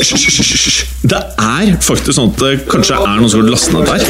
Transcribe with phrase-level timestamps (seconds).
[0.00, 0.84] Hysj.
[1.04, 4.02] Det er faktisk sånn at det kanskje er noen som har lastet ned der.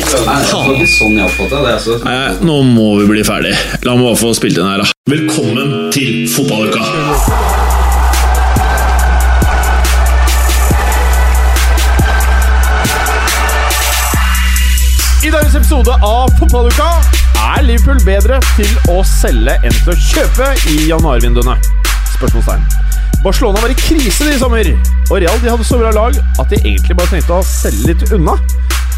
[0.94, 1.74] sånn oppfatter det.
[1.76, 1.98] Altså.
[2.04, 3.54] Nei, nå må vi bli ferdig.
[3.84, 4.90] La meg bare få spilt inn her, da.
[5.10, 6.80] Velkommen til fotballuka!
[15.24, 16.88] I dagens episode av Fotballuka
[17.54, 21.56] er Liverpool bedre til å selge enn til å kjøpe i januarvinduene?
[22.16, 22.68] Spørsmålstegn.
[23.24, 24.68] Barcelona var i krise de i sommer,
[25.08, 28.12] og Real de hadde så bra lag at de egentlig bare tenkte å selge litt
[28.12, 28.34] unna.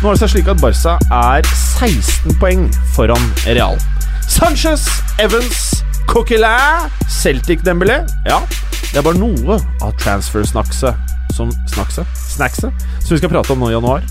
[0.00, 1.46] Nå er det seg slik at Barca er
[1.78, 2.64] 16 poeng
[2.96, 3.78] foran Real.
[4.26, 4.88] Sanchez,
[5.22, 8.40] Evans, Coquelin, Celtic Dembélé Ja,
[8.90, 12.18] det er bare noe av transfer-snackset som snackset?
[12.34, 14.02] Snackset som vi skal prate om nå i januar.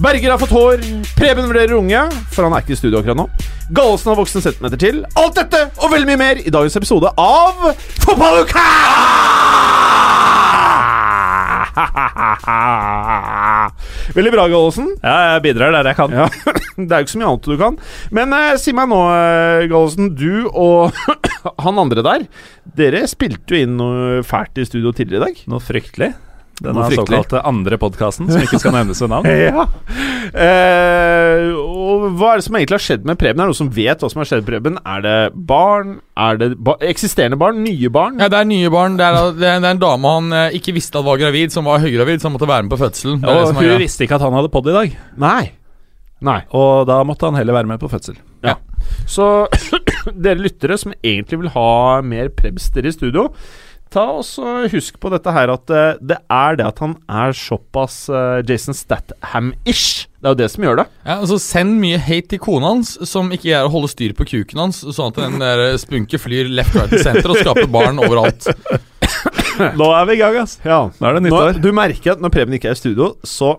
[0.00, 0.80] Berger har fått hår,
[1.18, 3.26] Preben vurderer unge, for han er ikke i studio akkurat nå.
[3.76, 5.02] Gallosen har vokst en centimeter til.
[5.20, 7.66] Alt dette og veldig mye mer i dagens episode av
[8.00, 8.64] Fotballuka!
[14.16, 14.88] Veldig bra, Gallosen.
[15.04, 16.16] Ja, jeg bidrar der jeg kan.
[16.16, 16.26] Ja,
[16.80, 17.76] Det er jo ikke så mye annet du kan.
[18.16, 20.14] Men eh, si meg nå, eh, Gallosen.
[20.16, 20.96] Du og
[21.66, 22.26] han andre der,
[22.80, 25.44] dere spilte jo inn noe fælt i studio tidligere i dag.
[25.52, 26.14] Noe fryktelig.
[26.60, 29.28] Denne såkalte andre podkasten, som ikke skal nevnes ved navn.
[29.40, 29.64] Ja.
[30.30, 33.40] Eh, og hva er det som egentlig har skjedd med Preben?
[33.40, 34.76] Er det noen som vet hva som har skjedd med Preben?
[34.84, 35.16] Er det
[35.48, 35.94] barn?
[36.20, 37.62] Er det ba eksisterende barn?
[37.64, 38.20] Nye barn?
[38.20, 38.98] Ja, Det er nye barn.
[39.00, 41.82] Det er, det er, en dame han eh, ikke visste at var gravid, som var
[41.82, 43.22] høygravid, han måtte være med på fødselen.
[43.24, 45.52] Det er Og hun visste ikke at han hadde pod i dag, Nei.
[46.20, 46.42] Nei.
[46.52, 48.20] og da måtte han heller være med på fødsel.
[49.10, 49.26] Så
[50.24, 53.30] dere lyttere som egentlig vil ha mer Prebster i studio,
[53.92, 58.04] ta også husk på dette her at eh, det er det at han er såpass
[58.12, 60.06] eh, Jason Statham-ish.
[60.20, 60.86] Det er jo det som gjør det.
[61.04, 64.26] Ja, altså Send mye hate til kona hans, som ikke er å holde styr på
[64.28, 68.02] kuken hans, sånn at den der spunke flyr left, right og center og skaper barn
[68.02, 68.50] overalt.
[69.80, 70.58] Nå er vi i gang, ass.
[70.64, 70.84] Ja.
[70.92, 71.58] Nå er det nyttår.
[71.60, 73.56] du merker at når Preben ikke er i studio, så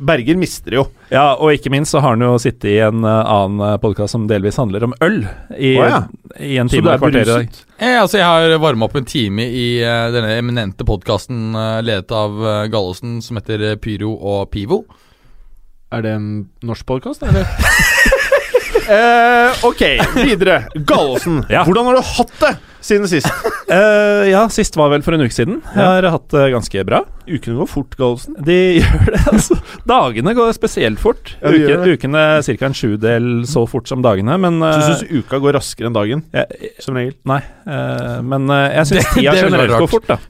[0.00, 0.86] Berger mister jo.
[1.12, 4.26] Ja, og ikke minst så har han jo sittet i en uh, annen podkast som
[4.30, 5.20] delvis handler om øl,
[5.54, 6.00] i, oh, ja.
[6.40, 7.46] i en time og et kvarter i dag.
[7.46, 7.70] beruset?
[7.78, 12.38] Eh, altså Jeg har varma opp en time i uh, denne eminente podkasten ledet av
[12.40, 14.84] uh, Gallosen, som heter eh, Pyro og Pivo.
[15.92, 16.28] Er det en
[16.62, 17.46] norsk podkast, eller?
[18.88, 19.82] eh, ok,
[20.20, 20.60] videre.
[20.86, 21.64] Gallosen, Ja.
[21.66, 22.52] hvordan har du hatt det
[22.84, 23.28] siden sist?
[23.70, 25.60] Uh, ja, sist var vel for en uke siden.
[25.72, 27.00] Jeg har hatt det ganske bra.
[27.24, 28.36] Ukene går fort, Gallosen.
[28.44, 29.56] De gjør det, altså.
[29.88, 31.32] Dagene går spesielt fort.
[31.40, 32.58] Ja, Uke, ukene ca.
[32.68, 36.24] en sjudel så fort som dagene, men Du eh, syns uka går raskere enn dagen,
[36.84, 37.16] som regel?
[37.24, 37.40] Nei,
[38.24, 40.20] men jeg syns tida generelt går fort, da.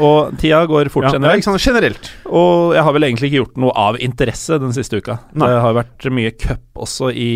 [0.00, 1.44] Og tida går fort Ja, generelt.
[1.46, 1.62] sant?
[1.62, 2.10] Generelt.
[2.26, 5.18] Og jeg har vel egentlig ikke gjort noe av interesse den siste uka.
[5.38, 5.48] Nei.
[5.48, 7.30] Det har vært mye cup også i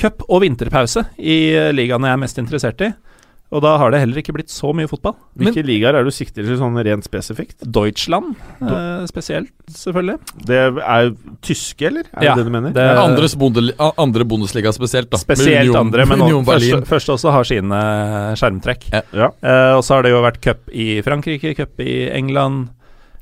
[0.00, 1.38] Cup og vinterpause i
[1.74, 2.92] ligaene jeg er mest interessert i.
[3.50, 5.16] Og da har det heller ikke blitt så mye fotball.
[5.36, 7.56] Hvilke ligaer er du sikter til sånn rent spesifikt?
[7.66, 10.18] Deutschland eh, spesielt, selvfølgelig.
[10.46, 11.10] Det er
[11.42, 12.06] tyske, eller?
[12.14, 12.70] Er Ja, det det du mener?
[12.72, 15.18] det- Eh, Andres bonde, andre Bundesliga spesielt, da.
[15.18, 16.86] Spesielt Union- andre, men Union første, Berlin.
[16.86, 17.80] første også har sine
[18.38, 18.86] skjermtrekk.
[18.92, 19.02] Ja.
[19.12, 19.28] Ja.
[19.42, 22.68] Eh, og så har det jo vært cup i Frankrike, cup i England.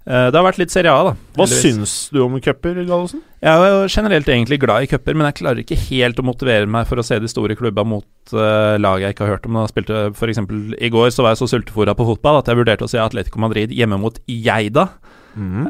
[0.08, 1.12] Eh, det har vært litt Serie A, da.
[1.36, 1.76] Hva heldigvis.
[1.76, 3.20] syns du om cuper, Gallosen?
[3.44, 6.70] Jeg er jo generelt egentlig glad i cuper, men jeg klarer ikke helt å motivere
[6.70, 9.58] meg for å se de store klubba mot uh, lag jeg ikke har hørt om.
[9.60, 10.00] Da spilte
[10.32, 13.02] eksempel, I går så var jeg så sultefòra på fotball at jeg vurderte å se
[13.02, 14.88] Atletico Madrid hjemme mot Geida.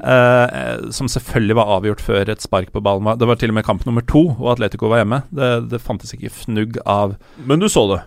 [0.00, 3.04] eh, som selvfølgelig var avgjort før et spark på ballen.
[3.04, 5.22] var Det var til og med kamp nummer to, og Atletico var hjemme.
[5.34, 7.98] Det, det fantes ikke fnugg av Men du så det?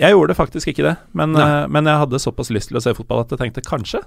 [0.00, 2.96] Jeg gjorde faktisk ikke det, men, eh, men jeg hadde såpass lyst til å se
[2.96, 4.02] fotball at jeg tenkte kanskje.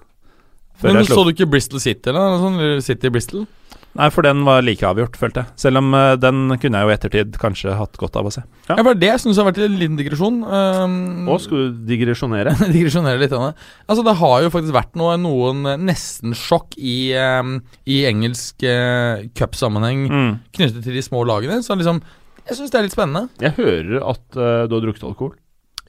[0.84, 2.60] Men Så du ikke Bristol City, sånt?
[2.62, 3.48] Eller City Bristol?
[3.92, 5.52] Nei, for den var like avgjort, følte jeg.
[5.60, 8.44] Selv om uh, den kunne jeg jo i ettertid kanskje hatt godt av å se.
[8.70, 8.78] Ja.
[8.78, 10.38] Ja, bare det jeg syns har vært en liten digresjon.
[10.48, 12.54] Um, og skal du digresjonere?
[12.76, 13.36] digresjonere litt.
[13.36, 13.52] Anne.
[13.92, 19.28] Altså, det har jo faktisk vært noe, noen eh, nesten-sjokk i, um, i engelsk uh,
[19.36, 20.32] cupsammenheng Mm.
[20.56, 21.60] knyttet til de små lagene.
[21.64, 22.00] Så liksom
[22.48, 23.28] Jeg syns det er litt spennende.
[23.44, 25.36] Jeg hører at uh, du har drukket alkohol.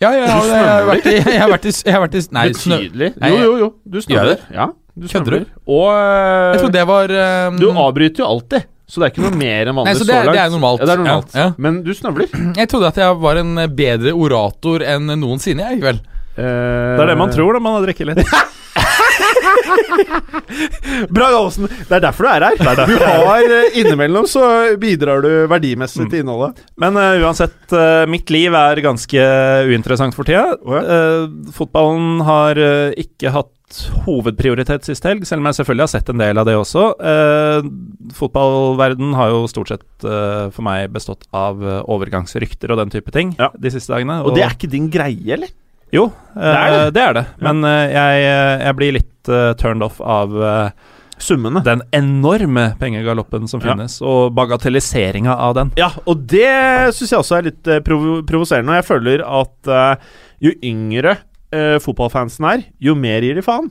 [0.02, 2.22] Ja, ja, ja jeg, har vært i, jeg har vært i, jeg har vært i
[2.34, 3.12] Nei, snø, Betydelig.
[3.22, 3.68] Nei, Jo, jo, jo.
[3.86, 4.42] Du snøver.
[4.50, 5.44] Ja, du Kødder du?
[5.72, 7.14] Og eh, jeg trodde det var
[7.48, 10.04] um, Du avbryter jo alltid, så det er ikke noe mer enn vanlig Nei, så
[10.04, 10.36] det, så langt.
[10.36, 10.80] det er normalt.
[10.82, 11.32] Ja, det er normalt.
[11.32, 11.52] Ja, ja.
[11.64, 12.28] Men du snøvler.
[12.60, 16.02] Jeg trodde at jeg var en bedre orator enn noensinne, jeg, vel.
[16.36, 18.26] Uh, Det er det man tror når man har drukket litt.
[21.12, 21.66] Bra, Gallosen.
[21.68, 22.82] Det er derfor du er her.
[22.88, 24.42] Du har eh, Innimellom så
[24.80, 26.62] bidrar du verdimessig til innholdet.
[26.80, 29.26] Men uh, uansett, uh, mitt liv er ganske
[29.68, 30.56] uinteressant for tida.
[30.82, 33.52] Eh, fotballen har eh, ikke hatt
[34.06, 36.84] hovedprioritet sist helg, selv om jeg selvfølgelig har sett en del av det også.
[37.12, 37.68] Eh,
[38.18, 43.12] fotballverden har jo stort sett eh, for meg bestått av eh, overgangsrykter og den type
[43.14, 43.50] ting Ja.
[43.58, 44.20] de siste dagene.
[44.26, 45.52] Og det er ikke din greie, eller?
[45.92, 46.94] Jo, eh, Det er det.
[46.96, 47.26] det er det.
[47.44, 48.26] Men eh, jeg,
[48.66, 50.70] jeg blir litt eh, turned off av eh,
[51.22, 51.60] Summene.
[51.62, 53.72] den enorme pengegaloppen som Ja.
[53.74, 55.72] finnes, og bagatelliseringa av den.
[55.78, 56.48] Ja, og det
[56.96, 58.72] syns jeg også er litt provo provoserende.
[58.74, 59.94] Og jeg føler at uh,
[60.42, 61.18] jo yngre
[61.54, 63.70] uh, fotballfansen er, jo mer gir de faen.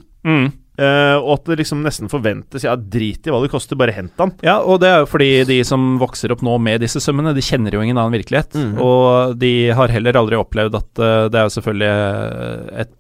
[0.81, 4.15] Eh, og at det liksom nesten forventes Ja, drit i hva det koster, bare hent
[4.21, 4.33] han.
[4.45, 7.43] Ja, og det er jo fordi de som vokser opp nå med disse summene, de
[7.45, 8.55] kjenner jo ingen annen virkelighet.
[8.55, 8.73] Mm.
[8.81, 12.93] Og de har heller aldri opplevd at uh, Det er jo selvfølgelig eh, et,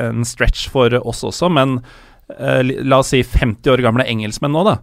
[0.00, 1.80] en stretch for oss også, men
[2.28, 4.74] Uh, la oss si 50 år gamle engelskmenn nå, da.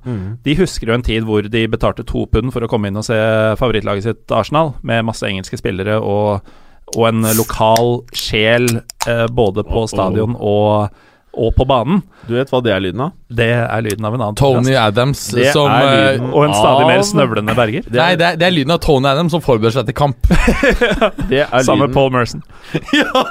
[0.42, 3.06] De husker jo en tid hvor de betalte to pund for å komme inn og
[3.06, 3.20] se
[3.60, 6.50] favorittlaget sitt Arsenal, med masse engelske spillere og,
[6.94, 8.68] og en lokal sjel
[9.08, 10.92] eh, både på stadion og,
[11.34, 12.04] og på banen.
[12.30, 13.16] Du vet hva det er lyden av?
[13.28, 14.84] Det er lyden av en annen Tony podcast.
[14.86, 17.90] Adams Det som er eh, lyden Og en stadig mer snøvlende Berger.
[17.90, 20.30] Nei, det er, det er lyden av Tony Adams som forbereder seg til kamp.
[21.32, 22.46] Det er Samme lyden, Paul Merson.
[23.02, 23.26] ja.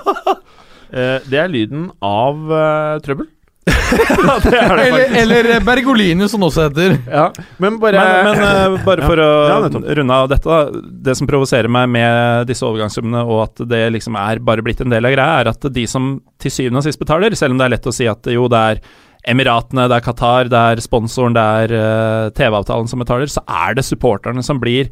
[1.27, 3.31] det er lyden av uh, trøbbel.
[3.65, 6.97] Eller, eller Bergolini, som også heter.
[7.09, 7.31] Ja,
[7.63, 10.83] men bare Men, men uh, bare for Ja, å runde av dette, da.
[11.09, 14.93] Det som provoserer meg med disse overgangssummene, og at det liksom er bare blitt en
[14.93, 17.69] del av greia, er at de som til syvende og sist betaler, selv om det
[17.69, 18.85] er lett å si at jo, det er
[19.25, 23.79] Emiratene, det er Qatar, det er sponsoren, det er uh, TV-avtalen som betaler, så er
[23.79, 24.91] det supporterne som blir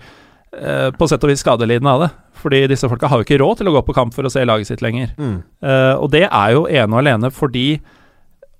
[0.56, 2.12] uh, på sett og vis skadelidende av det.
[2.42, 4.44] Fordi disse folka har jo ikke råd til å gå på kamp for å se
[4.48, 5.12] laget sitt lenger.
[5.18, 5.36] Mm.
[5.62, 7.66] Eh, og det er jo ene og alene fordi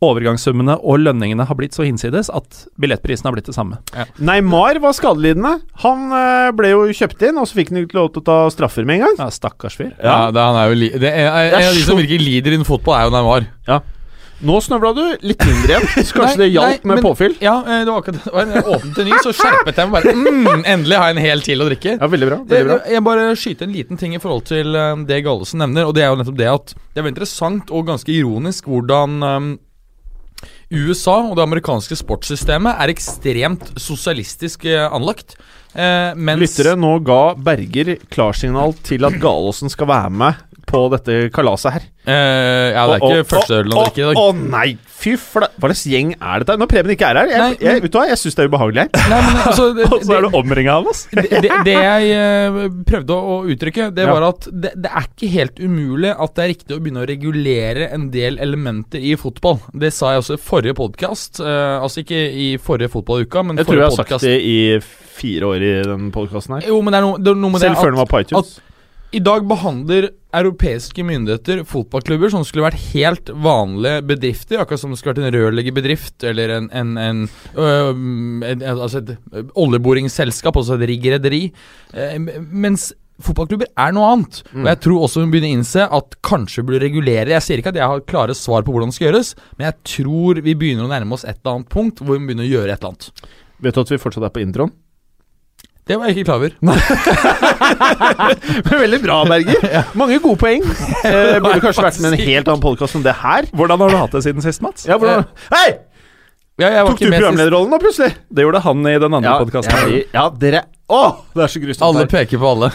[0.02, 3.78] overgangssummene og lønningene har blitt så hinsides at billettprisen har blitt det samme.
[4.18, 5.54] Neymar var skadelidende.
[5.84, 8.38] Han eh, ble jo kjøpt inn, og så fikk han ikke lov til å ta
[8.54, 9.18] straffer med en gang.
[9.24, 9.92] Ja, Stakkars fyr.
[10.02, 12.22] Ja, det, han er jo li det er, Det er En av de som virkelig
[12.22, 13.50] lider innen fotball, er jo Neymar.
[14.42, 17.36] Nå snøvla du litt mindre igjen, så kanskje Nei, det hjalp med men- påfyll.
[17.38, 18.54] Ja, eh, det var akkurat det.
[18.56, 20.14] Jeg åpnet en ny, så skjerpet jeg meg bare.
[20.18, 21.92] Mm, endelig har jeg en hel til å drikke.
[21.94, 22.38] Ja, veldig bra.
[22.50, 22.78] Veldig bra.
[22.90, 26.02] jeg bare skyter en liten ting i forhold til eh, det Gallesen nevner, og det
[26.02, 29.46] er jo nettopp det at det er veldig interessant og ganske ironisk hvordan eh,
[30.72, 35.36] USA og det amerikanske sportssystemet er ekstremt sosialistisk eh, anlagt.
[35.72, 40.40] Eh, mens Lyttere, nå ga Berger klarsignal til at Galåsen skal være med
[40.72, 41.88] på dette kalaset her.
[42.02, 44.18] Uh, Ja, det er ikke første øl han drikker i dag.
[44.18, 44.66] Å nei,
[45.02, 45.48] fy fla...
[45.60, 46.56] Hva slags gjeng er dette?
[46.58, 48.50] Når Preben ikke er her jeg, Nei, jeg, Vet du hva, jeg syns det er
[48.50, 49.10] ubehagelig her.
[49.12, 51.04] Nei, men altså det, Og så er du omringa av oss!
[51.18, 52.58] det, det, det jeg eh,
[52.88, 56.52] prøvde å, uttrykke, det var at det, det er ikke helt umulig at det er
[56.54, 59.60] riktig å begynne å regulere en del elementer i fotball.
[59.84, 61.42] Det sa jeg også i forrige podkast.
[61.42, 64.58] altså ikke i forrige fotballuka, men Jeg tror jeg forrige har sagt det i
[65.12, 66.68] fire år i den podkasten her.
[66.70, 68.22] Jo, men det er noe, det er noe med Selv det før den var på
[68.24, 68.54] iTunes.
[69.12, 74.96] I dag behandler europeiske myndigheter fotballklubber som skulle vært helt vanlige bedrifter, akkurat som det
[75.00, 77.26] skulle vært en rørleggerbedrift eller en, en, en,
[78.48, 79.12] en Altså et
[79.60, 81.42] oljeboringsselskap, altså et riggrederi.
[81.92, 82.88] Eh, mens
[83.20, 84.40] fotballklubber er noe annet.
[84.56, 87.74] Og jeg tror også vi begynner å innse at kanskje burde regulere Jeg sier ikke
[87.74, 90.88] at jeg har klare svar på hvordan det skal gjøres, men jeg tror vi begynner
[90.88, 93.28] å nærme oss et eller annet punkt hvor vi begynner å gjøre et eller annet.
[93.62, 94.72] Vet du at vi fortsatt er på introen?
[95.88, 96.52] Det var jeg ikke klar over.
[98.68, 99.78] Men Veldig bra, Berger.
[99.98, 100.62] Mange gode poeng.
[101.02, 103.48] Eh, burde kanskje vært med en helt annen podkast enn det her.
[103.58, 104.84] Hvordan har du hatt det siden sist, Mats?
[104.86, 105.24] Ja, hvordan?
[105.50, 105.72] Hei!
[106.62, 108.12] Ja, jeg var Tok du programlederrollen nå, plutselig?
[108.30, 109.74] Det gjorde han i den andre Ja, podkasten.
[109.90, 110.60] ja, ja, dere
[110.92, 111.00] Å,
[111.34, 112.10] det er så grusomt Alle her.
[112.12, 112.68] peker på alle.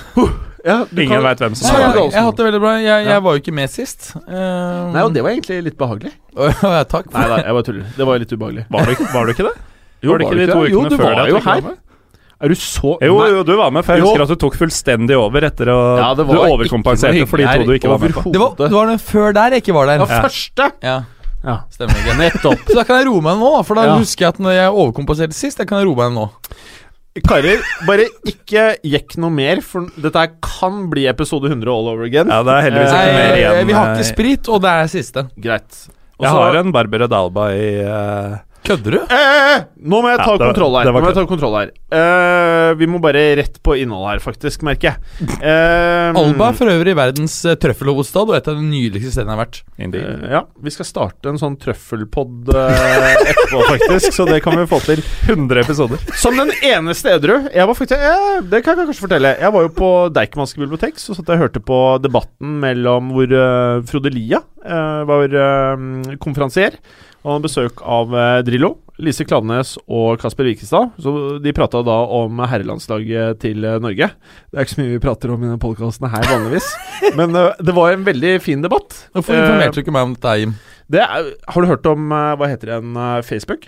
[0.67, 2.73] Ja, du Ingen kan- veit hvem som sa Ja, jeg, har hatt det veldig bra.
[2.81, 3.13] Jeg, Ja.
[3.13, 4.09] jeg var jo ikke med sist.
[4.17, 6.11] Uh, Nei, og det var egentlig litt behagelig.
[6.35, 7.07] Takk.
[7.13, 7.85] Nei, nei, jeg bare tuller.
[7.95, 8.65] Det var litt ubehagelig.
[8.75, 9.55] Var du, var du ikke det?
[10.03, 11.75] Jo, var det ikke de to ukene før jo du var jo her.
[12.39, 13.29] Er du så Jo, Nei.
[13.33, 14.09] jo, du var med, for jeg Jo.
[14.11, 17.37] husker at du tok fullstendig over etter å Ja, det Du var ikke overkompenserte for
[17.37, 18.31] de to du ikke var med på.
[18.31, 19.97] Det var, det var den før der jeg ikke var der.
[19.97, 20.71] Det var første!
[20.83, 20.97] Ja,
[21.47, 22.17] Ja, stemmer ikke.
[22.17, 22.59] nettopp.
[22.67, 23.97] Så da kan jeg roe meg nå, for da Ja.
[23.97, 26.29] husker jeg at når jeg overkompenserte sist, jeg kan jeg roe meg nå.
[27.25, 32.27] Karer, bare ikke jekk noe mer, for dette kan bli episode 100 all over again.
[32.29, 33.65] Ja, det er heldigvis ikke mer igjen.
[33.65, 35.23] vi har ikke sprit, og det er siste.
[35.41, 35.87] Greit.
[36.19, 38.37] Og Jeg så- har en Barbara Dalba i eh,
[38.67, 38.99] Kødder du?
[38.99, 40.87] Eh, eh, eh, nå må jeg ta Ja, det kontroll her.
[40.87, 41.69] det Nå var må jeg ta kontroll her.
[41.97, 45.29] Eh, vi må bare rett på innholdet her, faktisk, merker jeg.
[45.37, 49.37] Eh, Alba er for øvrig verdens uh, trøffelhovedstad og et av de nydeligste stedene jeg
[49.37, 49.61] har vært.
[49.79, 54.67] Eh, ja, vi skal starte en sånn trøffelpod eh, etterpå, faktisk, så det kan vi
[54.69, 55.03] få til.
[55.27, 56.03] 100 episoder.
[56.19, 57.37] Som den eneste edru.
[57.53, 59.35] Jeg var faktisk eh, Det kan jeg kanskje fortelle.
[59.39, 63.31] Jeg var jo på Deichmanske bibliotek, så satt jeg og hørte på debatten mellom hvor
[63.31, 66.79] uh, Frode Lia uh, var uh, konferansier.
[67.27, 70.93] Han hadde besøk av eh, Drillo, Lise Klaveness og Kasper Wikestad.
[71.03, 71.11] Så
[71.43, 74.09] de prata da om herrelandslaget til eh, Norge.
[74.47, 76.71] Det er ikke så mye vi prater om i denne podkasten her vanligvis.
[77.19, 78.95] Men eh, det var en veldig fin debatt.
[79.11, 80.57] Hvorfor informerte du ikke meg om dette, Jim?
[80.87, 83.67] det er, har du hørt om Hva heter det en eh, Facebook?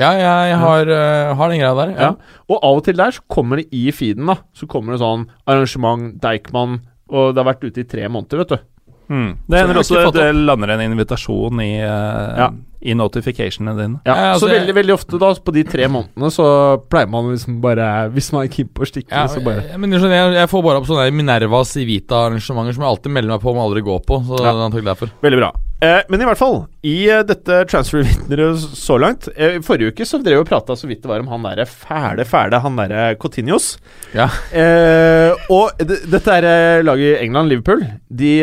[0.00, 1.90] Ja, jeg, har, eh, har den greia der.
[1.92, 2.08] Ja.
[2.08, 2.42] Ja.
[2.48, 4.38] Og av og til der så kommer det i feeden, da.
[4.56, 6.78] Så kommer det sånn arrangement, Deichman
[7.10, 8.68] Og det har vært ute i tre måneder, vet du.
[9.10, 9.30] Mm.
[9.50, 12.50] Det hender også det lander en invitasjon i, uh, Ja.
[12.80, 14.00] i notificationene dine.
[14.06, 16.46] Ja, Ja, altså, så veldig veldig ofte da på de tre månedene så
[16.88, 19.80] pleier man liksom bare Hvis man er keen på å stikke, Ja, så bare jeg,
[19.80, 23.42] men jeg, jeg, jeg får bare opp sånne Minerva Civita-arrangementer som jeg alltid melder meg
[23.42, 24.22] på, men aldri går på.
[24.24, 24.52] Så Ja.
[24.52, 25.10] det er antagelig derfor.
[25.20, 25.52] Veldig bra.
[25.80, 30.18] Eh, men i hvert fall, i eh, dette transfer-vitneret så langt eh, Forrige uke så
[30.20, 33.14] drev vi og prata så vidt det var om han derre fæle, fæle Han derre
[33.20, 33.70] Cotinhos.
[34.12, 34.26] Ja.
[34.52, 37.86] Eh, og dette er laget i England, Liverpool.
[38.12, 38.34] De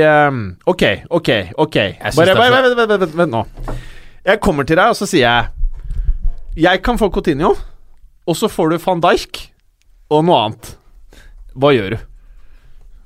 [0.65, 1.29] Ok, ok,
[1.61, 1.77] ok.
[2.17, 3.77] Bare, bare, vent, vent, vent, vent, nå.
[4.25, 7.53] Jeg kommer til deg, og så sier jeg Jeg kan få Coutinho,
[8.25, 9.45] og så får du van Dijk
[10.09, 10.73] og noe annet.
[11.53, 12.06] Hva gjør du?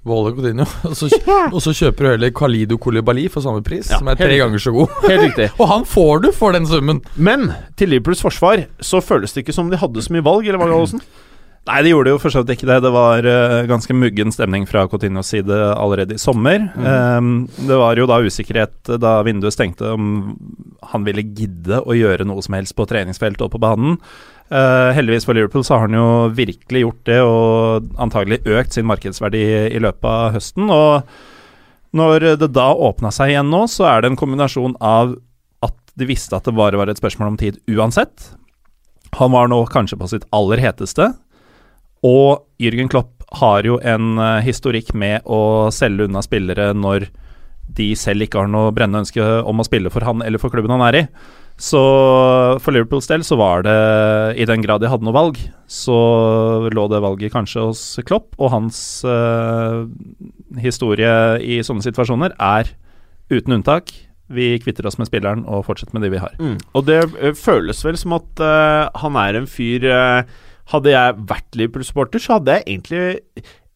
[0.02, 0.66] Beholder Coutinho.
[0.90, 1.10] Og så,
[1.52, 4.62] og så kjøper du heller Khalido Koulibaly for samme pris, Ja, som er tre ganger
[4.62, 4.96] så god.
[5.06, 5.50] Helt riktig.
[5.62, 7.04] Og han får du for den summen!
[7.16, 10.62] Men til Liverpools forsvar så føles det ikke som de hadde så mye valg, eller
[10.62, 11.04] hva, Gallosen?
[11.70, 12.80] Nei, de gjorde jo for så vidt ikke det.
[12.82, 16.64] Det var uh, ganske muggen stemning fra Coutinhos side allerede i sommer.
[16.74, 17.20] Eh,
[17.68, 20.08] det var jo da usikkerhet eh, da vinduet stengte om
[20.90, 24.00] han ville gidde å gjøre noe som helst på treningsfeltet og på banen.
[24.52, 28.88] Eh, heldigvis for Liverpool så har han jo virkelig gjort det, og antagelig økt sin
[28.90, 30.68] markedsverdi i løpet av høsten.
[30.68, 35.16] Og når det da åpna seg igjen nå, så er det en kombinasjon av
[35.64, 38.34] at de visste at det bare var et spørsmål om tid uansett.
[39.20, 41.14] Han var nå kanskje på sitt aller heteste.
[42.08, 47.08] Og Jürgen Klopp har jo en eh, historikk med å selge unna spillere når
[47.72, 50.74] de selv ikke har noe brennende ønske om å spille for han eller for klubben
[50.76, 51.08] han er i.
[51.62, 51.80] Så
[52.64, 53.78] for Liverpools del så var det,
[54.42, 55.38] i den grad de hadde noe valg,
[55.70, 55.98] så
[56.74, 59.84] lå det valget kanskje hos Klopp, og hans eh,
[60.64, 61.12] historie
[61.46, 62.74] i sånne situasjoner er
[63.30, 63.94] uten unntak
[64.32, 66.36] vi kvitter oss med spilleren og fortsetter med de vi har.
[66.78, 70.40] Og det eh, føles vel som at eh, han er en fyr eh,
[70.72, 73.02] Hadde jeg vært Liverpool-supporter, så hadde jeg egentlig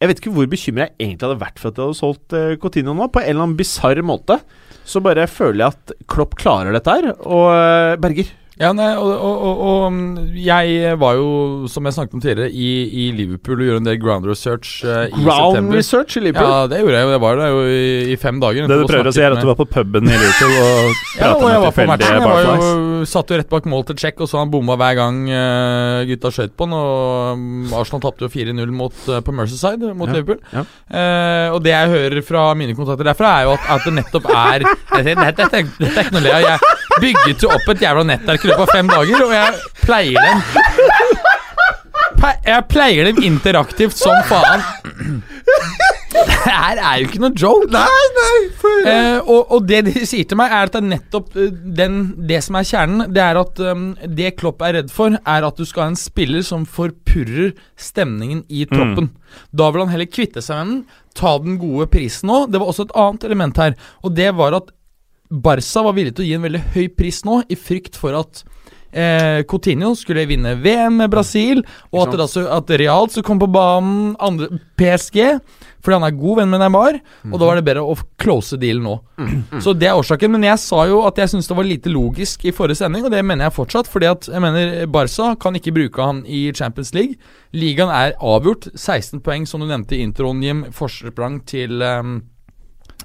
[0.00, 2.94] Jeg vet ikke hvor bekymra jeg egentlig hadde vært for at jeg hadde solgt Coutinho
[2.96, 4.38] nå, på en eller annen bisarr måte.
[4.86, 7.10] Så bare føler jeg at Klopp klarer dette her.
[7.26, 11.24] Og eh, Berger Ja, nei, og, og, og, og mm, jeg var jo,
[11.68, 15.02] som jeg snakket om tidligere, i, i Liverpool og gjorde en del ground research uh,
[15.10, 15.76] i Ground september.
[15.76, 16.48] research i Liverpool.
[16.48, 17.10] Ja, det gjorde jeg jo.
[17.12, 17.82] Jeg var der jo i,
[18.14, 18.64] i fem dager.
[18.70, 21.34] Det du prøver å si, er at du var på puben i Liverpool og Ja,
[21.34, 22.00] og pratet jeg med var på matchen.
[22.00, 22.70] tilfeldige Jeg var barflies.
[22.72, 26.00] jo, satt jo rett bak mål til check og så han bomma hver gang uh,
[26.08, 26.78] gutta skjøt på han.
[26.80, 30.40] Og um, Arsenal tapte jo 4-0 mot, eh, på Merseyside mot Ja, Liverpool.
[30.56, 30.64] ja.
[30.96, 34.32] Eh, og det jeg hører fra mine kontakter derfra, er jo at, at det nettopp
[34.32, 34.64] er
[34.96, 36.48] Dette, dette, dette, dette er ikke noe å le av.
[36.48, 39.50] Jeg bygget jo opp et jævla nettverk i løpet av fem dager, og jeg
[39.82, 40.38] pleier dem
[42.46, 44.62] Jeg pleier dem interaktivt som faen.
[46.16, 47.68] Det her er jo ikke noe joke.
[47.74, 48.36] Nei, nei
[48.88, 51.98] eh, og, og det de sier til meg, er at det er nettopp eh, den,
[52.28, 53.04] det som er kjernen.
[53.14, 53.88] Det er at um,
[54.18, 58.44] det Klopp er redd for, er at du skal ha en spiller som forpurrer stemningen
[58.48, 59.10] i troppen.
[59.52, 62.50] Da vil han heller kvitte seg med den, ta den gode prisen òg.
[62.52, 64.72] Det var også et annet element her, og det var at
[65.30, 68.44] Barca var villig til å gi en veldig høy pris nå, i frykt for at
[68.96, 73.52] eh, Coutinho skulle vinne VM med Brasil, og at, det at Real skulle komme på
[73.56, 75.20] banen, andre, PSG,
[75.84, 76.98] fordi han er god venn med Neymar,
[77.30, 78.94] og da var det bedre å close dealen nå.
[79.62, 82.46] Så det er årsaken, men jeg sa jo at jeg syntes det var lite logisk
[82.46, 85.74] i forrige sending, og det mener jeg fortsatt, fordi at jeg mener Barca kan ikke
[85.76, 87.20] bruke han i Champions League.
[87.56, 88.70] Ligaen er avgjort.
[88.74, 90.64] 16 poeng, som du nevnte i introen, Jim.
[90.74, 92.18] Forsprang til ehm,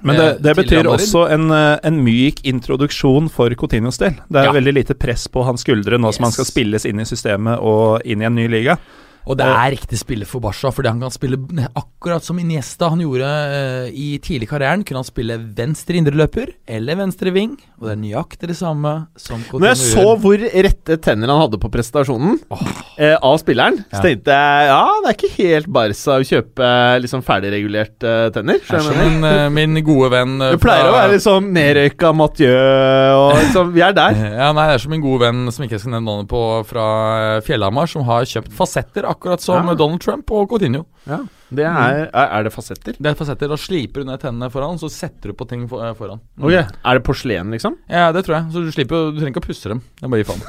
[0.02, 4.16] Men det, eh, det betyr også en, eh, en myk introduksjon for Coutinhos del.
[4.28, 4.52] Det er Ja.
[4.52, 8.02] veldig lite press på hans skuldre nå som han skal spilles inn i systemet og
[8.04, 8.78] inn i en ny liga.
[9.30, 11.38] Og det er riktig spiller for Barca, fordi han kan spille
[11.78, 14.82] akkurat som Iniesta han gjorde uh, i tidlig karrieren.
[14.86, 19.42] Kunne han spille venstre indreløper eller venstre ving, og det er nøyaktig det samme som
[19.46, 22.64] Coutinho Når jeg så hvor rette tenner han hadde på prestasjonen oh.
[22.98, 26.98] uh, av spilleren, så tenkte jeg ja, det er ikke helt Barca å kjøpe eh,
[27.02, 28.58] liksom ferdigregulerte tenner.
[28.62, 29.02] Er som du?
[29.02, 33.94] min, min gode venn Du pleier å være liksom nedrøyka Mathieu og liksom Vi er
[33.96, 34.18] der.
[34.34, 36.42] Ja, nei, Det er som min gode venn som ikke jeg skal nevne navnet på
[36.68, 36.86] fra
[37.46, 39.74] Fjellhamar, som har kjøpt fasetter, akkurat som Ja.
[39.78, 40.84] Donald Trump og Coutinho.
[41.06, 41.18] Ja.
[41.52, 42.96] Det er, er, er det fasetter?
[42.98, 43.50] Det er fasetter.
[43.52, 46.22] Da sliper du ned tennene foran, så setter du på ting for, eh, foran.
[46.40, 46.64] Okay.
[46.64, 47.76] Er det porselen, liksom?
[47.90, 48.52] Ja, det tror jeg.
[48.54, 49.82] Så du slipper Du trenger ikke å pusse dem.
[50.00, 50.42] Det er bare gi faen.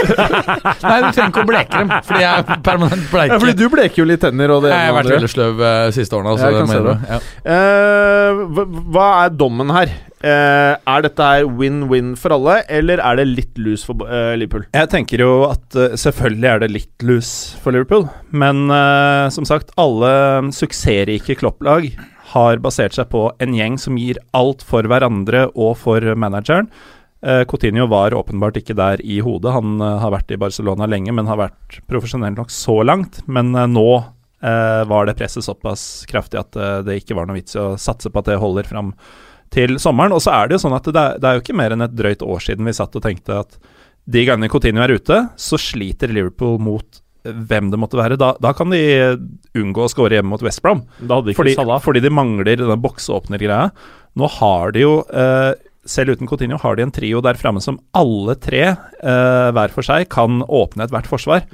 [0.90, 3.66] Nei, du trenger ikke å bleke dem, fordi jeg er permanent bleker Ja, fordi du
[3.72, 5.18] bleker jo litt tenner og det jeg har vært andre.
[5.18, 6.36] veldig sløv uh, siste årene.
[6.36, 6.96] Altså, Jeg kan se det.
[7.10, 7.18] Ja.
[7.50, 9.98] Uh, hva, hva er dommen her?
[10.20, 14.66] Uh, er dette her win-win for alle, eller er det litt lus for uh, Liverpool?
[14.76, 17.30] Jeg tenker jo at uh, selvfølgelig er det litt lus
[17.62, 18.68] for Liverpool, men
[19.32, 20.10] som sagt, alle
[20.54, 21.90] suksessrike klopplag
[22.30, 26.70] har basert seg på en gjeng som gir alt for hverandre og for manageren.
[27.20, 29.52] Uh, Coutinho var åpenbart ikke der i hodet.
[29.52, 33.20] Han uh, har vært i Barcelona lenge, men har vært profesjonell nok så langt.
[33.28, 33.90] Men uh, nå
[34.40, 38.22] var det presset såpass kraftig at det ikke var noe vits i å satse på
[38.22, 38.94] at det holder fram
[39.52, 40.14] til sommeren.
[40.16, 41.84] Og så er det jo sånn at det er, det er jo ikke mer enn
[41.84, 43.58] et drøyt år siden vi satt og tenkte at
[44.08, 48.16] de gangene Coutinho er ute, så sliter Liverpool mot hvem det måtte være.
[48.20, 48.80] Da, da kan de
[49.58, 50.84] unngå å skåre hjemme mot West Brom.
[51.36, 53.70] Fordi, fordi de mangler denne boksåpnergreia.
[54.18, 55.52] Nå har de jo, eh,
[55.86, 59.82] selv uten Coutinho, har de en trio der framme som alle tre, eh, hver for
[59.86, 61.44] seg, kan åpne ethvert forsvar.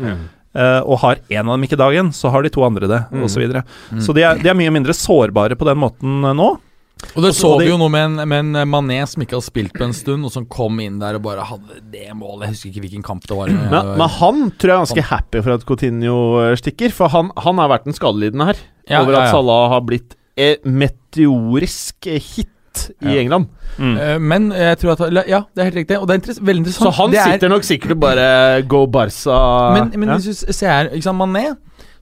[0.56, 3.24] Eh, og har én av dem ikke dagen, så har de to andre det, Mm.
[3.26, 3.34] osv.
[3.36, 3.64] Så, videre.
[4.00, 6.58] så de er, de er mye mindre sårbare på den måten eh, nå.
[7.12, 9.36] Og det så og vi jo nå med en, med en eh, Mané som ikke
[9.36, 12.46] har spilt på en stund, og som kom inn der og bare hadde det målet.
[12.46, 13.52] Jeg husker ikke hvilken kamp det var.
[13.52, 17.28] men, men han tror jeg er ganske happy for at Coutinho eh, stikker, for han,
[17.44, 18.62] han har vært den skadelidende her.
[18.88, 19.34] Ja, over at ja.
[19.34, 22.52] Salah har blitt eh, meteorisk eh, hit
[23.00, 23.20] i Ja.
[23.22, 23.52] England.
[23.76, 23.94] Mm.
[24.28, 25.96] Men jeg tror at Ja, det er helt riktig.
[26.00, 26.88] Og det er interess veldig interessant.
[26.90, 28.26] Så han det er, sitter nok sikkert og bare
[28.68, 29.38] Go Barca
[29.72, 30.16] Men, men ja.
[30.20, 31.46] hvis du ser her Mané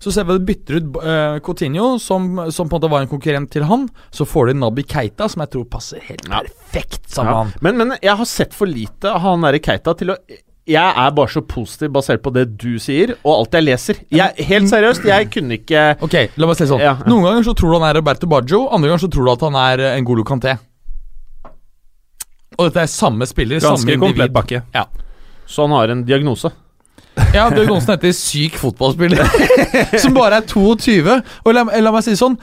[0.04, 3.04] så ser vi at de bytter ut uh, Coutinho, som, som på en måte var
[3.06, 3.87] en konkurrent til han.
[4.12, 6.42] Så får de Nabi Keita, som jeg tror passer helt Ja.
[6.44, 7.62] perfekt sammen Ja.
[7.64, 10.18] Men, men jeg har sett for lite av han derre Keita til å
[10.68, 13.99] Jeg er bare så positiv basert på det du sier, og alt jeg leser.
[14.12, 16.80] Jeg, helt seriøst, jeg kunne ikke Ok, la meg si sånn.
[16.84, 16.94] Ja.
[17.04, 19.44] Noen ganger så tror du han er Roberto Baggio, andre ganger så tror du at
[19.44, 20.54] han er eh, en Golo Canté.
[22.56, 24.00] Og dette er samme spiller, Ganske samme individ.
[24.00, 24.62] Ganske komplett bakke.
[24.76, 24.87] Ja.
[25.46, 26.52] Så han har en diagnose.
[27.35, 29.26] Ja, diagnosen heter syk fotballspiller.
[30.02, 31.21] som bare er 22.
[31.44, 32.37] Og la, la meg si sånn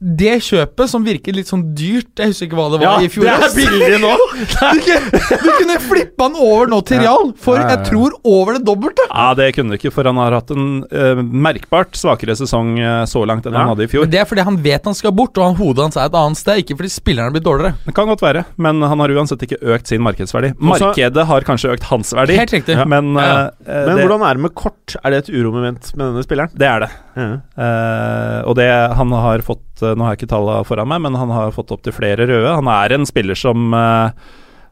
[0.00, 3.26] Det kjøpet som virker litt sånn dyrt Jeg husker ikke hva det var i fjor.
[3.28, 4.12] det er billig nå!
[4.40, 7.74] Du, kunne- du kunne flippa han over nå til Real for Ja, ja, ja.
[7.76, 9.04] jeg tror over det dobbelte.
[9.10, 13.02] Ja, det kunne du ikke, for han har hatt en uh, merkbart svakere sesong eh,
[13.10, 13.66] så langt enn Ja.
[13.66, 14.06] han hadde i fjor.
[14.06, 16.16] Men Det er fordi han vet han skal bort, og han, hodet hans er et
[16.22, 16.62] annet sted.
[16.64, 17.74] Ikke fordi spillerne blir dårligere.
[17.84, 20.54] Det kan godt være, men han har uansett ikke økt sin markedsverdi.
[20.64, 22.78] Markedet har kanskje økt hans verdi, Helt riktig.
[22.88, 23.50] men, Ja.
[23.66, 24.96] eh, Men det, hvordan er det med kort?
[25.04, 26.50] Er det et uromoment med denne spilleren?
[26.56, 26.90] det er det.
[27.20, 31.18] Eh, og det han har fått eh, Nå har jeg ikke tallene foran meg, men
[31.20, 32.54] han har fått opptil flere røde.
[32.58, 34.10] Han er en spiller som uh,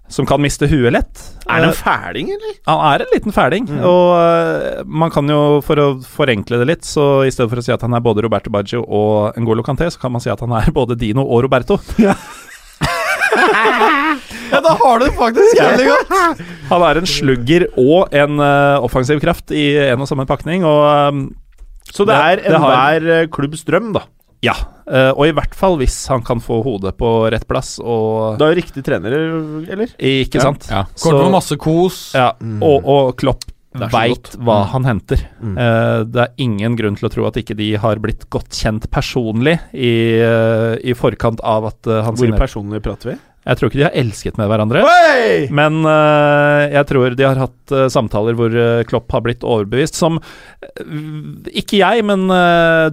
[0.08, 1.20] som kan miste huet lett.
[1.44, 2.54] Er det Eh, en fæling, eller?
[2.70, 3.82] Han er en liten fæling, Mm.
[3.84, 7.72] og man kan jo, for å forenkle det litt, så i stedet for å si
[7.74, 10.52] at han er både Roberto Baggio og Ngolo Kanté, så kan man si at han
[10.56, 11.76] er både Dino og Roberto.
[12.00, 12.14] Ja,
[14.52, 16.40] ja, da har du det faktisk jævlig godt.
[16.70, 20.80] Han er en slugger og en uh, offensiv kraft i en og samme pakning, og
[20.88, 21.20] eh,
[21.92, 24.02] Så det, Det- er enhver har- eh, klubbs drøm, da.
[24.42, 24.54] ja.
[24.90, 28.46] eh, og i hvert fall hvis han kan få hodet på rett plass, og Det
[28.46, 29.86] er jo riktig trenere, eller?
[29.98, 30.40] Ikke Ja.
[30.40, 30.68] sant?
[30.70, 32.12] Ja, Kort med masse kos.
[32.14, 34.68] Ja, og, og Klopp veit hva Mm.
[34.72, 35.20] han henter.
[35.42, 35.58] Mm.
[35.58, 38.88] Uh, det er ingen grunn til å tro at ikke de har blitt godt kjent
[38.90, 42.38] personlig i, uh, i forkant av at uh, han Hvor signerer.
[42.40, 43.18] personlig prater vi?
[43.48, 44.82] Jeg tror ikke de har elsket med hverandre.
[44.84, 45.46] Oi!
[45.56, 49.96] Men uh, jeg tror de har hatt uh, samtaler hvor uh, Klopp har blitt overbevist,
[49.96, 50.18] som
[51.48, 52.26] Ikke jeg, men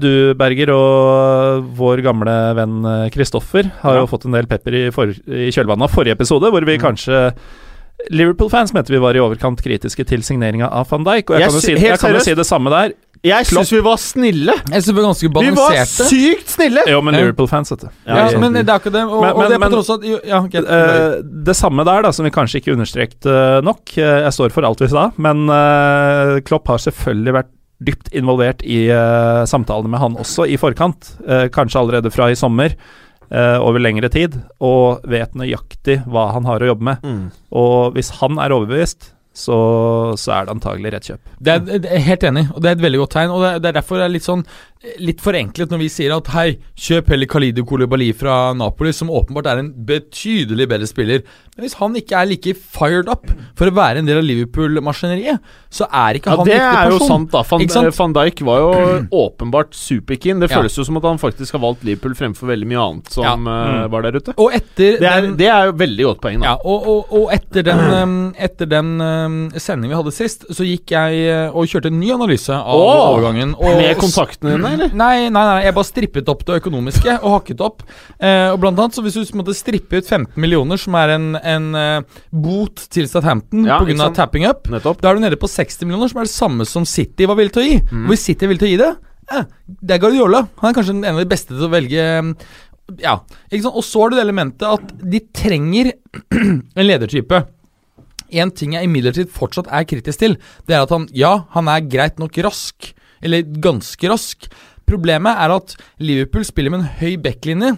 [0.01, 2.79] du, Berger, og vår gamle venn
[3.13, 4.03] Kristoffer har Ja.
[4.03, 6.81] jo fått en del pepper i, for, i kjølvannet av forrige episode, hvor vi Mm.
[6.81, 7.19] kanskje
[8.11, 11.49] Liverpool-fans mente vi var i overkant kritiske til signeringa av van Dijk, og jeg, Jeg
[11.49, 12.91] kan jo si, jeg kan jo si det samme der.
[13.23, 14.53] Jeg syns vi var snille.
[14.69, 15.69] Jeg synes vi var ganske balanserte.
[15.69, 16.83] Vi var sykt snille!
[16.91, 17.87] Jo, men Liverpool-fans, vet du.
[18.05, 19.03] Ja, Ja, men det er ikke det.
[19.05, 20.61] Og, Men- og det er på tross av at jo, ja, okay.
[20.61, 23.81] uh, det samme der, da, som vi kanskje ikke understreket uh, nok.
[23.97, 25.47] Uh, jeg står for alt vi sa, men
[26.45, 27.51] Klopp har selvfølgelig vært
[27.85, 28.85] dypt involvert i
[29.51, 31.09] samtalene med han også i forkant.
[31.51, 32.71] kanskje allerede fra i sommer,
[33.31, 37.03] over lengre tid, og vet nøyaktig hva han har å jobbe med.
[37.03, 37.25] Mm.
[37.51, 39.57] Og hvis han er overbevist, så,
[40.19, 41.33] så er det antagelig rett kjøp.
[41.43, 43.33] Det er, det er helt enig, og det er et veldig godt tegn.
[43.35, 44.45] Og det er, det er derfor det er litt sånn
[45.01, 49.47] Litt forenklet når vi sier at hei, kjøp heller Khalidu Kolibali fra Napoli, som åpenbart
[49.49, 51.23] er en betydelig bedre spiller.
[51.55, 53.25] Men hvis han ikke er like fired up
[53.57, 55.39] for å være en del av Liverpool-maskineriet,
[55.73, 57.41] så er ikke Ja, han det riktig er jo sant, da.
[57.49, 57.95] Van, sant?
[57.97, 58.69] Van Dijk var jo
[59.25, 60.39] åpenbart superkeen.
[60.43, 60.59] Det Ja.
[60.59, 63.33] føles jo som at han faktisk har valgt Liverpool fremfor veldig mye annet som Ja.
[63.35, 63.89] eh, Mm.
[63.91, 64.33] var der ute.
[64.37, 66.45] Og etter Det er, den det er jo veldig godt poeng, da.
[66.45, 70.63] Ja, og, og, og etter den, um, etter den um, sendingen vi hadde sist, så
[70.67, 73.15] gikk jeg uh, og kjørte en ny analyse av Åh!
[73.15, 73.55] overgangen.
[73.55, 74.91] Og, Med kontaktene dine, eller?
[74.95, 77.81] Nei, nei, nei, jeg bare strippet opp det økonomiske og hakket opp.
[78.19, 81.31] Eh, og blant annet, så Hvis du måtte strippe ut 15 millioner, som er en,
[81.39, 83.97] en uh, bot til Southampton Ja, pga.
[84.03, 84.15] sant?
[84.19, 85.01] tapping up, Nettopp.
[85.01, 87.55] da er du nede på 60 millioner, som er det samme som City var villig
[87.55, 87.81] til å gi.
[88.05, 88.91] Og hvis City er villig til å gi det,
[89.33, 89.43] eh,
[89.81, 90.45] det er Guardiola.
[90.61, 92.31] Han er kanskje en av de beste til å velge eh,
[93.01, 93.15] Ja,
[93.49, 93.75] ikke sant?
[93.79, 95.93] Og så har du det elementet at de trenger
[96.77, 97.39] en ledertype.
[98.35, 100.35] En ting jeg imidlertid fortsatt er kritisk til,
[100.67, 102.91] det er at han Ja, han er greit nok rask,
[103.25, 104.47] eller ganske rask.
[104.85, 105.73] Problemet er at
[106.05, 107.71] Liverpool spiller med en høy backlinje,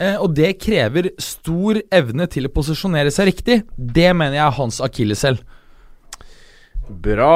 [0.00, 3.58] eh, og det krever stor evne til å posisjonere seg riktig.
[3.76, 5.36] Det mener jeg er hans akilleshæl.
[7.04, 7.34] Bra.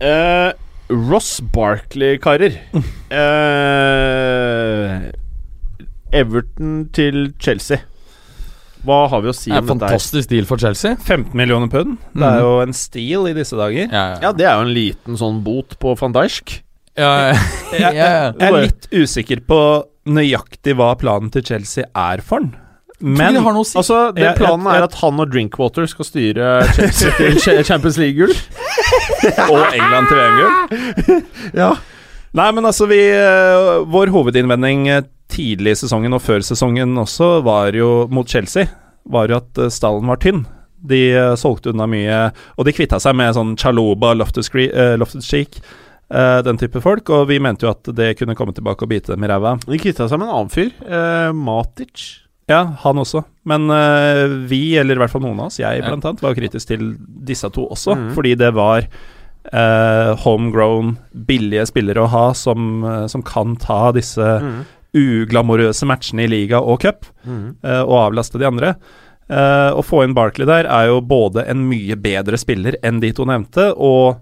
[0.00, 0.52] Eh,
[0.90, 2.56] Ross Barkley, karer.
[3.10, 5.08] Eh,
[6.14, 7.80] Everton til Chelsea.
[8.86, 9.74] Hva har vi å si om en dette?
[9.74, 10.94] fantastisk deal for Chelsea.
[10.96, 11.98] 15 millioner pund.
[12.16, 13.90] Det er jo en steal i disse dager.
[13.92, 16.60] Ja, Ja, det er jo en liten sånn bot på van Dijk.
[17.08, 17.36] ja, ja.
[17.72, 18.08] Jeg, ja.
[18.32, 19.60] jeg er litt usikker på
[20.10, 22.52] nøyaktig hva planen til Chelsea er for han.
[23.00, 23.78] Men si.
[23.80, 27.96] Altså, det Jeg- Planen jeg- er at han og Drinkwater skal styre Chelsea til Champions
[27.96, 28.34] League-gull.
[29.52, 31.22] Og England til VM-gull.
[31.62, 31.70] Ja.
[32.36, 37.38] Nei, men altså, vi eh, Vår hovedinnvending eh, tidlig i sesongen og før sesongen også
[37.46, 38.68] var jo mot Chelsea,
[39.08, 40.44] var jo at eh, stallen var tynn.
[40.80, 41.00] De
[41.36, 42.20] solgte unna mye,
[42.56, 45.58] og de kvitta seg med sånn Chaloba, Loftus-Cheek,
[46.10, 49.14] eh, den type folk, og vi mente jo at det kunne komme tilbake og bite
[49.14, 49.56] dem i ræva.
[49.66, 50.72] De kvitta seg med en annen fyr.
[50.88, 52.20] uh, Matic.
[52.50, 53.24] Ja, han også.
[53.46, 55.86] Men uh, vi, eller i hvert fall noen av oss, jeg Ja.
[55.88, 58.12] blant annet, var kritisk til disse to også, Mhm.
[58.14, 58.86] fordi det var
[59.52, 64.66] eh, homegrown, billige spillere å ha som, som kan ta disse Mm.
[64.94, 67.56] uglamorøse matchene i liga og cup, Mm.
[67.64, 68.74] eh, og avlaste de andre.
[69.30, 73.12] Eh, å få inn Barkley der er jo både en mye bedre spiller enn de
[73.12, 74.18] to nevnte, og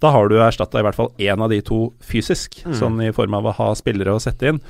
[0.00, 2.74] da har du erstatta i hvert fall én av de to fysisk, Mm.
[2.74, 4.60] sånn i form av å ha spillere å sette inn.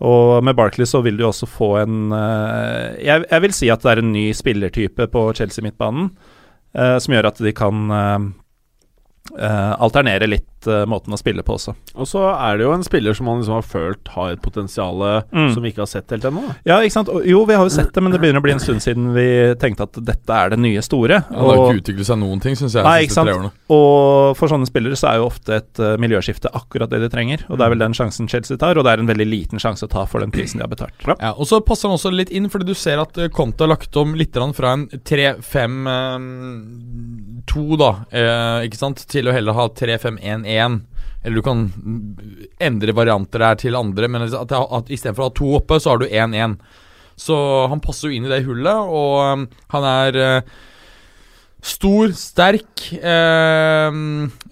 [0.00, 3.80] Og med Barkley så vil du også få en eh, jeg, jeg vil si at
[3.82, 6.10] det er en ny spillertype på Chelsea-midtbanen,
[6.74, 8.34] eh, som gjør at de kan
[9.32, 11.74] eh, eh, alternere litt uh, måten å spille på også.
[11.96, 14.94] Og så er det jo en spiller som man liksom har følt har et potensial
[15.34, 15.50] Mm.
[15.54, 16.42] som vi ikke har sett helt ennå.
[16.64, 17.08] Ja, ikke sant.
[17.26, 19.26] Jo, vi har jo sett det, men det begynner å bli en stund siden vi
[19.60, 21.16] tenkte at dette er det nye store.
[21.28, 22.84] Han har Og, ikke utviklet seg noen ting, syns jeg.
[22.86, 23.30] Nei, ikke sant.
[23.74, 27.38] og for sånne spillere så er jo ofte et uh, miljøskifte akkurat det de trenger.
[27.48, 29.82] Og det er vel den sjansen Chelsea tar, og det er en veldig liten sjanse
[29.88, 30.96] å ta for den prisen de har betalt.
[31.18, 33.92] Ja, og så passer han også litt inn, fordi du ser at Conte har lagt
[34.00, 40.80] om litt fra en 3-5-2, da, eh, ikke sant, til å heller ha 3-5-1-1.
[41.24, 41.64] Eller du kan
[42.60, 46.02] endre varianter der til andre, men at, at istedenfor å ha to oppe, så har
[46.02, 46.58] du 1-1.
[47.16, 47.36] Så
[47.70, 50.54] han passer jo inn i det hullet, og um, han er eh,
[51.64, 52.82] Stor, sterk.
[52.92, 53.90] Eh,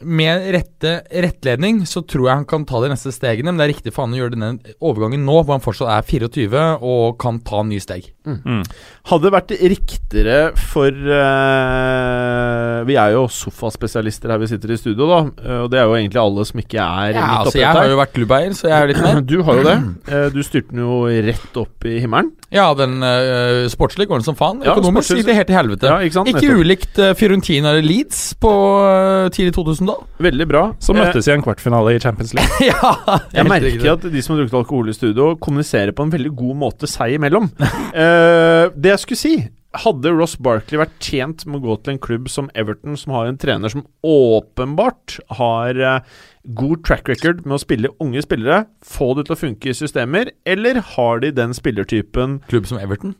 [0.02, 3.52] med rette rettledning så tror jeg han kan ta de neste stegene.
[3.52, 6.06] Men det er riktig for han å gjøre denne overgangen nå, hvor han fortsatt er
[6.08, 8.08] 24 og kan ta nye steg.
[8.24, 8.62] Mm.
[9.10, 10.38] Hadde det vært riktigere
[10.70, 15.18] for eh, Vi er jo sofaspesialister her vi sitter i studio, da.
[15.42, 17.90] eh, og det er jo egentlig alle som ikke er Ja, midt altså Jeg har
[17.90, 19.20] jo vært klubbeier, så jeg er litt mer.
[19.32, 19.76] Du har jo det.
[20.12, 22.30] Eh, Du styrte den jo rett opp i himmelen.
[22.52, 24.62] Ja, den eh, sportslige går den som faen.
[24.66, 25.88] Økonomisk ja, gikk det helt til helvete.
[25.90, 26.30] Ja, ikke sant?
[26.32, 28.50] Ikke ulikt Fiorentina eller Leeds på
[28.88, 29.96] eh, tidlig 2000, da.
[30.28, 30.64] Veldig bra.
[30.82, 32.66] Som Eh, møttes i en kvartfinale i Champions League.
[32.70, 32.92] ja,
[33.34, 36.60] Jeg merker at de som har drukket alkohol i studio, kommuniserer på en veldig god
[36.66, 37.50] måte seg imellom.
[37.92, 39.34] Eh, det jeg skulle si
[39.82, 43.28] hadde Ross Barkley vært tjent med å gå til en klubb som Everton, som har
[43.28, 46.14] en trener som åpenbart har eh,
[46.58, 50.32] god track record med å spille unge spillere, få det til å funke i systemer,
[50.48, 53.16] eller har de den spillertypen Klubb som Everton.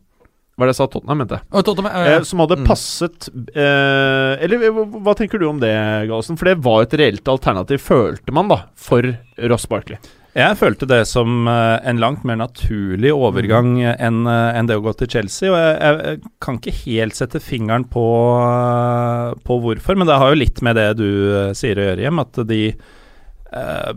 [0.63, 2.65] Hva er det jeg sa Tottenham, mente Oh, Tottenham, eh, Eh, som hadde mm.
[2.69, 5.75] passet eh, Eller hva, hva tenker du om det,
[6.09, 6.39] Gallosen?
[6.39, 9.07] For det var et reelt alternativ, følte man, da, for
[9.51, 9.99] Ross Barkley.
[10.33, 14.95] Jeg følte det som eh, en langt mer naturlig overgang enn en det å gå
[14.97, 15.51] til Chelsea.
[15.53, 18.05] Og jeg, jeg, kan ikke helt sette fingeren på,
[18.41, 22.07] eh, på hvorfor, men det har jo litt med det du eh, sier å gjøre,
[22.07, 23.93] Hjem, at de eh,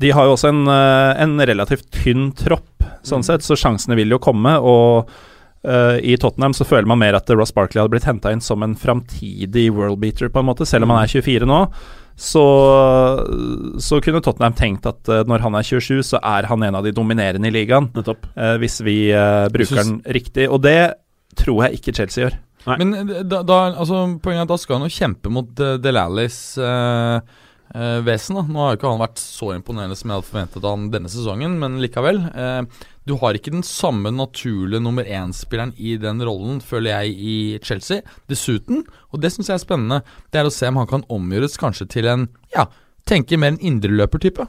[0.00, 4.16] De har jo også en, eh, en relativt tynn tropp, sånn sett, så sjansene vil
[4.16, 4.56] jo komme.
[4.56, 5.12] og
[5.66, 8.62] eh, i Tottenham så føler man mer at Ross Barkley hadde blitt henta inn som
[8.64, 11.60] en framtidig worldbeater, på en måte, selv om han er 24 nå.
[12.16, 12.42] Så,
[13.78, 16.86] så kunne Tottenham tenkt at uh, når han er 27, så er han en av
[16.86, 17.90] de dominerende i ligaen.
[17.92, 18.24] Nettopp.
[18.32, 20.48] eh, hvis vi uh, bruker synes- den riktig.
[20.48, 20.94] Og det
[21.36, 22.38] tror jeg ikke Chelsea gjør.
[22.66, 22.76] Nei.
[22.80, 26.38] Men da, da, altså, poenget er at da skal han jo kjempe mot uh, Delalis
[26.58, 27.20] eh,
[27.74, 28.38] eh, vesen.
[28.38, 28.44] Da.
[28.46, 31.56] Nå har jo ikke han vært så imponerende som jeg hadde forventet han denne sesongen,
[31.62, 32.22] men likevel.
[32.34, 37.36] eh, du har ikke den samme naturlige nummer én-spilleren i den rollen, føler jeg, i
[37.62, 38.02] Chelsea.
[38.30, 38.82] Dessuten,
[39.14, 40.00] og det syns jeg er spennende,
[40.34, 42.66] det er å se om han kan omgjøres kanskje til en ja,
[43.06, 44.48] tenke mer en indreløpertype.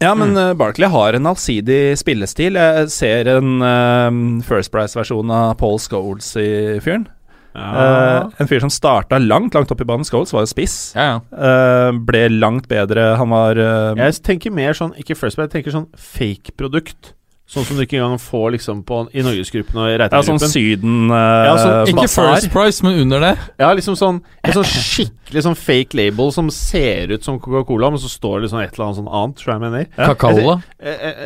[0.00, 0.56] Ja, men mm.
[0.58, 2.56] Barkley har en allsidig spillestil.
[2.56, 6.48] Jeg ser en um, First Price-versjon av Paul Scholes i
[6.82, 7.06] fyren.
[7.56, 10.06] Uh, en fyr som starta langt, langt opp i banen.
[10.06, 10.76] Scholes var jo spiss.
[10.96, 11.20] Ja, ja.
[11.32, 13.14] Uh, ble langt bedre.
[13.18, 17.14] Han var uh, Jeg tenker mer sånn, ikke First men jeg tenker sånn fake-produkt.
[17.48, 21.08] Sånn som du ikke engang får liksom på, i Norgesgruppen og i ja, sånn Syden
[21.08, 22.02] uh, Ja, sånn- Ikke.
[22.12, 23.30] First Price, men under det.
[23.56, 28.02] Ja, liksom sånn En sånn skikkelig sånn fake label som ser ut som Coca-Cola, men
[28.02, 29.88] så står det liksom et eller annet sånn annet, tror jeg mener.
[29.96, 30.34] Kakao.
[30.44, 30.58] da?
[30.76, 31.16] Et, et,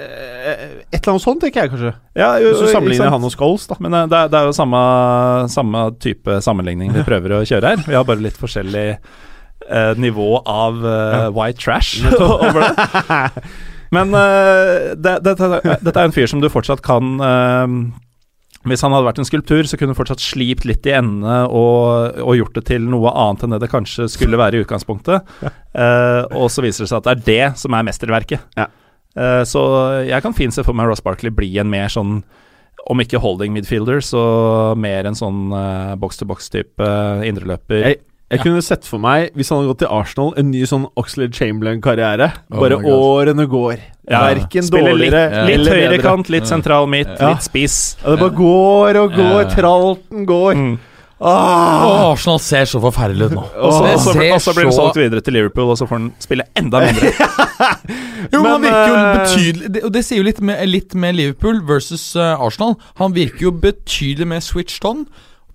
[0.92, 1.92] Et eller annet sånt, tenker jeg kanskje.
[2.22, 3.80] Ja, jo, så sammenligner han og Scholes, da.
[3.82, 4.84] Men uh, det, er, det er jo samme,
[5.50, 7.82] samme type sammenligning vi prøver å kjøre her.
[7.88, 13.42] Vi har bare litt forskjellig uh, nivå av uh, white trash over det.
[13.92, 17.66] Men uh, det, det, det, dette er en fyr som du fortsatt kan uh,
[18.68, 22.20] Hvis han hadde vært en skulptur, så kunne du fortsatt slipt litt i endene og,
[22.22, 25.26] og gjort det til noe annet enn det det kanskje skulle være i utgangspunktet.
[25.42, 28.46] Uh, og så viser det seg at det er det som er mesterverket.
[28.58, 28.70] Ja.
[29.18, 29.62] Uh, så
[30.06, 32.22] jeg kan fint se for meg Ross Barkley bli en mer sånn
[32.90, 34.22] om ikke holding midfielder, så
[34.74, 35.52] mer en sånn
[36.02, 37.82] box-to-box-type uh, indreløper.
[37.84, 38.00] Jeg,
[38.32, 41.36] jeg kunne sett for meg, hvis han hadde gått til Arsenal, en ny sånn Oxlade
[41.36, 42.30] Chamberlain-karriere.
[42.50, 43.76] Oh Bare årene går.
[44.10, 45.82] Ja, Verken Spiller litt, dårligere litt eller bedre.
[45.92, 47.34] høyrekant, litt sentral midt, Ja.
[47.34, 47.96] litt spiss.
[48.02, 49.42] Ja, det bare går og går.
[49.44, 49.50] Ja.
[49.54, 50.54] Tralten går.
[50.58, 50.78] Mm.
[51.24, 51.84] Ah!
[51.86, 53.44] Åh, Arsenal ser så forferdelig ut nå.
[53.62, 56.12] Og så- så og så blir han solgt videre til Liverpool, og så får han
[56.18, 57.12] spille enda mindre.
[58.32, 60.94] Jo, men han virker jo eh, betydelig det, Og det sier jo litt med, litt
[60.98, 62.74] med Liverpool versus uh, Arsenal.
[62.98, 65.06] Han virker jo betydelig mer switched on.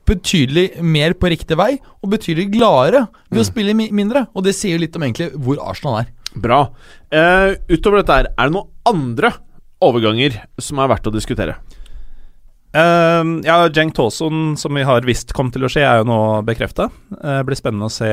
[0.07, 4.27] Betydelig mer på riktig vei, og betydelig gladere ved å spille mi mindre.
[4.33, 6.13] Og det sier jo litt om egentlig hvor Arsenal er.
[6.37, 6.61] Bra.
[7.11, 9.33] Uh, utover dette her, er det noen andre
[9.83, 11.57] overganger som er verdt å diskutere?
[12.75, 16.21] Uh, ja, Jenk Tawson, som vi har visst kom til å skje, er jo nå
[16.47, 16.89] bekrefta.
[17.19, 18.11] Uh, blir spennende å se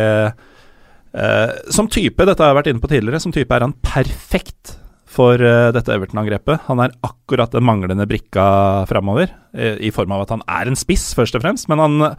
[1.14, 4.74] Uh, Som type, dette har jeg vært inne på tidligere, som type er han perfekt
[5.14, 6.64] for uh, dette Everton-angrepet.
[6.68, 8.46] Han er akkurat den manglende brikka
[8.90, 11.68] framover, eh, i form av at han er en spiss, først og fremst.
[11.70, 12.16] Men han,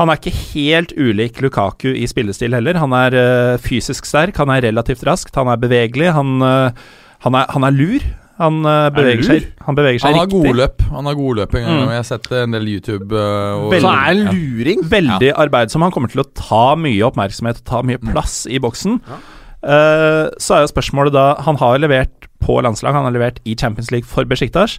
[0.00, 2.80] han er ikke helt ulik Lukaku i spillestil heller.
[2.80, 7.46] Han er uh, fysisk sterk, han er relativt raskt, han er bevegelig, han, han, er,
[7.52, 8.10] han er lur.
[8.40, 8.62] Han,
[8.96, 10.38] beveger, seg, han beveger seg Han riktig.
[10.38, 10.78] gode løp.
[10.94, 11.74] Han har gode løp en gang.
[11.76, 11.90] Mm.
[11.92, 13.10] Jeg har sett en del YouTube.
[13.12, 14.32] Uh, og, Så er han Ja.
[14.32, 14.80] luring?
[14.88, 15.84] Veldig arbeidsom.
[15.84, 18.96] Han kommer til å ta mye oppmerksomhet og ta mye plass i boksen.
[19.04, 19.18] Ja.
[19.60, 23.52] Eh, så er jo spørsmålet da Han har levert på landslag, han har levert i
[23.54, 24.78] Champions League for Besjiktas,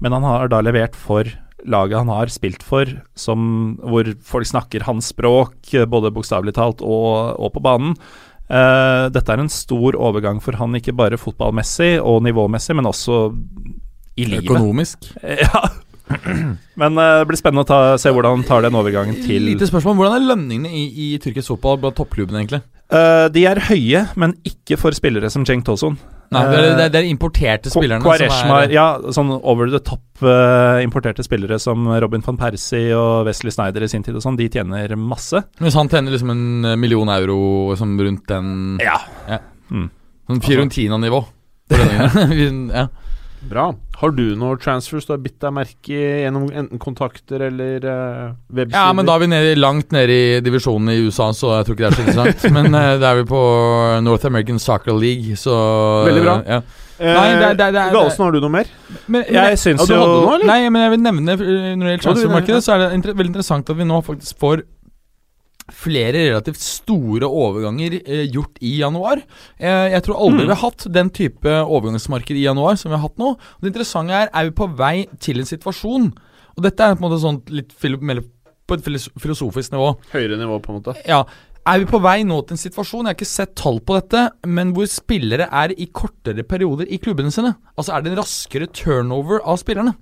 [0.00, 1.26] men han har da levert for
[1.66, 2.86] laget han har spilt for,
[3.18, 7.96] som, hvor folk snakker hans språk, eh, både bokstavelig talt og, og på banen.
[8.52, 13.30] Uh, dette er en stor overgang for han, ikke bare fotballmessig og nivåmessig, men også
[14.18, 14.50] i livet.
[14.50, 15.08] Økonomisk.
[15.46, 15.70] Ja.
[16.80, 19.68] Men eh, det blir spennende å ta, se hvordan han tar den overgangen til Lite
[19.70, 19.98] spørsmål.
[20.00, 22.62] Hvordan er lønningene i, i tyrkisk fotball blant toppklubbene, egentlig?
[22.92, 25.96] Uh, De er høye, men ikke for spillere som Cenk Tosun.
[26.32, 29.80] Nei, det, er, det, er, er importerte spillerne Quaresma, som er ja, sånn over the
[29.84, 34.24] top uh, importerte spillere som Robin van Persie og Wesley Snyder i sin tid og
[34.24, 35.42] sånn, de tjener masse.
[35.60, 38.96] Hvis han tjener liksom en eh, million euro som rundt den Ja.
[39.68, 41.20] Sånn Fiorentina-nivå.
[41.76, 42.86] ja.
[43.50, 43.70] Bra.
[43.98, 48.36] Har du noen transfers du har bitt deg merke i gjennom enten kontakter eller uh,
[48.48, 48.78] websider?
[48.78, 51.76] ja, men da er vi nede, langt nede i divisjonen i USA, så jeg tror
[51.76, 52.46] ikke det er så interessant.
[52.56, 53.42] men uh, da er vi på
[54.06, 55.58] North American Soccer League, så
[56.06, 56.38] Veldig bra.
[56.46, 56.62] Ja.
[57.02, 58.68] Eh, Nei, det det det Galesen, har du noe mer?
[59.06, 60.46] Men, men, Jeg syns jo hadde noe, eller?
[60.46, 63.32] Nei, men jeg vil nevne eh, Når det gjelder transfermarkedet, så er det inter veldig
[63.32, 64.62] interessant at vi nå faktisk får
[65.70, 69.22] flere relativt store overganger eh, gjort i januar.
[69.58, 70.48] Eh, jeg tror aldri Mm.
[70.48, 73.36] vi har hatt den type overgangsmarked i januar som vi har hatt nå.
[73.36, 76.12] Og det interessante er, er vi på vei til en situasjon
[76.52, 77.72] Og dette er på en måte sånn litt
[78.68, 78.84] på et
[79.18, 79.96] filosofisk nivå.
[80.12, 80.94] Høyere nivå, på en måte.
[81.08, 81.24] Ja,
[81.64, 84.32] er vi på vei nå til en situasjon, jeg har ikke sett tall på dette,
[84.44, 87.54] men hvor spillere er i kortere perioder i klubbene sine?
[87.78, 89.94] Altså er det en raskere turnover av spillerne?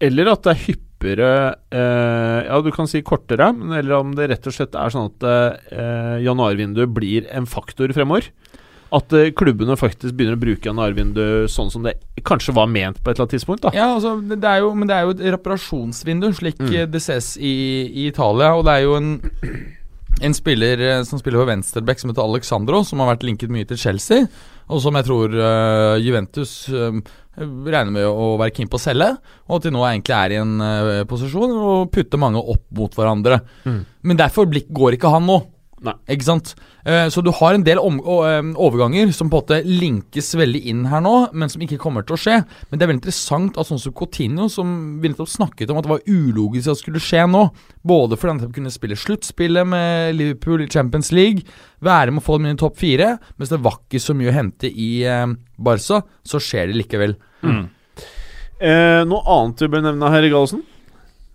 [0.00, 0.64] Eller at det er
[1.02, 5.10] hyppigere eh, Ja, du kan si kortere, eller om det rett og slett er sånn
[5.10, 8.30] at eh, januarvinduet blir en faktor fremover.
[8.92, 11.96] At eh, klubbene faktisk begynner å bruke januarvinduet sånn som det
[12.28, 13.62] kanskje var ment på et eller annet tidspunkt.
[13.64, 16.74] da Ja, altså, det er jo, men det er jo et reparasjonsvindu, slik Mm.
[16.74, 17.54] eh, det ses i,
[17.88, 18.52] i Italia.
[18.54, 19.14] Og det er jo en,
[20.22, 23.64] en spiller eh, som spiller på venstreback som heter Alexandro, som har vært linket mye
[23.66, 24.28] til Chelsea,
[24.70, 26.94] og som jeg tror uh, Juventus uh,
[27.36, 29.08] regner med å være keen på å selge.
[29.48, 32.98] Og at de nå egentlig er i en uh, posisjon og putter mange opp mot
[32.98, 33.40] hverandre.
[33.66, 33.80] Mm.
[34.08, 35.40] Men derfor går ikke han nå.
[35.82, 35.94] Nei.
[36.14, 36.52] Ikke sant?
[36.86, 40.84] Eh, så du har en del eh, overganger som på en måte linkes veldig inn
[40.90, 42.36] her nå, men som ikke kommer til å skje.
[42.70, 44.70] Men det er veldig interessant at sånn som Coutinho, som
[45.02, 47.42] vi nettopp snakket om at det var ulogisk at det skulle skje nå,
[47.82, 51.42] både fordi han kunne spille sluttspillet med Liverpool i Champions League,
[51.82, 54.30] være med å få dem inn i topp fire, mens det var ikke så mye
[54.30, 57.18] å hente i eh, Barca, så skjer det likevel.
[58.62, 60.60] Eh, noe annet du bør nevne her, Gallosen?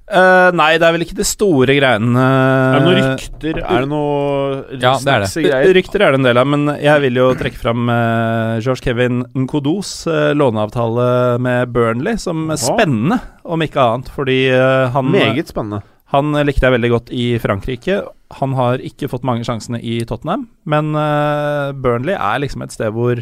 [0.08, 2.22] Eh, nei, det er vel ikke de store greiene.
[2.24, 3.58] Er det noen rykter?
[3.60, 5.32] Er det noe Ja, det er det.
[5.43, 5.74] greier?
[5.76, 9.26] Rykter er det en del av, men jeg vil jo trekke fram uh, George Kevin
[9.36, 11.08] Nkodos uh, låneavtale
[11.43, 12.56] med Burnley som Aha.
[12.56, 14.08] spennende, om ikke annet.
[14.15, 15.82] Fordi eh, han, Meget spennende.
[16.15, 18.00] han likte jeg veldig godt i Frankrike.
[18.39, 22.96] Han har ikke fått mange sjansene i Tottenham, men eh, Burnley er liksom et sted
[22.96, 23.20] hvor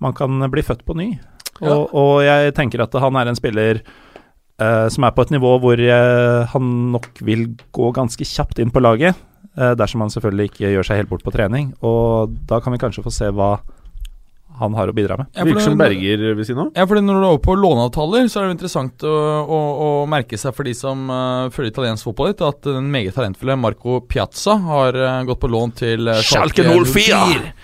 [0.00, 1.10] man kan bli født på ny.
[1.60, 1.74] Ja.
[1.74, 3.80] Og, og jeg tenker at han er en spiller
[4.60, 8.72] eh, som er på et nivå hvor eh, han nok vil gå ganske kjapt inn
[8.74, 9.18] på laget.
[9.58, 11.72] eh, dersom han selvfølgelig ikke gjør seg helt bort på trening.
[11.82, 13.58] Og da kan vi kanskje få se hva
[14.60, 15.30] han har å bidra med.
[15.32, 16.72] Ja, Virker som Berger ved siden av.
[16.76, 19.60] Ja, fordi Når du er over på låneavtaler, så er det jo interessant å, å,
[19.80, 23.56] å merke seg for de som uh, følger italiensk fotball litt, at den meget talentfulle
[23.56, 27.54] Marco Piazza har gått på lån til uh, Schalke 04.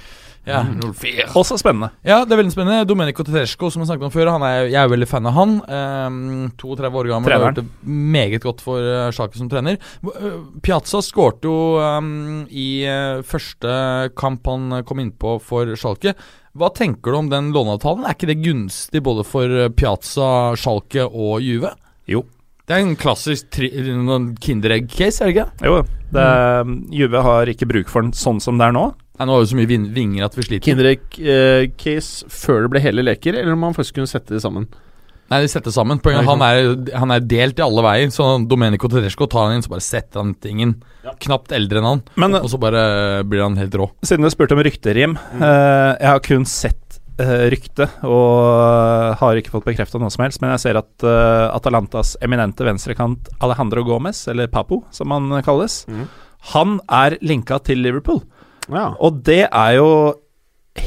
[0.46, 1.32] Ja, 04.
[1.35, 1.88] Også spennende.
[2.06, 2.87] Ja, det er veldig spennende.
[2.87, 5.56] Domenico Tetesco, som jeg snakket om før, han er, jeg er veldig fan av han.
[5.66, 6.20] Um,
[6.54, 9.80] 32 år gammel, har gjort det meget godt for uh, Schalke som trener.
[10.06, 13.72] Uh, Piazza skårte jo um, i uh, første
[14.18, 16.14] kamp han kom innpå for Schalke.
[16.56, 18.06] Hva tenker du om den låneavtalen?
[18.06, 21.74] Er ikke det gunstig både for Piazza, Schalke og Juve?
[22.06, 22.22] Jo.
[22.66, 23.59] Det er en klassisk
[24.42, 25.66] Kinderegg-case, er det ikke?
[25.66, 25.82] Jo,
[26.14, 26.30] det,
[26.98, 28.88] Juve har ikke bruk for den sånn som det er nå.
[29.16, 30.66] Nei, Nå har vi så mye vin- vinger at vi sliter.
[30.68, 34.66] Kinderegg-case før det ble hele leker, eller om man faktisk kunne sette de sammen?
[35.26, 35.98] Nei, de setter sammen.
[35.98, 38.11] På, han, er, han er delt i alle veier.
[38.14, 40.76] Så Domenico Tedesco tar han inn, så bare setter han tingen.
[41.24, 42.02] Knapt eldre enn han.
[42.14, 43.88] Men Og så bare blir han helt rå.
[44.07, 49.50] siden du spurte om rykterim eh, Jeg har kun sett eh, rykte og har ikke
[49.55, 50.38] fått bekrefta noe som helst.
[50.44, 55.83] Men jeg ser at eh, Atalantas eminente venstrekant Alejandro Gomez, eller Papo som han kalles,
[55.90, 56.07] mm.
[56.55, 58.22] han er linka til Liverpool.
[58.72, 58.90] Ja.
[58.98, 59.90] Og det er jo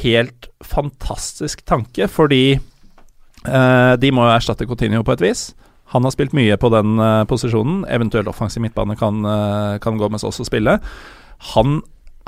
[0.00, 5.50] helt fantastisk tanke, fordi eh, de må jo erstatte Coutinho på et vis.
[5.94, 7.82] Han har spilt mye på den eh, posisjonen.
[7.90, 10.78] Eventuelt offensiv midtbane kan, eh, kan Gomez også spille.
[11.54, 11.80] Han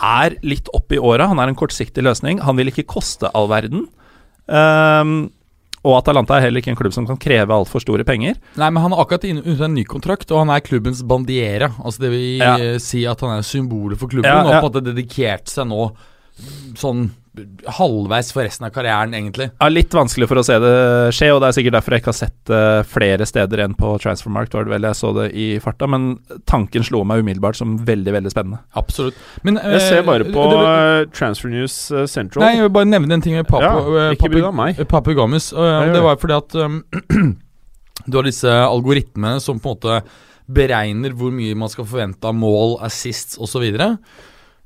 [0.02, 1.28] er litt oppe i åra.
[1.30, 2.40] Han er en kortsiktig løsning.
[2.42, 3.86] Han vil ikke koste all verden.
[4.50, 5.30] Ehm,
[5.84, 8.36] og Atalanta er heller ikke en klubb som kan kreve altfor store penger.
[8.56, 11.72] Nei, men han er akkurat inne en ny kontrakt, og han er klubbens bandiera.
[11.82, 12.78] Altså det vil Ja.
[12.78, 15.92] si at han er symbolet for klubben, Ja, og på en måte dedikert seg nå
[16.78, 17.10] sånn
[17.78, 19.46] halvveis for resten av karrieren, egentlig.
[19.56, 20.72] Ja, litt vanskelig for å se det
[21.16, 23.94] skje, og det er sikkert derfor jeg ikke har sett det flere steder enn på
[24.02, 26.10] Transfermarkt, var det vel jeg så det i farta, men
[26.50, 28.60] tanken slo meg umiddelbart som veldig, veldig spennende.
[28.76, 29.16] Absolutt.
[29.48, 32.44] Men, Jeg ser eh, bare på det- det, Transfer News eh, Central.
[32.44, 34.84] Nei, jeg vil bare nevne en ting med Papu, ja, eh, ikke Papu-.
[34.92, 35.52] Papu Gomez.
[35.52, 36.84] Og, Ja, det var fordi at um,
[38.06, 40.02] du har disse algoritmene som på en måte
[40.52, 43.64] beregner hvor mye man skal forvente av mål, assists osv.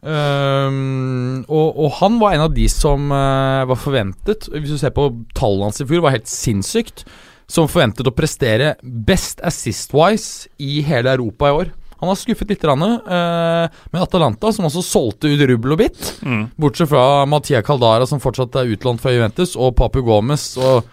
[0.07, 4.93] Um, og, og han var en av de som uh, var forventet Hvis du ser
[4.95, 7.03] på tallene hans i fjor, var helt sinnssykt.
[7.51, 11.75] Som forventet å prestere best assist-wise i hele Europa i år.
[12.01, 16.11] Han har skuffet litt, uh, med Atalanta, som også solgte ut rubbel og bit.
[16.59, 20.85] Bortsett fra Matia Caldara, som fortsatt er utlånt fra Juventus, og Papu Gomez og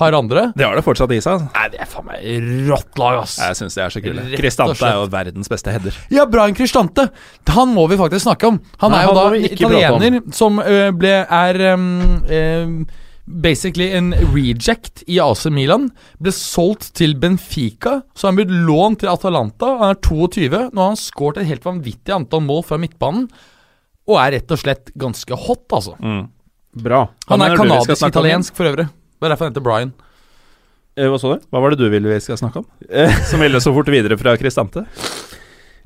[0.00, 0.46] par andre.
[0.56, 1.36] Det har det fortsatt i seg.
[1.36, 1.50] altså.
[1.56, 2.24] Nei, det er faen meg
[2.70, 3.36] rått lag, ass.
[3.42, 4.88] Jeg syns det er så Cristante slett.
[4.88, 6.00] er jo verdens beste header.
[6.14, 7.10] Ja, Brian Kristante!
[7.52, 8.58] Han må vi faktisk snakke om.
[8.82, 10.58] Han Nei, er jo han da italiener som
[10.98, 12.82] ble er um,
[13.30, 15.84] Basically en reject i AC Milan.
[16.18, 19.68] Ble solgt til Benfica, så han ble lånt til Atalanta.
[19.78, 20.48] Han er 22.
[20.74, 23.28] Nå har han skåret et helt vanvittig antall mål fra midtbanen.
[24.10, 25.94] Og er rett og slett ganske hot, altså.
[26.00, 27.04] Bra.
[27.28, 28.88] Han, Han er, er kanadisk-italiensk for øvrig.
[29.20, 29.90] Det er derfor han heter Brian.
[30.96, 31.42] Eh, hva så du?
[31.52, 32.70] Hva var det du ville vi skal snakke om?
[33.30, 34.86] Som ville så fort videre fra Kristante?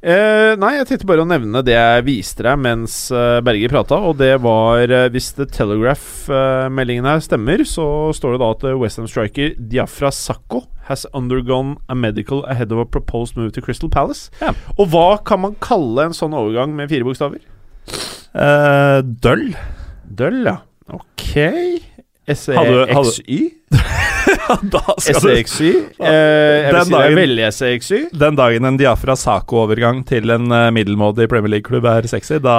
[0.04, 3.96] Eh, nei, jeg tenkte bare å nevne det jeg viste deg mens eh, Berger prata,
[4.04, 8.82] og det var eh, Hvis The Telegraph-meldingen her stemmer, så står det da at Western
[8.82, 13.88] Westham striker Diafra Sakko has undergone a medical ahead of a proposed move to Crystal
[13.88, 14.28] Palace.
[14.44, 14.52] Ja.
[14.76, 17.40] Og hva kan man kalle en sånn overgang med fire bokstaver?
[18.36, 19.48] Eh, døll.
[20.04, 20.58] Døll, ja.
[20.92, 21.32] Ok.
[22.28, 23.40] SEXY?
[24.98, 25.72] SEXY?
[26.04, 26.70] Eh,
[27.14, 27.98] veldig SEXY.
[28.16, 32.56] Den dagen en Diafra Sako-overgang til en eh, middelmådig Premier League-klubb er sexy, da,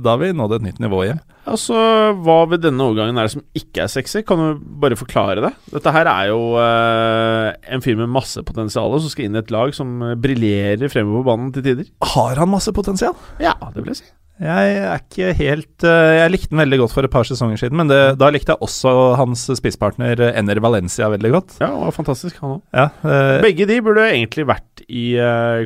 [0.00, 1.22] da har vi nådd et nytt nivå igjen.
[1.44, 1.76] Altså,
[2.24, 4.22] Hva ved denne overgangen er det som ikke er sexy?
[4.26, 5.52] Kan du bare forklare det?
[5.74, 9.52] Dette her er jo eh, en fyr med masse potensial som skal inn i et
[9.54, 11.90] lag som eh, briljerer fremover på banen til tider.
[12.14, 13.16] Har han masse potensial?
[13.42, 14.08] Ja, det vil jeg si.
[14.42, 17.78] Jeg er ikke helt eh, Jeg likte den veldig godt for et par sesonger siden,
[17.78, 21.54] men det, da likte jeg også hans spisspartner eh, Ener Valencia veldig godt.
[21.62, 22.62] Ja, han var fantastisk, han òg.
[22.74, 25.12] Ja, eh, Begge de burde egentlig vært i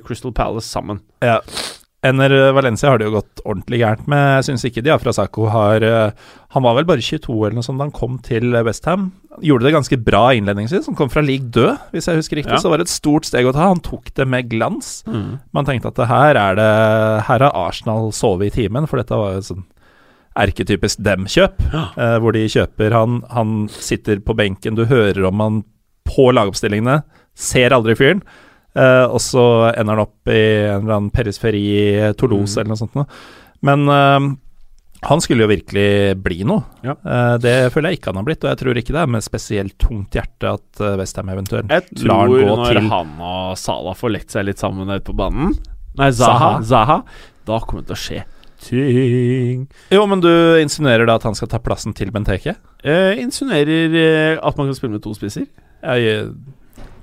[0.04, 1.00] Crystal Palace sammen.
[1.24, 1.40] ja.
[2.06, 4.20] Ener Valencia har det jo gått ordentlig gærent med.
[4.38, 6.12] Jeg syns ikke Diafra Sako har eh,
[6.54, 9.08] Han var vel bare 22 eller noe sånt da han kom til Westham.
[9.42, 10.86] Gjorde det ganske bra innledningsvis.
[10.86, 12.54] Han kom fra league død, hvis jeg husker riktig.
[12.54, 12.60] Ja.
[12.62, 13.66] Så var det et stort steg å ta.
[13.72, 15.00] Han tok det med glans.
[15.54, 16.70] Man tenkte at her er det
[17.26, 19.66] Her har Arsenal sovet i timen, for dette var jo sånn
[20.38, 21.58] erketypisk dem-kjøp.
[21.98, 25.64] eh, hvor de kjøper han, han sitter på benken, du hører om han
[26.06, 27.00] på lagoppstillingene,
[27.34, 28.22] ser aldri fyren.
[28.78, 32.80] Eh, og så ender han opp i en eller annen periferi i Toulouse eller noe
[32.80, 32.94] sånt.
[32.98, 33.08] noe.
[33.66, 34.28] Men uh,
[35.08, 36.62] han skulle jo virkelig bli noe.
[36.86, 36.94] Ja.
[37.02, 39.26] Uh, det føler jeg ikke han har blitt, og jeg tror ikke det er med
[39.26, 43.12] spesielt tungt hjerte at uh, Westham eventuelt Jeg lar tror han gå når til han
[43.18, 45.56] og Salah får lekt seg litt sammen ute på banen
[45.98, 46.58] Nei, Zaha.
[46.62, 47.00] Zaha.
[47.48, 48.24] Da kommer det til å skje
[48.62, 49.66] ting.
[49.94, 52.56] Jo, men du insinuerer da at han skal ta plassen til Benteke?
[52.82, 55.46] Eh, insinuerer eh, at man kan spille med to spisser.
[55.82, 56.30] Jeg eh,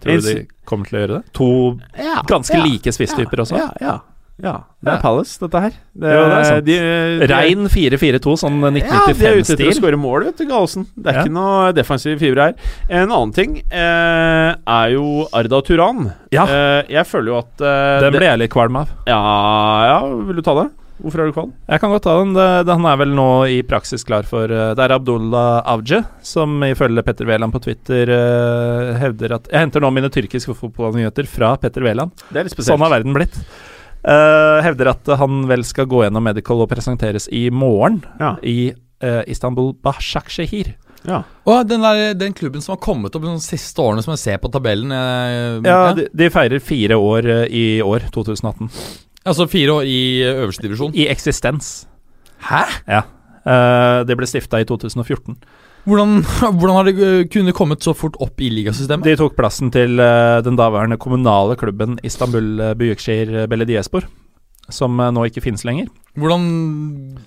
[0.06, 1.34] tror du de kommer til å gjøre det.
[1.34, 1.50] To
[1.98, 3.58] Ja, ganske ja, like spisstyper også.
[3.58, 3.96] Ja, ja,
[4.44, 4.56] ja.
[4.84, 5.02] Det er Ja.
[5.02, 5.72] Palace, dette her.
[5.96, 6.66] Det, Jo, det er sant.
[6.66, 6.76] De,
[7.22, 9.74] de, Rein 4-4-2, sånn Ja, de er ute etter å 1995-stil.
[9.80, 10.86] skåre mål, vet du, Gallosen.
[10.98, 11.24] Det er Ja.
[11.24, 12.54] ikke noe defensiv fiber her.
[12.90, 16.12] En annen ting eh, er jo Arda Turan.
[16.32, 16.44] Ja.
[16.46, 18.90] Eh, jeg føler jo at eh, Den det- ble jeg litt kvalm av.
[19.08, 19.22] Ja,
[19.88, 20.70] ja, vil du ta det?
[21.02, 21.52] Hvorfor er du kvalm?
[21.68, 22.32] Jeg kan godt ta den.
[22.38, 26.02] Det, det, han er vel nå i praksis klar for eh, Det er Abdullah Avje,
[26.24, 31.28] som ifølge Petter Wæland på Twitter eh, hevder at Jeg henter nå mine tyrkiske fotballnyheter
[31.28, 32.16] fra Petter Wæland.
[32.30, 32.74] Det er litt spesielt.
[32.74, 33.36] Sånn har verden blitt.
[34.06, 38.36] Uh, hevder at han vel skal gå gjennom medical og presenteres i morgen Ja.
[38.46, 38.70] i
[39.02, 40.76] uh, Istanbul Bashakshehir.
[41.06, 41.22] Ja.
[41.46, 44.40] Og den, der, den klubben som har kommet opp de siste årene, som jeg ser
[44.42, 48.72] på tabellen eh, Ja, de, de feirer fire år eh, i år, 2018.
[49.26, 50.94] Altså fire år i eh, øverste divisjon.
[50.94, 51.88] I eksistens.
[52.46, 52.64] Hæ?
[52.88, 53.02] Ja.
[53.46, 55.36] Uh, det ble stifta i 2014.
[55.86, 56.22] Hvordan,
[56.60, 59.06] hvordan har det eh, kunnet kommet så fort opp i ligasystemet?
[59.06, 64.08] De tok plassen til uh, den daværende kommunale klubben Istanbul uh, Büyükşehir Belediyespor,
[64.74, 65.92] som uh, nå ikke finnes lenger.
[66.18, 66.50] Hvordan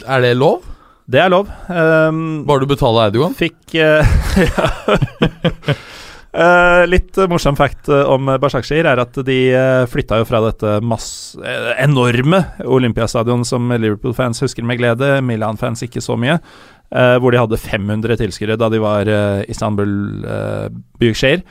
[0.06, 0.62] Er det lov?
[1.08, 1.46] Det er lov.
[1.72, 3.32] Um, Bare du betaler Eidogan?
[3.38, 4.04] fikk eh,
[6.28, 10.42] Eh, litt eh, morsom fact eh, om Bashakshir er at de uh, flytta jo fra
[10.44, 16.36] dette masse, eh, enorme Olympiastadion som Liverpool-fans husker med glede, Milan-fans ikke så mye,
[16.92, 19.96] uh, hvor de hadde 500 tilskuere da de var uh, Istanbul
[20.28, 20.68] uh,
[21.00, 21.46] Büyükşehir.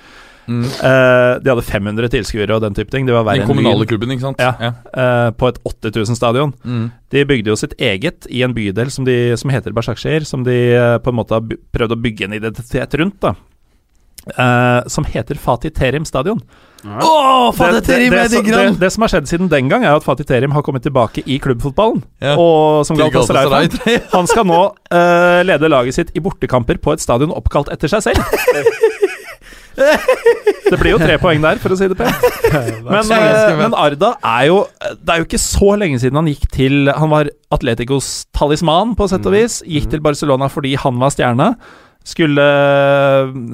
[0.47, 0.63] Mm.
[0.63, 3.07] Eh, de hadde 500 tilskuere og den type ting.
[3.07, 4.39] De var Den kommunale klubben, ikke sant?
[4.39, 4.71] Ja.
[4.95, 6.53] eh, på et 8000 stadion.
[6.63, 6.91] Mm.
[7.11, 10.55] De bygde jo sitt eget i en bydel som, de, som heter Bashakshir, som de
[10.71, 11.43] eh, på en måte har
[11.75, 13.35] prøvd å bygge en identitet rundt, da.
[14.35, 16.41] Eh, som heter Fatih Terim stadion.
[16.85, 20.05] Åh, det, det, det, som- det, det som har skjedd siden den gang, er at
[20.05, 22.03] Fatih Terim har kommet tilbake i klubbfotballen.
[22.21, 22.35] Ja.
[22.37, 22.99] Og som.
[22.99, 23.69] Galatasaray.
[24.15, 24.61] Han skal nå
[24.93, 28.21] uh, lede laget sitt i bortekamper på et stadion oppkalt etter seg selv.
[29.77, 32.23] Det blir jo tre poeng der, for å si det pent.
[32.87, 36.45] Men, eh, men Arda er jo Det er jo ikke så lenge siden han gikk
[36.53, 39.59] til Han var Atleticos talisman, på sett og vis.
[39.67, 41.51] Gikk til Barcelona fordi han var stjerne.
[42.07, 42.43] Skulle,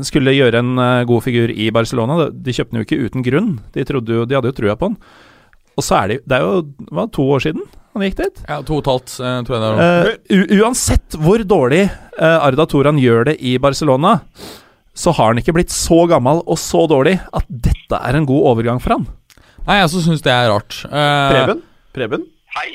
[0.06, 2.28] skulle gjøre en eh, god figur i Barcelona.
[2.30, 3.54] De kjøpte den jo ikke uten grunn.
[3.74, 5.00] De, jo, de hadde jo trua på han.
[5.74, 6.60] Og så er det, det er jo
[6.94, 8.44] hva, to år siden han gikk dit.
[8.50, 10.12] Ja, to og et halvt, eh, tror jeg det er.
[10.34, 14.16] Eh, uansett hvor dårlig uh, Arda Toran gjør det i Barcelona,
[14.98, 18.50] så har han ikke blitt så gammel og så dårlig at dette er en god
[18.54, 19.06] overgang for han.
[19.68, 20.80] Nei, jeg også syns det er rart.
[20.90, 21.62] Uh, Preben?
[21.94, 22.26] Preben?
[22.58, 22.72] Hei.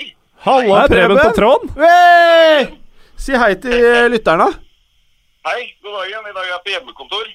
[0.47, 1.75] Halla, er Preben på tråden!
[1.83, 2.71] Hey!
[3.19, 4.53] Si hei til lytterne.
[5.49, 6.27] Hei, god dagen.
[6.29, 7.29] I dag er jeg på hjemmekontor.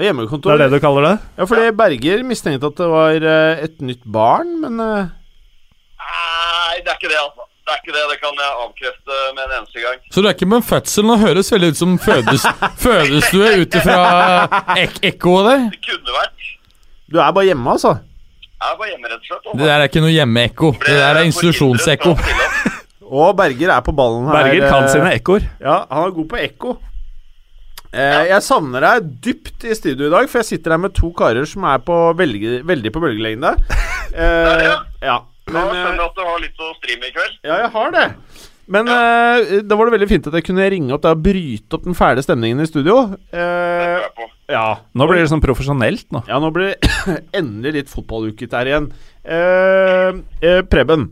[0.00, 0.54] Hjemmekontor?
[0.56, 1.16] Det er det du kaller det?
[1.36, 5.10] Ja, fordi Berger mistenkte at det var eh, et nytt barn, men eh,
[6.00, 7.44] Nei, det er ikke det, altså.
[7.66, 8.06] Det er ikke det.
[8.14, 10.00] Det kan jeg avkrefte med en eneste gang.
[10.14, 11.08] Så du er ikke med fødsel?
[11.10, 12.48] Nå høres veldig ut som fødes,
[12.86, 14.00] fødestue ut ifra
[14.86, 15.68] ek ekkoet der.
[15.76, 16.50] Det kunne vært.
[17.12, 17.98] du er bare hjemme, altså?
[18.48, 19.44] Jeg er bare hjemme, rett og slett.
[19.44, 19.60] Også.
[19.60, 20.74] Det der er ikke noe hjemmeekko.
[20.88, 22.16] Det der er institusjonsekko.
[23.08, 24.40] Og Berger er på ballen her.
[24.40, 25.50] Berger kan eh, sine ekkoer.
[25.60, 26.78] Ja, han er god på ekko.
[27.92, 31.08] Eh, jeg savner deg dypt i studio i dag, for jeg sitter her med to
[31.16, 33.54] karer som er på veldig, veldig på bølgelengde.
[34.18, 34.62] Eh,
[35.04, 35.18] ja.
[35.52, 37.34] Men, jeg skjønner eh, at du har litt å streame i kveld.
[37.44, 38.04] ja, jeg har det.
[38.72, 41.76] Men eh, da var det veldig fint at jeg kunne ringe opp deg og bryte
[41.76, 42.96] opp den fæle stemningen i studio.
[43.28, 44.26] Det Eh, tror jeg på.
[44.56, 44.64] ja.
[44.96, 46.24] Nå blir det sånn profesjonelt nå.
[46.26, 48.88] ja, nå blir det endelig litt fotballuket her igjen.
[49.28, 50.10] Eh,
[50.48, 51.10] eh, Preben,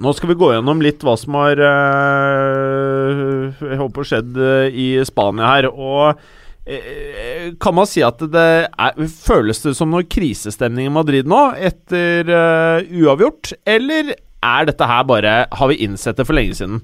[0.00, 3.22] nå skal vi gå gjennom litt hva som har eh,
[3.62, 5.68] Jeg håper skjedd eh, i Spania her.
[5.70, 6.20] Og
[6.66, 11.40] eh, kan man si at det er, føles det som noe krisestemning i Madrid nå,
[11.70, 13.54] etter uh, uavgjort?
[13.68, 16.82] Eller er dette her bare Har vi innsett det for lenge siden?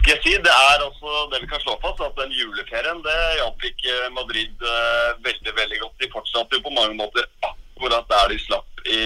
[0.00, 3.20] Skal jeg si, Det er også det vi kan slå fast, at den juleferien det
[3.40, 5.96] hjalp ikke Madrid uh, veldig veldig godt.
[6.00, 9.00] De fortsatte jo på mange måter akkurat der de slapp i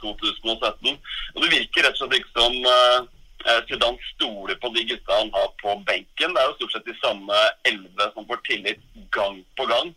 [0.00, 1.00] 2017.
[1.34, 2.54] Og Det virker rett og slett ikke som
[3.46, 6.34] eh, han stoler på de gutta han har på benken.
[6.34, 8.82] Det er jo stort sett de samme elleve som får tillit
[9.16, 9.94] gang på gang.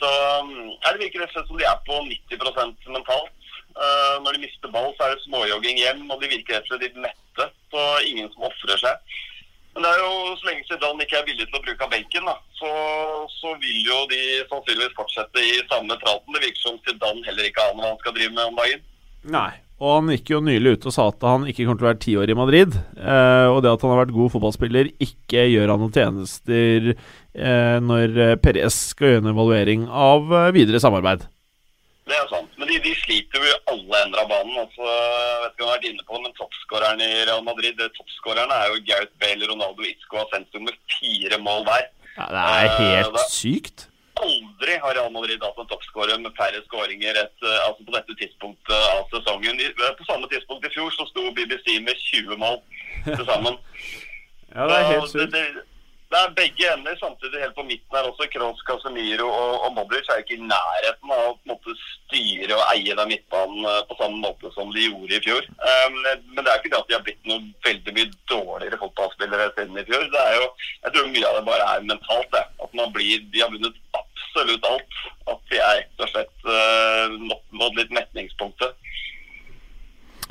[0.00, 0.08] Så
[0.86, 3.36] her virker Det som de er på 90% mentalt.
[3.70, 6.72] Eh, når de mister ball, så er det småjogging hjem, og de virker rett og
[6.72, 7.46] slett litt mette.
[7.72, 9.18] Så ingen som ofrer seg.
[9.74, 12.26] Men det er jo så lenge Zidane ikke er villig til å bruke av benken,
[12.26, 12.70] da, så,
[13.36, 16.34] så vil jo de sannsynligvis fortsette i samme traten.
[16.34, 18.82] Det virker som Zidane heller ikke aner hva han skal drive med om dagen.
[19.36, 19.52] Nei.
[19.80, 22.02] Og han gikk jo nylig ut og sa at han ikke kommer til å være
[22.04, 22.74] ti år i Madrid.
[23.00, 27.76] Eh, og det at han har vært god fotballspiller, ikke gjør han noen tjenester eh,
[27.80, 31.24] når Perez skal gjøre en evaluering av eh, videre samarbeid.
[32.10, 32.50] Det er sant.
[32.60, 34.56] Men de, de sliter jo i alle ender av banen.
[34.66, 37.44] Altså, jeg vet ikke om jeg har vært inne på det, men Toppskåreren i Real
[37.46, 41.86] Madrid toppskårerne er jo Gaut Bale, Ronaldo Isco og sendt med fire mål hver.
[42.18, 43.86] Ja, det er Eh, helt det- sykt.
[44.60, 48.82] Aldri har Real Madrid hatt en toppskårer med færre skåringer eh, altså på dette tidspunktet
[48.92, 49.56] av sesongen.
[49.56, 52.60] Eh, på samme tidspunkt i fjor så sto BBC med 20 mål
[53.08, 53.56] til sammen.
[54.50, 55.30] Ja, det er helt sykt.
[55.30, 55.62] det, det,
[56.10, 58.26] det er begge ender, samtidig helt på midten her også.
[58.32, 62.96] Kroos, Casemiro og, og Modric er ikke i nærheten av å måte styre og eie
[62.98, 65.46] den midtbanen eh, på samme måte som de gjorde i fjor.
[65.62, 66.00] Um,
[66.34, 69.78] men det er ikke det at de har blitt noe veldig mye dårligere fotballspillere siden
[69.78, 70.08] i fjor.
[70.10, 70.50] Det er jo,
[70.82, 72.34] jeg tror mye av det bare er mentalt.
[72.34, 72.44] Det.
[72.66, 73.78] At man blir, De har vunnet
[74.30, 75.00] absolutt alt.
[75.30, 76.50] At jeg rett og slett
[77.18, 78.76] nådd nådd litt metningspunktet.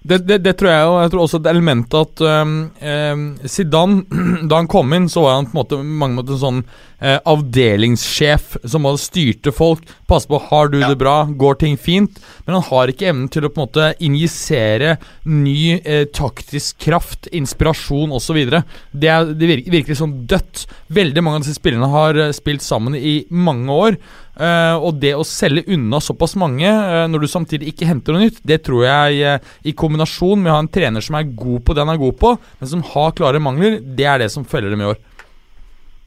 [0.09, 0.93] Det, det, det tror jeg jo.
[1.03, 4.03] Jeg tror også et element at um, um, Zidane,
[4.49, 7.17] da han kom inn, så var han på en måte, mange måter en sånn uh,
[7.29, 9.83] avdelingssjef som hadde styrte folk.
[10.09, 12.17] Passe på, har du det bra, går ting fint?
[12.47, 14.95] Men han har ikke evnen til å på en måte injisere
[15.29, 18.39] ny uh, taktisk kraft, inspirasjon osv.
[18.49, 20.65] Det, er- det virker, virker sånn dødt.
[20.89, 23.97] Veldig mange av disse spillerne har eh, spilt sammen i mange år.
[24.39, 28.29] Eh, og det å selge unna såpass mange uh, når du samtidig ikke henter noe
[28.29, 31.65] nytt, det tror jeg uh, i kombinasjon med å ha en trener som er god
[31.67, 32.31] på det han er god på,
[32.61, 35.01] men som har klare mangler, det er det som feller dem i år.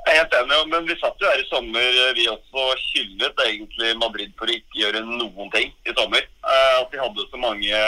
[0.07, 3.93] Jeg er helt enig, men vi satt jo her i sommer, vi også hyllet egentlig
[4.01, 6.25] Madrid for å ikke gjøre noen ting i sommer.
[6.43, 7.85] At de hadde så mange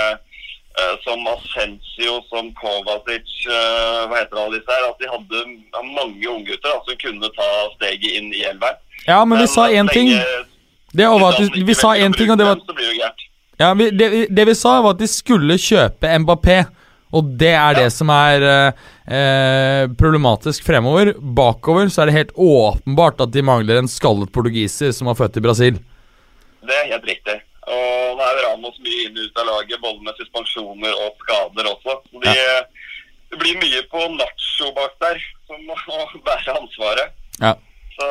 [1.02, 5.42] som Ascencio, som Kovacic, hva heter alle disse her, at de hadde
[5.90, 8.78] mange unggutter som kunne ta steget inn i elveren.
[9.06, 10.10] Ja, men vi sa én ting.
[10.94, 12.60] Det var at vi, vi sa én ting, og det var.
[13.58, 16.64] Ja, vi, det, det vi sa, var at de skulle kjøpe Mbappé.
[17.14, 21.12] Og det er det som er eh, problematisk fremover.
[21.14, 25.38] Bakover så er det helt åpenbart at de mangler en skallet portugiser som var født
[25.38, 25.78] i Brasil.
[26.64, 27.36] Det er helt riktig.
[27.70, 31.70] Og nå er Ramos mye inn og ut av laget, både med suspensjoner og skader
[31.70, 31.96] også.
[32.10, 32.34] Så de,
[33.30, 35.78] Det blir mye på Nacho bak der, som må
[36.26, 37.14] bære ansvaret.
[37.38, 37.54] Ja.
[37.94, 38.10] Så.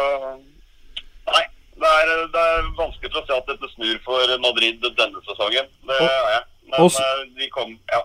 [1.84, 5.68] Det er, det er vanskelig å se at dette snur for Madrid denne sesongen.
[5.90, 6.44] Det er jeg.
[6.72, 8.04] Men og eh, de kom Ja.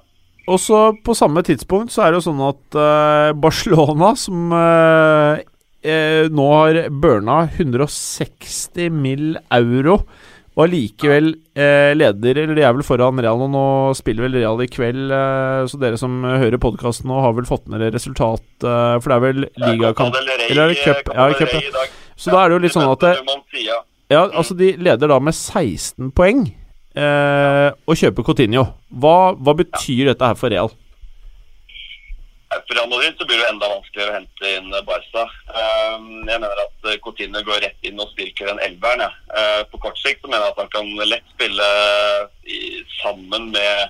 [0.48, 5.44] Og så på samme tidspunkt så er det jo sånn at eh, Barcelona, som eh,
[6.32, 9.36] nå har burna 160 mill.
[9.52, 10.00] euro,
[10.58, 14.66] og allikevel eh, leder Eller de er vel foran Real nå, spiller vel Real i
[14.72, 18.96] kveld, eh, så dere som hører podkasten nå, har vel fått med dere resultat, eh,
[18.98, 21.12] for det er vel ligakamp Eller er det cup?
[21.14, 21.86] Ja, cup, ja.
[22.18, 23.06] I ja, Så da er det jo litt sånn at.
[24.08, 26.46] Ja, altså de leder da med 16 poeng
[26.96, 28.64] eh, og kjøper Coutinho.
[28.88, 30.72] Hva, hva betyr dette her for Real?
[32.48, 35.26] For Real Madrid så blir det enda vanskeligere å hente inn Barca.
[35.52, 39.04] Um, Jeg mener at eh, Coutinho går rett inn og styrker den elveren.
[39.04, 39.10] Ja.
[39.36, 41.68] Eh, På kort sikt så mener jeg at han kan lett spille
[42.48, 42.60] i,
[43.02, 43.84] sammen med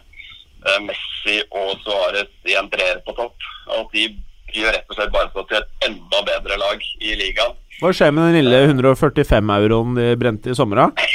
[0.66, 3.38] eh, Messi og Suárez i en treer på topp.
[3.70, 4.08] Og at de
[4.54, 7.56] gjør rett og slett Barca til et enda bedre lag i ligaen.
[7.78, 10.82] Hva skjer med den lille 145-euroen de brente i sommer?
[10.82, 11.08] da?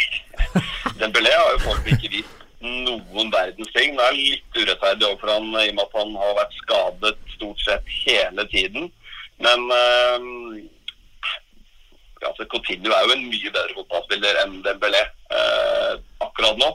[1.01, 3.97] Dembélé har jo folk ikke vist noen verdens ting.
[3.97, 7.65] Det er litt urettferdig overfor han i og med at han har vært skadet stort
[7.65, 8.88] sett hele tiden.
[9.43, 10.61] Men øh,
[12.29, 15.03] altså Coutinho er jo en mye bedre fotballspiller enn Dembélé
[15.36, 16.69] øh, akkurat nå.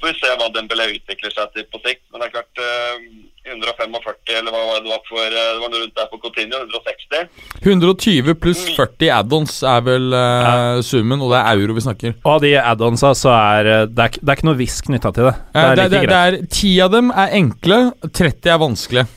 [0.00, 2.06] Så vi se hva Dembélé utvikler seg til på sikt.
[2.08, 3.02] Men det er klart eh,
[3.50, 6.60] 145, eller hva var det var for eh, Det var rundt der på Coutinho.
[6.64, 7.28] 160.
[7.60, 12.16] 120 pluss 40 add-ons er vel eh, summen, og det er euro vi snakker.
[12.24, 15.14] Og av de add-onsa så er eh, det er, det er ikke noe visk knytta
[15.16, 15.36] til det.
[15.52, 19.08] Det er det, like det, er, 10 av dem er enkle, 30 er vanskelige.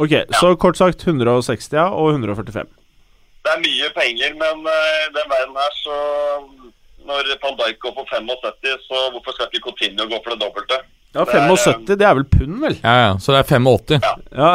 [0.00, 2.68] Ok, så kort sagt 160 ja, og 145.
[3.40, 5.96] Det er mye penger, men uh, den verden her så
[7.08, 10.76] Når van Dijk går for 75, så hvorfor skal ikke Coutinho gå for det dobbelte?
[11.14, 12.76] Ja, 75, det er vel pund, vel?
[12.84, 13.98] Ja, ja, Så det er 85.
[14.00, 14.12] Ja.
[14.40, 14.54] Ja,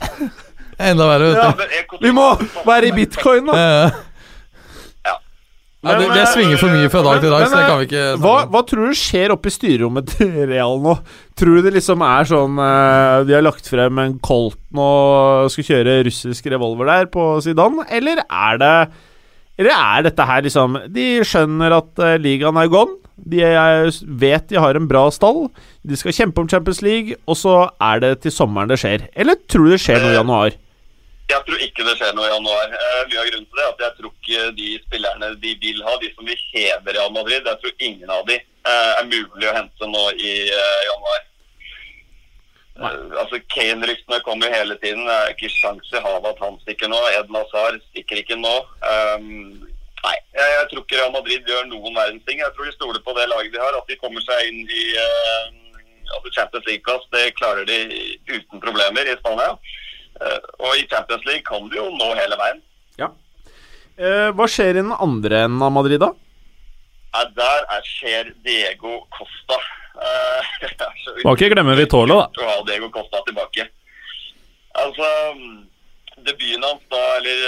[0.84, 1.98] Enda verre, vet du.
[2.02, 2.26] Vi må
[2.66, 3.58] være i bitcoin, da.
[5.84, 5.98] Eh, Ja.
[6.00, 8.34] Det, det svinger for mye fra dag til dag, så det kan vi ikke Hva,
[8.54, 10.94] hva tror du skjer oppe i styrerommet til Real nå?
[11.36, 15.68] Tror du det liksom er sånn eh, De har lagt frem en Colton og skal
[15.68, 18.74] kjøre russisk revolver der på Zidane, eller er det
[19.60, 22.96] Eller er dette her liksom De skjønner at eh, ligaen er gone.
[23.20, 23.92] De er,
[24.24, 25.46] vet de har en bra stall.
[25.86, 29.04] De skal kjempe om Champions League, og så er det til sommeren det skjer.
[29.16, 30.56] Eller tror du det skjer noe i januar?
[31.34, 32.74] Jeg tror ikke det skjer noe i januar.
[32.78, 35.84] Eh, mye av grunnen til det er at jeg tror ikke de spillerne de vil
[35.88, 39.50] ha, de som vil heve Real Madrid, jeg tror ingen av de eh, er mulig
[39.50, 41.22] å hente nå i eh, januar.
[42.80, 45.06] Eh, altså Kane-ryktene kommer hele tiden.
[45.08, 47.02] Det er ikke sjans i havet at han stikker nå.
[47.14, 48.54] Eden Hazard stikker ikke nå.
[48.82, 49.28] Um,
[50.04, 52.42] nei, jeg, jeg tror ikke Real Madrid gjør noen verdens ting.
[52.42, 54.86] Jeg tror de stoler på det laget de har, at de kommer seg inn i
[54.98, 55.78] uh,
[56.18, 57.08] altså Champions League-plass.
[57.14, 57.80] Det klarer de
[58.32, 59.54] uten problemer i Spania.
[60.24, 62.62] Eh, og i Champions League kan du jo nå hele veien.
[63.94, 66.08] Eh, hva skjer i den andre enden av Madrid, da?
[67.14, 69.60] Nei, der er, skjer Diego Costa.
[70.02, 70.48] Eh,
[71.28, 72.42] Må ikke glemme Vitola, da.
[72.42, 73.68] å ha Diego Costa tilbake.
[74.82, 75.06] Altså,
[76.26, 77.46] debuten hans da, eller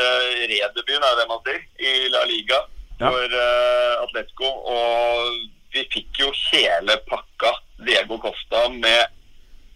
[0.52, 2.62] redebuten er det man sier, i La Liga
[3.02, 3.10] Ja.
[3.10, 4.52] for eh, Atletico.
[4.70, 7.56] Og vi fikk jo hele pakka
[7.90, 9.10] Diego Costa med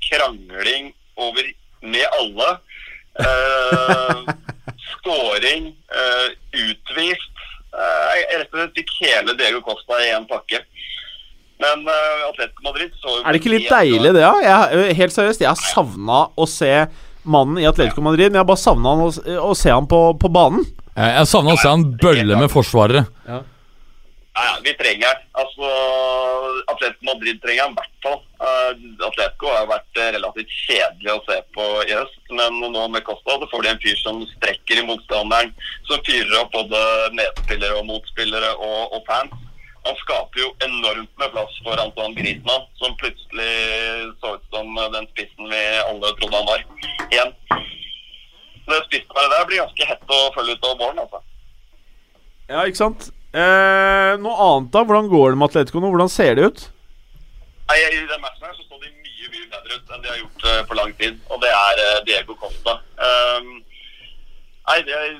[0.05, 1.49] krangling over
[1.81, 2.51] med alle.
[3.19, 3.78] Eh,
[4.95, 5.71] scoring,
[6.01, 6.27] eh,
[6.65, 7.43] utvist.
[7.69, 10.63] Eh, jeg rett og slett fikk hele Diego Costa i én pakke.
[11.59, 14.33] Men eh, Atletico Madrid så jo Er det ikke litt deilig, det, da?
[14.45, 16.73] Jeg, helt seriøst, jeg har savna å se
[17.29, 19.09] mannen i Atletico Madrid, men jeg har bare savna å,
[19.43, 20.63] å se han på, på banen.
[20.95, 23.05] Eh, Jeg savna å se han bølle med forsvarere.
[23.27, 23.41] Ja,
[24.45, 25.27] ja, vi trenger den.
[25.41, 25.69] Altså,
[26.71, 28.19] Atletico Madrid trenger den i hvert fall.
[28.39, 28.71] Uh,
[29.07, 33.37] Atletico har vært eh, relativt kjedelig å se på i Øst men nå med Costa
[33.39, 35.53] så får de en fyr som strekker i motstanderen,
[35.89, 36.81] som fyrer opp både
[37.17, 39.33] medspillere og motspillere og, og fans.
[39.87, 43.53] Han skaper jo enormt med plass for Antoine Griezmann, som plutselig
[44.21, 46.65] så ut som den spissen vi alle trodde han var.
[47.07, 47.31] Igjen.
[48.69, 51.23] Det spissparet der blir ganske hett å følge ut av våren, altså.
[52.49, 53.09] Ja, ikke sant?
[53.29, 54.81] Eh, noe annet, da?
[54.81, 55.91] Hvordan går det med Atletico nå?
[55.93, 56.63] Hvordan ser det ut?
[57.69, 60.21] Nei, I den matchen her så så de mye mye bedre ut enn de har
[60.23, 61.19] gjort uh, på lang tid.
[61.29, 62.79] Og det er uh, Diego Costa.
[62.97, 63.51] Um,
[64.71, 65.11] nei, det er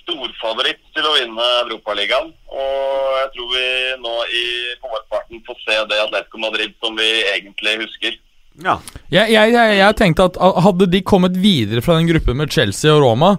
[0.00, 2.32] storfavoritt til å vinne Europaligaen.
[2.48, 3.66] Og jeg tror vi
[4.04, 4.44] nå i
[4.80, 8.16] vårparten får se det Atletico Madrid som vi egentlig husker.
[8.64, 8.78] Ja.
[9.10, 12.92] Jeg, jeg, jeg, jeg tenkte at hadde de kommet videre fra den gruppen med Chelsea
[12.94, 13.34] og Roma,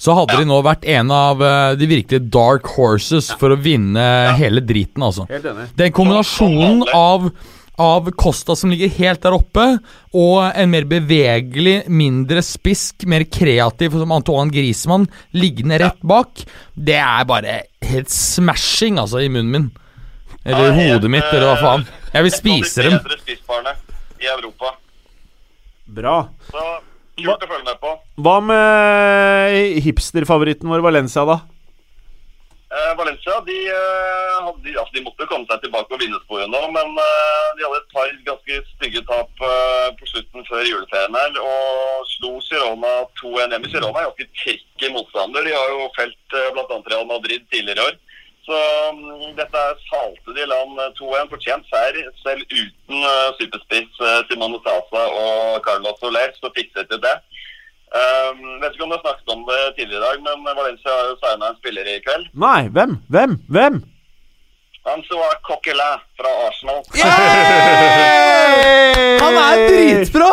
[0.00, 4.02] så hadde de nå vært en av eh, de virkelige dark horses for å vinne
[4.38, 5.26] hele driten, altså.
[5.28, 5.66] Helt enig.
[5.76, 7.28] Den kombinasjonen av,
[7.80, 9.66] av Costa som ligger helt der oppe,
[10.16, 15.04] og en mer bevegelig, mindre spisk, mer kreativ som Antoine Griezmann
[15.36, 19.70] liggende rett bak, det er bare helt smashing, altså, i munnen min.
[20.48, 21.88] Eller i hodet mitt, eller hva faen.
[22.14, 22.96] Jeg vil spise dem.
[24.20, 24.78] i Europa.
[25.90, 26.16] Bra.
[26.48, 26.64] Så
[27.24, 27.94] kult å følge med på.
[28.24, 31.40] Hva med hipsterfavoritten vår Valencia, da?
[32.70, 36.60] Eh, Valencia de, eh, hadde, altså, de måtte komme seg tilbake og vinne sporet nå,
[36.70, 41.40] men eh, de hadde et par ganske stygge tap eh, på slutten før juleferien her,
[41.42, 43.72] og slo Girona 2-1 hjemme.
[43.72, 45.48] Girona er ganske i motstander.
[45.48, 46.78] De har jo felt bl.a.
[46.92, 47.98] Real Madrid tidligere i år.
[48.46, 48.58] Så
[48.96, 51.30] mm, dette er salte de land eh, 2-1.
[51.32, 56.98] Fortjent seier, selv uten uh, superspiss uh, Simone Sasa og Carlos Soler, så fikset de
[57.04, 57.16] det.
[57.90, 61.08] Um, vet ikke om du har snakket om det tidligere i dag, men Valencia har
[61.10, 62.24] jo signa en spiller i kveld.
[62.46, 62.92] Nei, hvem?
[63.12, 63.32] Hvem?
[63.56, 63.74] Hvem?
[64.88, 66.80] Han som var Coquelin fra Arsenal.
[69.22, 70.30] Han er dritbra!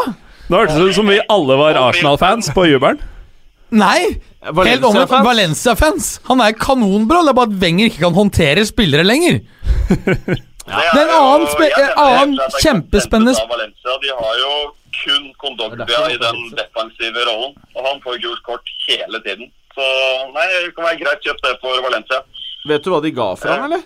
[0.47, 3.01] Nå hørtes det ut som vi alle var Arsenal-fans på jubelen.
[3.71, 4.19] Nei!
[4.47, 5.25] Valencia-fans?
[5.25, 6.05] Valencia-fans.
[6.29, 7.21] Han er kanonbra.
[7.25, 9.41] Det er bare at Wenger ikke kan håndtere spillere lenger.
[10.67, 13.93] Er Det er en annen spe- mener annen det kjempespennende Valencia.
[14.03, 14.49] De har jo
[14.97, 19.47] kun Kondogbia i den defensive rollen, og han får gult kort hele tiden.
[19.77, 19.85] Så
[20.35, 22.19] nei, det kan være greit kjøpt det for Valencia.
[22.67, 23.85] Vet du hva de ga for han, eller?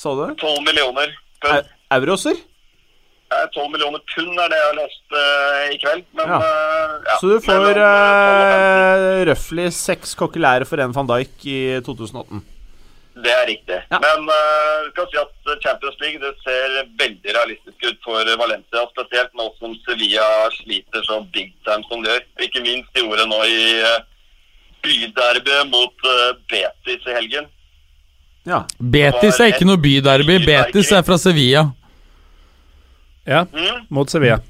[0.00, 0.38] Sa du det?
[0.40, 1.12] 12 millioner
[1.98, 2.40] Euroser?
[3.32, 6.04] Eh, 12 millioner pund er det jeg har lest uh, i kveld.
[6.18, 6.38] Men, Ja.
[6.38, 7.18] Uh, ja.
[7.20, 9.12] Så du får Mellom, eh, 12 og 15.
[9.12, 12.42] uh, røftlig seks kokkelære for en van Dijk i 2018.
[13.24, 13.78] Det er riktig.
[13.92, 13.98] Ja.
[14.00, 18.86] Men uh, skal si at Champions League det ser veldig realistisk ut for Valencia.
[18.94, 20.28] Spesielt nå som Sevilla
[20.60, 22.24] sliter så big time som de gjør.
[22.48, 24.00] Ikke minst de gjorde nå i uh,
[24.82, 27.50] byderbyet mot uh, Betis i helgen.
[28.48, 28.64] Ja.
[28.78, 30.40] Betis er ikke noe byderby.
[30.42, 31.68] Betis er fra Sevilla.
[33.24, 33.86] Ja, Mm?
[33.90, 34.40] mot Sevilla.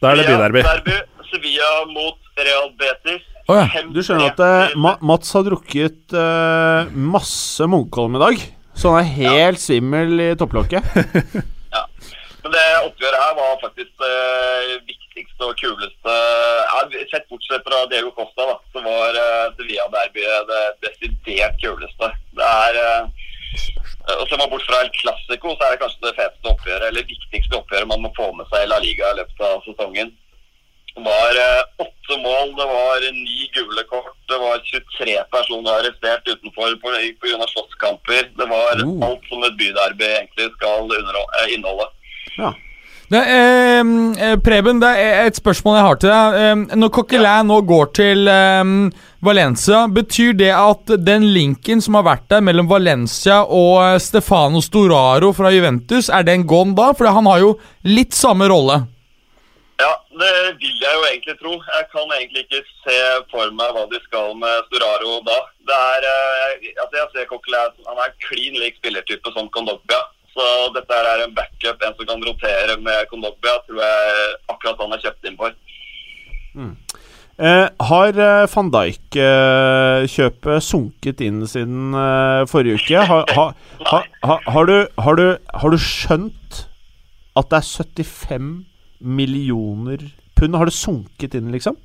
[0.00, 0.62] Da er det byderby.
[0.64, 0.96] Derby.
[1.30, 3.22] Sevilla mot Real Betis.
[3.48, 3.66] Oh, ja.
[3.90, 8.42] Du skjønner at uh, Mats har drukket uh, masse Munkholm i dag,
[8.78, 10.82] så han er helt svimmel i topplokket.
[12.40, 16.78] Men det oppgjøret her var faktisk det viktigste og kuleste ja,
[17.10, 22.08] Sett bortsett fra Diego Costa, da, så var uh, Sevilla-derbyet det desidert kuleste.
[22.40, 26.16] Det er uh, Og ser man bort fra El Clásico, så er det kanskje det
[26.16, 29.44] feteste oppgjøret, eller viktigste oppgjøret man må få med seg i La Liga i løpet
[29.46, 30.10] av sesongen.
[30.94, 36.26] Det var eh, åtte mål, det var ni gule kort, det var 23 personer arrestert
[36.26, 37.46] utenfor pga.
[37.52, 38.32] slåsskamper.
[38.40, 39.06] Det var Oh.
[39.06, 40.90] alt som et byderby egentlig skal
[41.54, 41.86] inneholde.
[42.38, 42.52] Ja.
[43.10, 43.80] Det, eh,
[44.30, 46.34] eh, Preben, det er et spørsmål jeg har til deg.
[46.40, 48.64] Eh, når Coquelin nå går til eh,
[49.20, 54.62] Valencia, betyr det at den linken som har vært der mellom Valencia og eh, Stefano
[54.64, 56.86] Storaro fra Juventus, er den gone da?
[56.96, 57.50] For han har jo
[57.84, 58.78] litt samme rolle.
[59.80, 59.90] Ja,
[60.22, 61.52] det vil jeg jo egentlig tro.
[61.52, 62.96] Jeg kan egentlig ikke se
[63.32, 65.36] for meg hva de skal med Storaro da.
[65.68, 70.00] Det er, eh, altså jeg ser Coquelin, han er klin lik spillertype som Kondogbia.
[70.32, 74.80] Så dette her er en backup, en som kan rotere med Kondogbia, tror jeg akkurat
[74.80, 75.60] han er kjøpt inn for.
[77.40, 83.04] Eh, har eh, van Dijk-kjøpet sunket inn siden eh, forrige uke?
[83.08, 83.44] Har, ha,
[83.88, 86.58] ha, ha, har, du, har, du, har du skjønt
[87.40, 88.50] at det er 75
[89.00, 90.04] millioner
[90.36, 90.58] pund?
[90.60, 91.78] Har det sunket inn, liksom?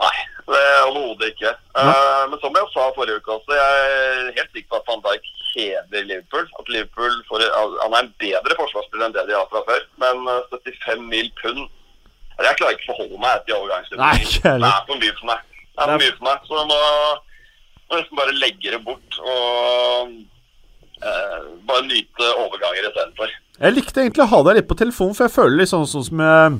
[0.00, 0.14] Nei,
[0.48, 1.52] det er overhodet ikke.
[1.76, 5.04] Uh, men som jeg sa forrige uke også, jeg er helt sikker på at van
[5.10, 6.48] Dijk kjeder Liverpool.
[6.56, 7.44] At Liverpool får,
[7.82, 11.28] Han er en bedre forsvarsspiller enn det de har fra før, men eh, 75 mil
[11.42, 11.68] pund
[12.46, 14.30] Jeg klarer ikke å forholde meg etter Nei, overgangsstillingen.
[14.64, 15.44] Det er for mye for meg.
[15.60, 16.46] Det er for mye for meg.
[16.48, 20.12] Så nå må jeg nesten bare legge det bort og
[21.02, 21.38] eh,
[21.68, 23.36] bare nyte overganger istedenfor.
[23.60, 26.06] Jeg likte egentlig å ha deg litt på telefonen, for jeg føler litt sånn, sånn
[26.06, 26.58] som jeg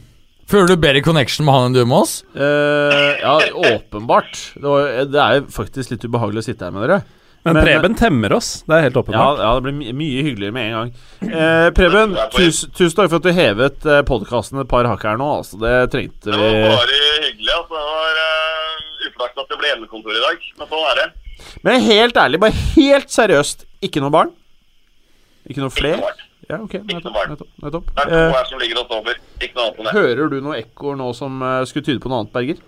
[0.51, 2.15] Føler du bedre connection med han enn du med oss?
[2.35, 3.37] Uh, Ja,
[3.71, 4.33] åpenbart.
[4.57, 6.97] Det, var, det er jo faktisk litt ubehagelig å sitte her med dere.
[7.43, 9.39] Men, Men- Preben temmer oss, det er helt åpenbart.
[9.41, 10.91] ja det blir my mye hyggeligere med en gang.
[11.33, 15.17] Eh, Preben, tus, tusen takk for at du hevet eh, podkasten et par hakk her
[15.17, 15.29] nå.
[15.41, 17.55] Altså, det trengte Det var bare hyggelig.
[17.57, 17.71] Altså.
[17.71, 21.09] Det var uh, uflaks at det ble hjemmekontor i dag, men sånn er det.
[21.65, 24.35] Men helt ærlig, bare helt seriøst, ikke noe barn?
[25.49, 25.97] Ikke noe Ikke flere?
[26.03, 26.27] noe barn.
[26.51, 27.15] Ja, ok, nettopp.
[27.31, 27.91] nettopp, nettopp.
[27.95, 29.17] Det er to Eh, her som ligger og sover.
[29.41, 29.93] Ikke noe annet enn det.
[29.97, 32.61] hører du noe ekkoer nå som eh, skulle tyde på noe annet, Berger?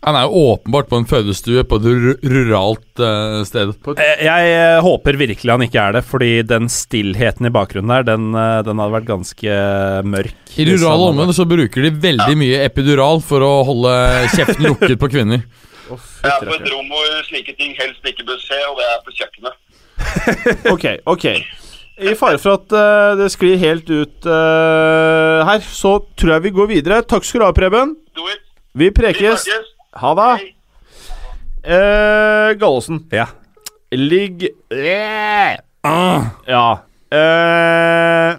[0.00, 1.88] Han er jo åpenbart på en fødestue på et
[2.24, 3.74] ruralt uh, sted.
[4.00, 8.06] Jeg, jeg eh, håper virkelig han ikke er det, fordi den stillheten i bakgrunnen der,
[8.08, 9.58] den, eh, den hadde vært ganske
[10.08, 10.56] mørk.
[10.56, 13.94] I rurale områder så bruker de veldig mye epidural for å holde
[14.32, 15.44] kjeften lukket på kvinner.
[15.90, 18.88] Oh, Jeg er på et rom hvor slike ting helst ikke bør skje, og det
[18.88, 19.64] er på kjøkkenet.
[20.74, 21.26] Ok, ok.
[22.00, 26.56] I fare for at uh, det sklir helt ut uh, her, så tror jeg vi
[26.56, 27.02] går videre.
[27.04, 27.92] Takk skal du ha, Preben.
[28.16, 28.46] Do it.
[28.72, 29.44] Vi prekes.
[29.92, 30.52] Ha det.
[31.62, 33.02] Eh, Gallosen.
[33.10, 33.26] Ja.
[33.90, 35.58] Ligg yeah.
[35.82, 36.82] Ah, Ja.
[37.10, 38.36] Eh,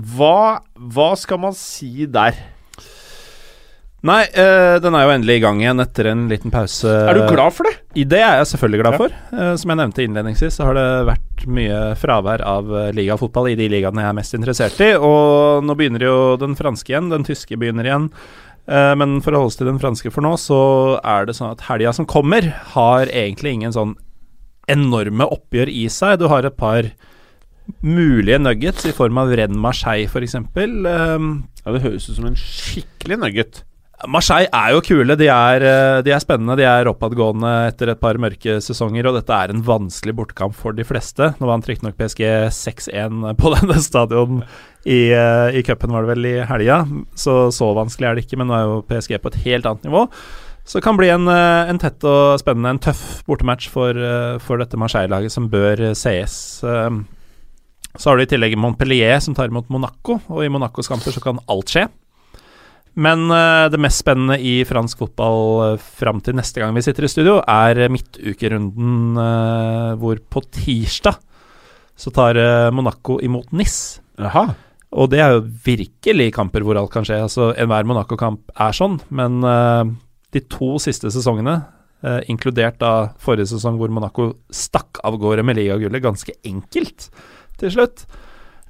[0.00, 2.38] hva, hva skal man si der?
[4.00, 6.88] Nei, øh, den er jo endelig i gang igjen etter en liten pause.
[6.88, 7.74] Er du glad for det?
[8.00, 9.16] I det er jeg selvfølgelig glad for.
[9.34, 13.58] Uh, som jeg nevnte innledningsvis, så har det vært mye fravær av uh, ligafotball i
[13.60, 14.94] de ligaene jeg er mest interessert i.
[14.96, 18.08] Og nå begynner jo den franske igjen, den tyske begynner igjen.
[18.70, 20.60] Eh, men for å holde oss til den franske for nå, så
[21.02, 22.46] er det sånn at helga som kommer,
[22.76, 23.96] har egentlig ingen sånn
[24.70, 26.20] enorme oppgjør i seg.
[26.20, 26.92] Du har et par
[27.86, 30.38] mulige nuggets i form av Renn Marseille, f.eks.
[30.38, 31.32] Um,
[31.64, 33.64] Ja, Det høres ut som en skikkelig nugget.
[34.08, 35.16] Marseille er jo kule.
[35.18, 36.56] De er, eh, de er spennende.
[36.56, 40.72] De er oppadgående etter et par mørke sesonger, og dette er en vanskelig bortekamp for
[40.72, 41.34] de fleste.
[41.36, 44.40] Nå vant riktignok PSG 6-1 på denne stadion
[44.84, 46.84] i, eh, i cupen, var det vel, i helga.
[47.14, 49.84] Så så vanskelig er det ikke, men nå er jo PSG på et helt annet
[49.88, 50.06] nivå.
[50.64, 54.38] Så det kan bli en, eh, en tett og spennende, en tøff bortematch for, eh,
[54.38, 56.60] for dette Marseille-laget, som bør sees.
[57.98, 61.20] Så har du i tillegg Montpellier, som tar imot Monaco, og i Monacos kamper så
[61.20, 61.88] kan alt skje.
[62.94, 67.42] Men det mest spennende i fransk fotball fram til neste gang vi sitter i studio,
[67.46, 69.14] er midtukerunden
[69.98, 71.16] hvor på tirsdag
[71.96, 74.00] så tar Monaco imot NIS.
[74.18, 74.54] Jaha.
[74.90, 77.20] Og det er jo virkelig kamper hvor alt kan skje.
[77.22, 79.84] Altså Enhver Monaco-kamp er sånn, men uh,
[80.34, 81.60] de to siste sesongene,
[82.02, 87.06] uh, inkludert da forrige sesong hvor Monaco stakk av gårde med ligagullet ganske enkelt
[87.62, 88.04] til slutt.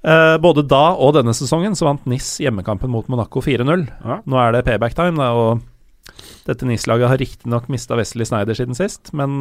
[0.04, 3.88] uh, både da og denne sesongen så vant NIS hjemmekampen mot Monaco 4-0.
[4.04, 4.20] Ja.
[4.20, 5.64] Nå er det payback time, da, og
[6.44, 9.40] dette NIS-laget har riktignok mista Wesley Snyder siden sist, men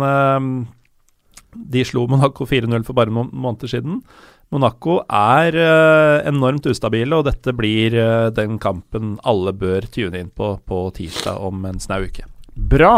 [1.49, 4.03] De slo Monaco 4-0 for bare noen måneder siden.
[4.49, 10.31] Monaco er eh, enormt ustabile, og dette blir eh, den kampen alle bør tune inn
[10.33, 12.25] på på tirsdag om en snau uke.
[12.57, 12.93] Bra.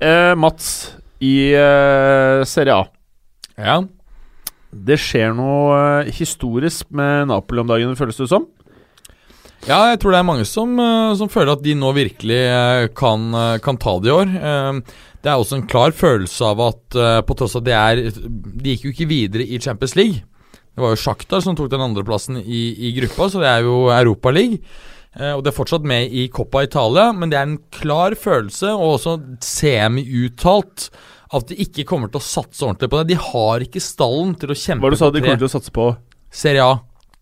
[0.00, 2.86] Eh, Mats, i eh, Serie A.
[3.58, 3.82] Ja.
[4.70, 8.48] Det skjer noe eh, historisk med Napoli om dagen, føles det som?
[9.66, 10.78] Ja, jeg tror det er mange som,
[11.18, 12.38] som føler at de nå virkelig
[12.96, 13.24] kan,
[13.60, 14.28] kan ta det i år.
[15.18, 18.20] Det er også en klar følelse av at på tross av at de er
[18.62, 20.22] De gikk jo ikke videre i Champions League.
[20.78, 23.88] Det var jo Shakhtar som tok den andreplassen i, i gruppa, så det er jo
[23.90, 24.60] Europaliga.
[25.18, 28.70] Eh, og det er fortsatt med i Coppa Italia, men det er en klar følelse,
[28.76, 30.86] og også semi-uttalt,
[31.34, 33.08] at de ikke kommer til å satse ordentlig på det.
[33.10, 35.74] De har ikke stallen til å kjempe Hva du sa de kommer til å satse
[35.74, 35.88] på?
[36.30, 36.78] Serie A.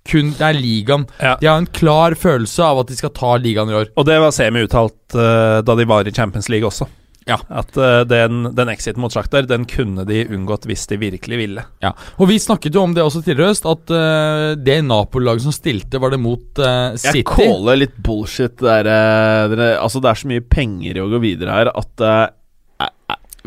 [0.06, 1.08] Kun det er ligaen.
[1.18, 1.34] Ja.
[1.40, 3.88] De har en klar følelse av at de skal ta ligaen i år.
[3.96, 6.86] Og det var semi-uttalt uh, da de var i Champions League også.
[7.26, 7.40] Ja.
[7.50, 11.64] At uh, den, den exiten mot Shakhtar, den kunne de unngått hvis de virkelig ville.
[11.82, 11.90] Ja,
[12.22, 15.54] og Vi snakket jo om det også tidligere i høst, at uh, det Napoli-laget som
[15.54, 17.24] stilte, var det mot uh, City.
[17.24, 18.54] Jeg caller litt bullshit.
[18.62, 21.72] Der, er, eh, dere, altså, det er så mye penger i å gå videre her
[21.74, 22.06] at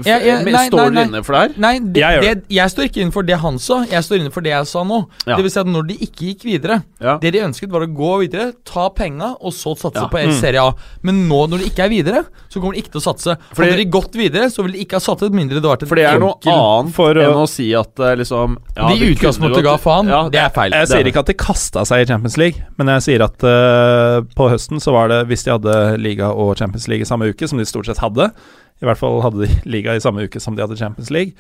[0.05, 1.59] Jeg- jeg- nei, Står du inne for det her?
[1.59, 4.51] Nei, det, Jeg det, jeg står ikke innenfor det han sa, jeg står innenfor det
[4.51, 5.07] jeg sa nå.
[5.27, 5.35] Ja.
[5.35, 7.17] Det vil si at når de ikke gikk videre Ja.
[7.17, 10.07] Det de ønsket, var å gå videre, ta penga, og så satse Ja.
[10.07, 10.73] på en Serie A.
[11.03, 13.37] Men nå, når de ikke er videre, så kommer de ikke til å satse.
[13.53, 15.87] Fordi- Hadde de gått videre, så ville de ikke ha satset mindre det var til
[15.87, 19.15] For det er noe annet For å- enn å si at eh, liksom ja, De
[19.15, 20.71] utgangspunktet ga faen, Ja, det er feil.
[20.71, 23.43] Jeg er sier ikke at de kasta seg i Champions League, men jeg sier at
[23.43, 27.29] uh, på høsten så var det, hvis de hadde liga og Champions League i samme
[27.29, 28.31] uke, som de stort sett hadde,
[28.79, 31.33] i hvert fall hadde de liga i samme uke som de hadde Champions League,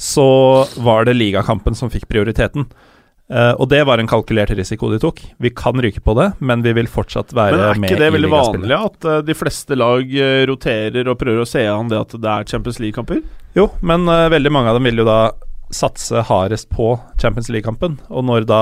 [0.00, 2.66] så var det ligakampen som fikk prioriteten.
[3.30, 5.20] Uh, og det var en kalkulert risiko de tok.
[5.38, 7.78] Vi kan ryke på det, men vi vil fortsatt være med i ligaspillet.
[7.78, 11.44] Men er ikke det veldig vanlig at uh, de fleste lag eh, roterer og prøver
[11.44, 13.22] å se an det at det er Champions League-kamper?
[13.54, 15.20] Jo, men veldig mange av dem vil jo da
[15.70, 16.92] satse hardest på
[17.22, 17.98] Champions League-kampen.
[18.10, 18.60] Og når da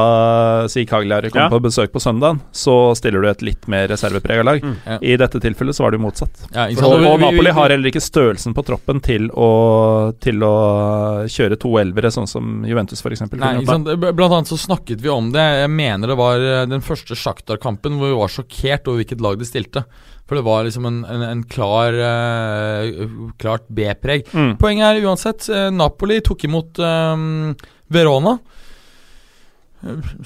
[0.69, 1.53] si Cagliari kommer Ja.
[1.55, 4.61] på besøk på søndagen, så stiller du et litt mer reserveprega lag.
[4.63, 4.77] Mm.
[4.87, 4.99] Ja.
[5.01, 6.43] I dette tilfellet så var det jo motsatt.
[6.55, 11.25] Ja, For, Og, og Napoli har heller ikke størrelsen på troppen til å, til å
[11.29, 13.25] kjøre to elvere, sånn som Juventus f.eks.
[13.31, 15.47] Blant annet så snakket vi om det.
[15.65, 19.39] Jeg mener det var eh, den første Shakhtar-kampen hvor vi var sjokkert over hvilket lag
[19.41, 19.85] de stilte.
[20.29, 24.29] For det var liksom en, en, en klar uh, klart B-preg.
[24.29, 24.55] Mm.
[24.61, 27.55] Poenget er uansett eh, Napoli tok imot um,
[27.89, 28.37] Verona.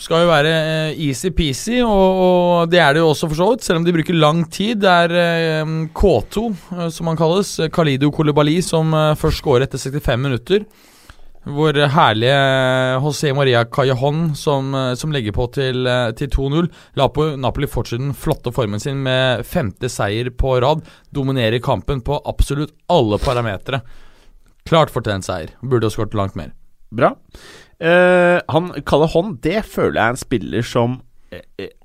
[0.00, 3.66] Skal jo være eh, easy-peasy, og, og det er det jo også for så vidt.
[3.66, 4.80] Selv om de bruker lang tid.
[4.80, 6.46] Det er eh, K2,
[6.78, 7.58] eh, som han kalles.
[7.74, 10.64] Kalidio Kolibali, som først skårer etter 65 minutter.
[11.42, 12.34] Vår herlige
[13.02, 16.68] José Maria Callejon som, eh, som legger på til, eh, til 2-0.
[16.94, 20.84] La på Napoli fortsette den flotte formen sin med femte seier på rad.
[21.10, 23.82] Dominerer kampen på absolutt alle parametere.
[24.64, 25.50] Klart fortjent seier.
[25.62, 26.52] Burde ha skåret langt mer.
[26.94, 27.16] Bra.
[27.80, 29.08] Eh, han Kalle
[29.42, 31.00] det føler jeg er en spiller som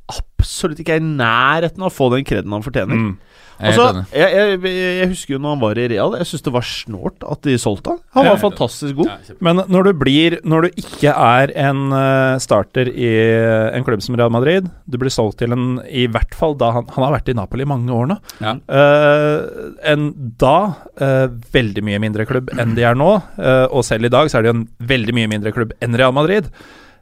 [0.08, 2.96] absolutt ikke er i nærheten av å få den kreden han fortjener.
[2.96, 3.18] Mm.
[3.58, 6.52] Jeg Altså, jeg, jeg, jeg husker jo når han var i Real, jeg syns det
[6.54, 8.02] var snålt at de solgte han.
[8.14, 9.32] Han var fantastisk god.
[9.42, 13.10] Men når du blir Når du ikke er en eh, starter i
[13.74, 16.86] en klubb som Real Madrid, du blir solgt til en I hvert fall da han,
[16.94, 18.20] han har vært i Napoli i mange år nå.
[18.44, 18.54] Ja.
[18.70, 20.58] Uh, en da
[21.02, 24.38] uh, veldig mye mindre klubb enn de er nå, uh, og selv i dag så
[24.38, 26.52] er det jo en veldig mye mindre klubb enn Real Madrid.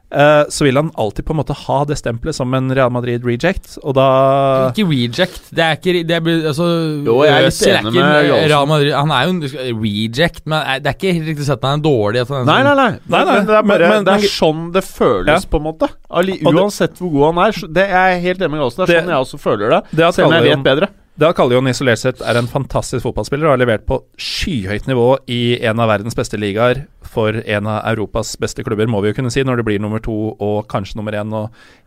[0.06, 3.24] Eh, så vil han alltid på en måte ha det stempelet som en Real Madrid
[3.26, 5.48] reject, og da Ikke reject.
[5.50, 6.66] Det er ikke det er, altså,
[7.04, 8.28] Jo, jeg er litt Øzil enig med.
[8.46, 8.92] Real Madrid.
[8.94, 11.88] Han er jo en reject, men det er ikke helt riktig sett at han er
[11.88, 12.22] dårlig.
[12.22, 12.74] Nei, sånn- nei, nei.
[12.76, 15.50] Nei, nei, Men det er, bare, men- det er sånn det føles, Ja.
[15.50, 15.88] på en måte.
[16.08, 17.66] Ali, uansett hvor god han er.
[17.66, 18.86] Det er jeg helt enig med Galsen.
[18.86, 19.82] Det er Det- sånn jeg også føler det.
[19.90, 20.88] Det Selv om jeg vet bedre.
[21.18, 25.16] Det at Kallion isolert sett er en fantastisk fotballspiller og har levert på skyhøyt nivå
[25.26, 29.18] i en av verdens beste ligaer for en av Europas beste klubber, må vi jo
[29.20, 31.32] kunne si, når det blir nummer to og kanskje nummer én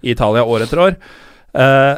[0.03, 0.95] i Italia år etter år.
[1.53, 1.97] Eh,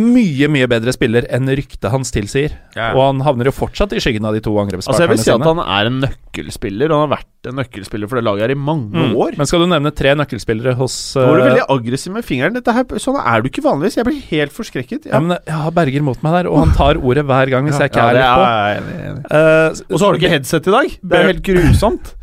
[0.00, 2.52] mye, mye bedre spiller enn ryktet hans tilsier.
[2.76, 2.92] Ja.
[2.94, 5.42] Og han havner jo fortsatt i skyggen av de to Altså Jeg vil si at
[5.42, 6.92] han er en nøkkelspiller.
[6.92, 9.16] Og han har vært en nøkkelspiller for det laget her i mange Mm.
[9.18, 9.34] år.
[9.36, 12.54] Men skal du nevne tre nøkkelspillere hos Nå var du eh, veldig aggressiv med fingeren.
[12.54, 13.96] Dette her, sånn er du ikke vanligvis.
[13.98, 15.06] Jeg blir helt forskrekket.
[15.10, 17.78] ja, men Jeg har Berger mot meg der, og han tar ordet hver gang hvis
[17.82, 19.34] jeg ikke Ja, er litt på.
[19.34, 20.98] Eh, Og så har du ikke headset i dag.
[21.02, 22.14] Det er helt grusomt.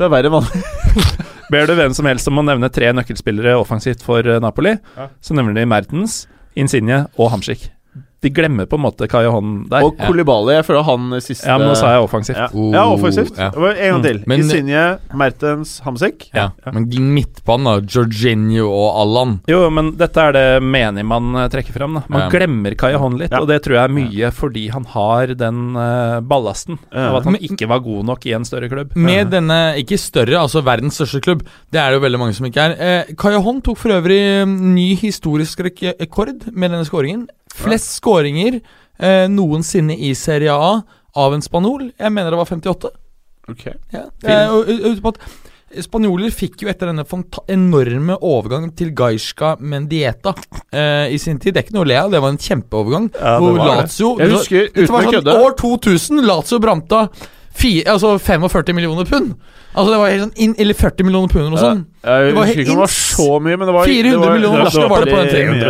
[0.00, 0.60] Du er verre enn vanlig.
[1.52, 5.36] Ber du hvem som helst om å nevne tre nøkkelspillere offensivt for Napoli, Napoli, så
[5.36, 6.22] nevner de Mertens,
[6.56, 7.66] Insigne og Hamsik.
[8.22, 9.82] De glemmer på en måte Kajon der.
[9.86, 12.36] Og Kolibali, jeg føler han siste ja, men nå sa jeg offensivt.
[12.36, 12.48] ja.
[12.52, 13.38] Oh, ja, offensivt.
[13.38, 13.46] ja.
[13.50, 14.18] En gang til.
[14.28, 14.82] Men- Isinje,
[15.16, 16.28] Mertens, Hamsik.
[16.34, 16.50] Ja.
[16.72, 17.80] Men midtbanen, da.
[17.88, 19.40] Jorginho og Allan.
[19.48, 21.94] Jo, men dette er det menig man eh, trekker frem.
[21.96, 22.02] Da.
[22.08, 22.28] Man Ja.
[22.28, 23.40] glemmer Johan litt, Ja.
[23.40, 27.08] og det tror jeg er mye fordi han har den eh, ballasten Ja.
[27.08, 28.94] av at han Men- ikke var god nok i en større klubb.
[28.96, 31.42] Med denne, ikke større, altså verdens største klubb.
[31.72, 32.76] Det er det jo veldig mange som ikke er.
[32.78, 37.26] Eh, Kajahan tok for øvrig mm, ny historisk rekord med denne skåringen.
[37.54, 40.80] Flest skåringer eh, noensinne i Serie A
[41.18, 41.90] av en spanjol.
[41.98, 42.90] Jeg mener det var 58.
[43.50, 44.04] Ok ja.
[44.22, 45.22] eh, og, og, og,
[45.70, 47.04] Spanjoler fikk jo etter denne
[47.54, 50.32] enorme overgangen til Gaisca Mendieta
[50.74, 51.54] eh, i sin tid.
[51.54, 53.06] Det er ikke noe å le av, det var en kjempeovergang.
[53.14, 54.24] Ja, det var Lazio, det.
[54.26, 57.04] Jeg husker, uten å sånn, kødde År 2000, Lazio Branta
[57.54, 59.34] 4, altså 45 millioner pund!
[59.70, 61.84] Altså det var helt sånn inn, Eller 40 millioner pund eller noe sånt.
[62.02, 64.88] Ja, jeg husker ikke om det var så mye, men det var 400 millioner norske
[64.90, 65.60] var det på den tiden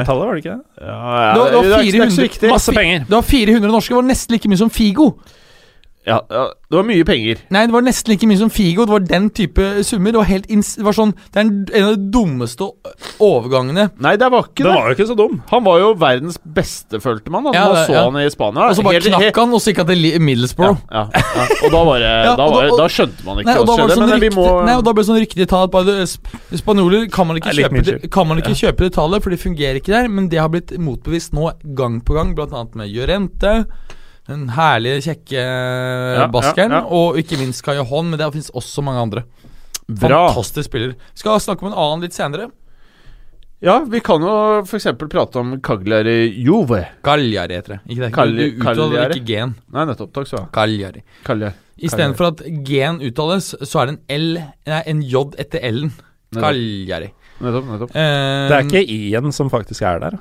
[1.34, 2.52] det var, det, var 400, det, er ikke så viktig.
[2.54, 3.04] Masse penger.
[3.08, 5.10] Det var 400 norske, det var nesten like mye som Figo.
[6.10, 7.40] Ja, ja, det var mye penger.
[7.54, 8.84] Nei, det var nesten like mye som Figo.
[8.88, 10.10] Det var den type summer.
[10.14, 12.66] Det var helt ins Det var sånn Det er en, en av de dummeste
[13.22, 13.88] overgangene.
[14.02, 14.68] Nei, det var ikke det.
[14.68, 14.74] det.
[14.76, 15.36] var jo ikke så dum.
[15.52, 18.04] Han var jo verdens beste, følte man, da Ja, man så ja.
[18.08, 18.68] han i Spania.
[18.70, 20.78] Og så bare Helt- knakk han, og så gikk han til Middlesbrough.
[20.90, 21.46] ja, ja.
[21.64, 23.56] Og da, var det, Ja, da, og var, da- det- da skjønte man ikke Nei,
[23.60, 23.96] hva som skjedde.
[23.96, 26.26] sånn Men vi rykte, må nei, og da ble det sånn riktig tall at sp
[26.62, 29.76] spanjoler kan man ikke, kjøpe, det, kan man ikke kjøpe det tallet, for det fungerer
[29.80, 30.08] ikke der.
[30.08, 33.66] Men det har blitt motbevist nå gang på gang, annet med Llorente.
[34.30, 35.42] Den herlige, kjekke
[36.30, 36.70] baskeren.
[36.78, 36.84] ja.
[36.86, 39.24] Og ikke minst Cajon, men det finnes også mange andre.
[39.90, 40.28] Bra.
[40.30, 40.92] Fantastisk spiller.
[41.18, 42.50] Skal snakke om en annen litt senere.
[43.60, 44.30] Ja, vi kan jo
[44.64, 44.86] f.eks.
[44.96, 46.78] prate om Cagliari Juve.
[47.04, 47.80] Cagliari heter det.
[47.92, 48.12] Ikke det.
[48.14, 49.50] Kalli, du uttaler ikke G-en.
[49.74, 50.14] Nei, nettopp.
[50.16, 50.52] Takk skal du ha.
[50.54, 51.02] Cagliari.
[51.26, 51.58] Cagliari.
[51.90, 54.38] Istedenfor at G-en uttales, så er det en L
[54.70, 55.92] Nei, en J etter L-en.
[56.32, 57.10] Kagliari Cagliari.
[57.40, 57.68] Nettopp.
[57.74, 57.94] nettopp.
[57.96, 60.18] Eh, Det er ikke I-en som faktisk er der.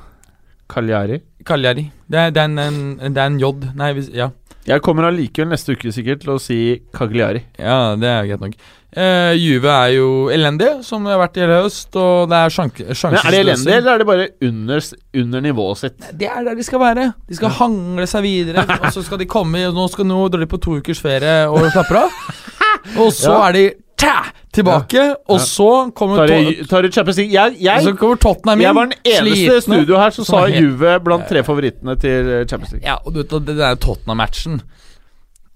[0.72, 1.22] Cagliari.
[1.46, 1.88] Cagliari.
[2.10, 2.60] Det er, det er, en,
[3.00, 3.54] en, det er en J.
[3.80, 4.30] Nei, hvis, ja.
[4.68, 6.58] Jeg kommer allikevel neste uke sikkert til å si
[6.94, 7.46] Cagliari.
[7.58, 8.58] ja, det er greit nok.
[8.90, 12.54] Uh, Juve er jo elendig, som det har vært i hele høst, og det er
[12.54, 13.18] sjank Men.
[13.22, 14.82] Er det elendig, eller er det bare under,
[15.24, 16.08] under nivået sitt?
[16.18, 17.06] Det er der de skal være.
[17.30, 20.50] De skal hangle seg videre, og så skal de komme Nå skal nå drar de
[20.50, 22.18] på to ukers ferie og slapper av.
[23.02, 23.40] Og så Ja.
[23.50, 23.64] er de
[24.00, 24.16] tja,
[24.56, 27.34] tilbake, og så kommer Tar du- tar Champions League?
[27.36, 28.66] Jeg, og så kommer Tottenham inn.
[28.66, 32.45] jeg var den eneste i studio her som sa Juve blant tre favorittene til eh,
[32.47, 32.88] Champions League.
[32.88, 34.62] Ja, og du vet, at det der Tottenham-matchen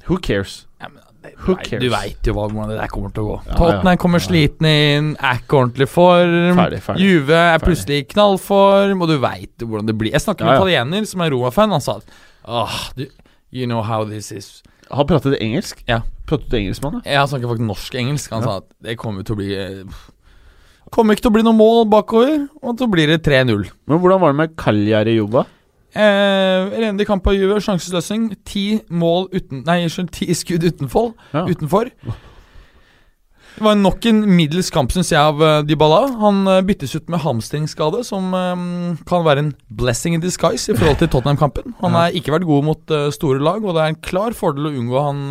[0.08, 0.66] Who cares?
[0.82, 1.82] ja, men det- Who veit- cares?
[1.82, 3.38] du veit jo hvordan det der kommer til å gå.
[3.48, 3.96] Ja, Tottenham ja.
[4.04, 6.56] kommer slitne inn, er ikke ordentlig form.
[6.60, 7.00] Ferdig, ferdig.
[7.08, 7.64] Juve er Ferdig.
[7.70, 10.12] plutselig i knallform, og du veit hvordan det blir.
[10.12, 11.72] Jeg snakker med Ja, en italiener som er Roma-fan.
[11.72, 12.04] Han sa at
[12.46, 12.70] oh,
[13.54, 14.62] You know how this is.
[14.94, 15.84] Han pratet engelsk?
[15.90, 16.02] Ja.
[16.30, 17.02] Pratet du engelsk med han?
[17.06, 18.30] Jeg snakker faktisk norsk-engelsk.
[18.36, 18.46] Han Ja.
[18.48, 19.84] sa at det kommer til å bli eh,
[20.94, 23.64] Kommer ikke til å bli noe mål bakover, og så blir det 3-0.
[23.90, 25.42] Men hvordan var det med Cagliari Juve?
[25.96, 28.28] Eh, Elendig kamp av Juve, sjanseløsning.
[28.46, 31.14] Ti mål uten Nei, unnskyld, ti skudd utenfor.
[31.34, 31.46] Ja.
[31.50, 31.90] utenfor.
[33.54, 36.02] Det var nok en middels kamp, syns jeg, av eh, Dybala.
[36.24, 38.64] Han eh, byttes ut med hamstringsskade, som eh,
[39.10, 41.76] kan være en blessing in disguise i forhold til Tottenham-kampen.
[41.84, 44.74] Han har ikke vært god mot store lag, og det er en klar fordel å
[44.74, 45.22] unngå han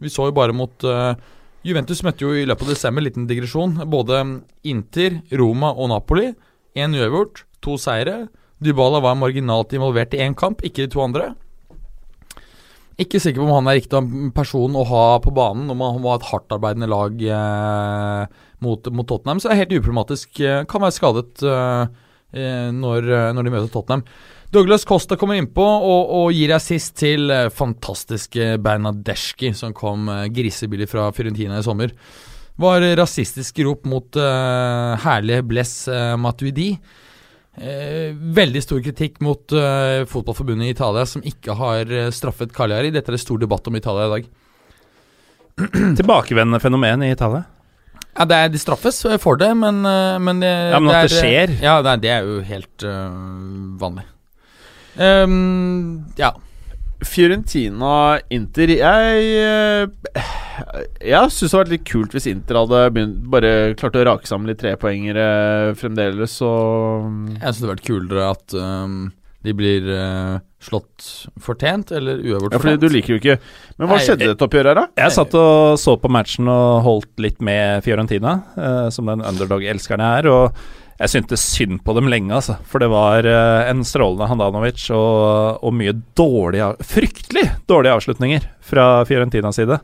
[0.00, 0.86] Vi så jo bare mot
[1.66, 4.22] Juventus møtte jo i løpet av desember, liten digresjon, både
[4.68, 6.30] Inter, Roma og Napoli.
[6.78, 8.26] Én uavgjort, to seire.
[8.62, 11.34] Dybala var marginalt involvert i én kamp, ikke de to andre.
[12.96, 14.00] Ikke sikker på om han er riktig
[14.32, 19.42] person å ha på banen når man var et hardtarbeidende lag eh, mot, mot Tottenham.
[19.42, 20.40] Så er helt uproblematisk.
[20.40, 21.82] Eh, kan være skadet eh,
[22.32, 24.06] eh, når, eh, når de møter Tottenham.
[24.54, 31.10] Douglas Costa kommer innpå og, og gir assist til fantastiske Bernadeschi, som kom grisebillig fra
[31.12, 31.92] Fiorentina i sommer.
[32.56, 35.82] Var rasistisk rop mot eh, herlige Bless
[36.16, 36.70] Matuidi.
[37.56, 42.92] Eh, veldig stor kritikk mot eh, fotballforbundet i Italia, som ikke har eh, straffet Cagliari.
[42.92, 44.32] Dette er det stor debatt om i Italia i dag.
[46.02, 47.46] Tilbakevendende fenomen i Italia.
[48.16, 50.98] Ja, det er, De straffes eh, for det, men, eh, men det, Ja, men at
[50.98, 51.54] er, det skjer.
[51.64, 54.06] Ja, det er, det er jo helt øh, vanlig.
[54.96, 56.32] Um, ja.
[57.04, 60.30] Fiorentina-Inter Jeg eh,
[61.04, 64.28] Jeg syns det hadde vært litt kult hvis Inter hadde begynt, bare klart å rake
[64.30, 66.50] sammen litt trepoengere fremdeles, så
[67.36, 68.96] Jeg syns det hadde vært kulere at um,
[69.46, 71.04] de blir uh, slått
[71.42, 72.86] fortjent, eller uavgjort Ja, fordi fortjent.
[72.86, 73.36] du liker jo ikke
[73.76, 75.04] Men hva Nei, skjedde i dette oppgjøret her, da?
[75.04, 80.02] Jeg satt og så på matchen og holdt litt med Fiorentina, uh, som den underdog-elskeren
[80.02, 80.30] jeg er.
[80.32, 80.66] Og
[80.96, 82.56] jeg syntes synd på dem lenge, altså.
[82.68, 88.86] For det var uh, en strålende Handanovic og, og mye dårlige Fryktelig dårlige avslutninger fra
[89.08, 89.76] Fiorentinas side.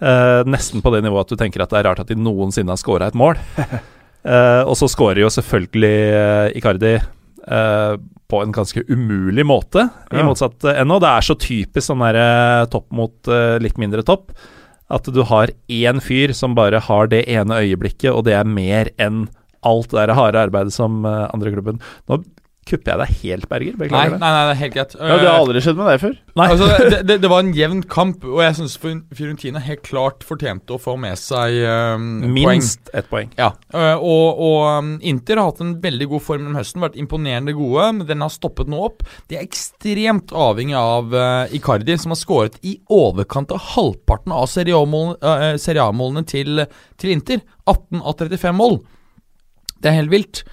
[0.00, 2.72] Uh, nesten på det nivået at du tenker at det er rart at de noensinne
[2.72, 3.36] har scora et mål.
[3.60, 6.96] uh, og så scorer jo selvfølgelig Icardi
[7.44, 10.96] på en ganske umulig måte, i motsatt uh, ennå.
[10.96, 14.32] Det er så typisk sånn der eh, topp mot litt mindre topp.
[14.88, 18.88] At du har én fyr som bare har det ene øyeblikket, og det er mer
[18.96, 19.26] enn
[19.64, 21.34] alt det der harde arbeidet som andreklubben.
[21.34, 22.22] andre klubben Nå
[22.68, 23.74] kupper jeg deg helt, Berger.
[23.74, 24.20] Nei, Beklager nei, det.
[24.22, 24.94] nei, det er helt greit.
[24.96, 26.14] Ja, Det har aldri skjedd med deg før.
[26.40, 26.46] Nei.
[26.54, 30.76] Altså, det, det, det var en jevn kamp, og jeg syns Fiorentina helt klart fortjente
[30.76, 32.62] å få med seg um, poeng.
[32.62, 33.32] Minst ett poeng.
[33.40, 33.50] Ja,
[33.98, 37.90] og, og um, Inter har hatt en veldig god form om høsten, vært imponerende gode,
[37.98, 39.04] men den har stoppet nå opp.
[39.28, 44.48] De er ekstremt avhengig av uh, Icardi, som har skåret i overkant av halvparten av
[44.50, 46.64] serialmålene uh, til,
[47.00, 47.44] til Inter.
[47.68, 48.80] 18 av 35 mål.
[49.80, 50.44] Det er helt vilt.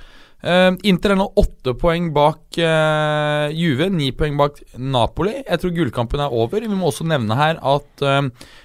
[0.41, 5.35] Uh, Inter er nå åtte poeng bak uh, Juve, ni poeng bak Napoli.
[5.43, 6.63] Jeg tror gullkampen er over.
[6.65, 8.23] Vi må også nevne her at uh,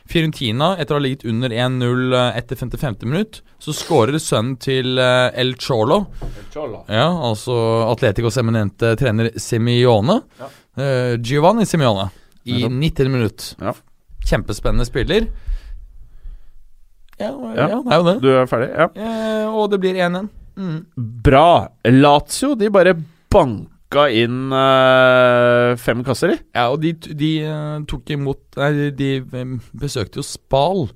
[0.08, 2.96] Fiorentina, etter å ha ligget under 1-0 uh, etter 55.
[3.04, 6.06] minutt, så skårer sønnen til uh, El Cholo,
[6.88, 7.54] ja, altså
[7.90, 12.08] Atleticos eminente trener Simione, uh, Giovanni Simione,
[12.48, 13.12] i 90.
[13.12, 13.50] minutt.
[13.60, 13.76] Ja.
[14.24, 15.28] Kjempespennende spiller.
[17.20, 17.68] Ja, ja.
[17.68, 17.68] Ja.
[17.84, 18.16] det er jo det.
[18.24, 18.72] Du er ferdig?
[18.72, 18.88] Ja.
[19.52, 20.32] Og det blir 1-1.
[20.56, 21.68] Bra.
[21.84, 22.94] Lazio, de bare
[23.32, 26.38] banka inn eh, fem kasser, de.
[26.56, 30.88] Ja, og de, de eh, tok imot Nei, de eh, besøkte jo Spal.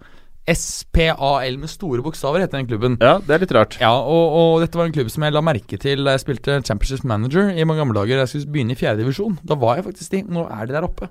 [0.51, 2.97] SPAL med store bokstaver heter den klubben.
[2.99, 3.77] Ja, det er litt rart.
[3.83, 6.59] Ja, og, og dette var en klubb som jeg la merke til da jeg spilte
[6.67, 8.25] Championship Manager i mange gamle dager.
[8.25, 9.39] Jeg skulle begynne i fjerde divisjon.
[9.47, 10.25] Da var jeg faktisk de.
[10.33, 11.11] Nå er de der oppe.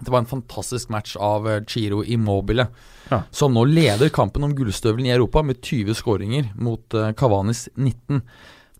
[0.00, 2.68] Det var en fantastisk match av eh, Chiro Immobile,
[3.10, 3.22] Ja.
[3.34, 8.22] som nå leder kampen om gullstøvelen i Europa med 20 skåringer mot eh, Cavanis 19.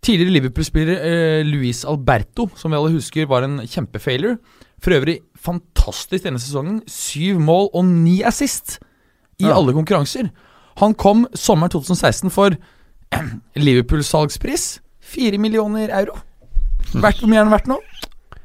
[0.01, 4.37] Tidligere Liverpool-spiller eh, Luis Alberto, som vi alle husker var en kjempefailure.
[4.81, 6.79] For øvrig fantastisk denne sesongen.
[6.89, 8.79] Syv mål og ni assist
[9.37, 9.53] i Ja.
[9.59, 10.31] alle konkurranser.
[10.81, 12.55] Han kom sommeren 2016 for
[13.55, 14.79] Liverpool-salgspris.
[15.01, 16.17] Fire millioner euro.
[16.93, 17.77] Verdt hvor mye er han verdt nå?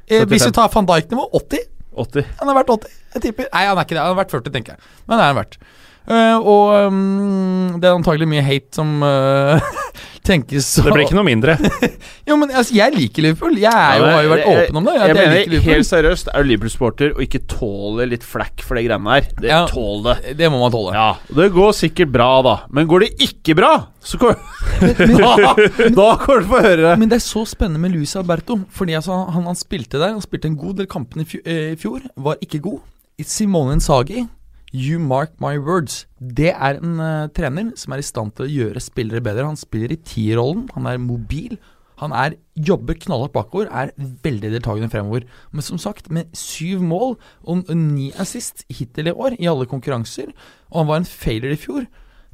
[0.07, 1.65] Eh, hvis vi tar van Dijk-nivå 80.
[2.03, 2.31] 80.
[2.39, 2.95] Han er verdt 80.
[3.15, 4.03] Jeg tipper Nei, han er ikke det.
[4.03, 4.95] Han er verdt 40, tenker jeg.
[5.05, 5.59] Men det er han verdt.
[6.07, 9.65] Uh, og um, det er antagelig mye hate som eh,
[10.27, 11.55] tenkes så Det blir ikke noe mindre.
[12.27, 13.53] Jo, men altså, jeg liker Liverpool.
[13.61, 14.93] Jeg er jo, har jo vært Jeg- åpen om det.
[14.97, 18.75] Jeg, At jeg, mener helt seriøst, er du Liverpool-sporter og ikke tåler litt flack for
[18.75, 19.61] de greiene her, det Ja.
[19.71, 20.15] tål det.
[20.41, 20.91] Det må man tåle.
[20.93, 21.07] Ja,
[21.39, 22.55] det går sikkert bra, da.
[22.69, 23.71] Men går det ikke bra,
[24.03, 24.35] så går
[24.81, 25.55] da,
[25.95, 26.93] da kommer du få høre det.
[26.99, 28.59] Men det er så spennende med Luis Alberto.
[28.75, 31.79] Fordi altså, han, han spilte der Han spilte en god del kamper i, eh, i
[31.79, 32.03] fjor.
[32.19, 32.83] Var ikke god.
[33.25, 34.27] Simone Nsagi,
[34.73, 36.05] you mark my words.
[36.19, 39.47] Det er en uh, trener som er i stand til å gjøre spillere bedre.
[39.47, 40.67] Han spiller i tierrollen.
[40.75, 41.57] Han er mobil.
[42.01, 45.25] Han er, jobber knallhardt bakover, er veldig deltakende fremover.
[45.51, 50.29] Men som sagt, med syv mål og ni assist hittil i år i alle konkurranser,
[50.69, 51.87] og han var en failure i fjor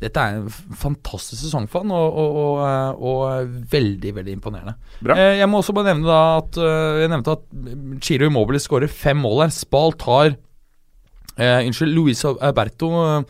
[0.04, 4.74] Dette er en fantastisk sesong for han, og, og, og, eh, og veldig, veldig imponerende.
[5.00, 5.16] Bra.
[5.16, 7.46] Eh, jeg må også bare nevne da at eh, Jeg nevnte at
[8.04, 9.54] Chiro Immobile skårer fem mål her.
[9.56, 10.36] Spal tar
[11.38, 13.26] eh, Unnskyld, Luis Alberto eh,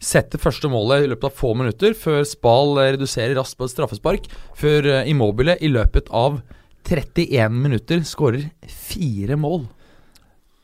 [0.00, 3.74] setter første målet i løpet av få minutter, før Spal eh, reduserer raskt på et
[3.74, 4.30] straffespark.
[4.58, 6.40] Før eh, Immobile i løpet av
[6.88, 9.66] 31 minutter skårer fire mål.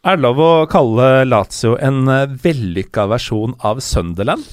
[0.07, 2.07] Er det lov å kalle Lazio en
[2.43, 4.47] vellykka versjon av Sunderland?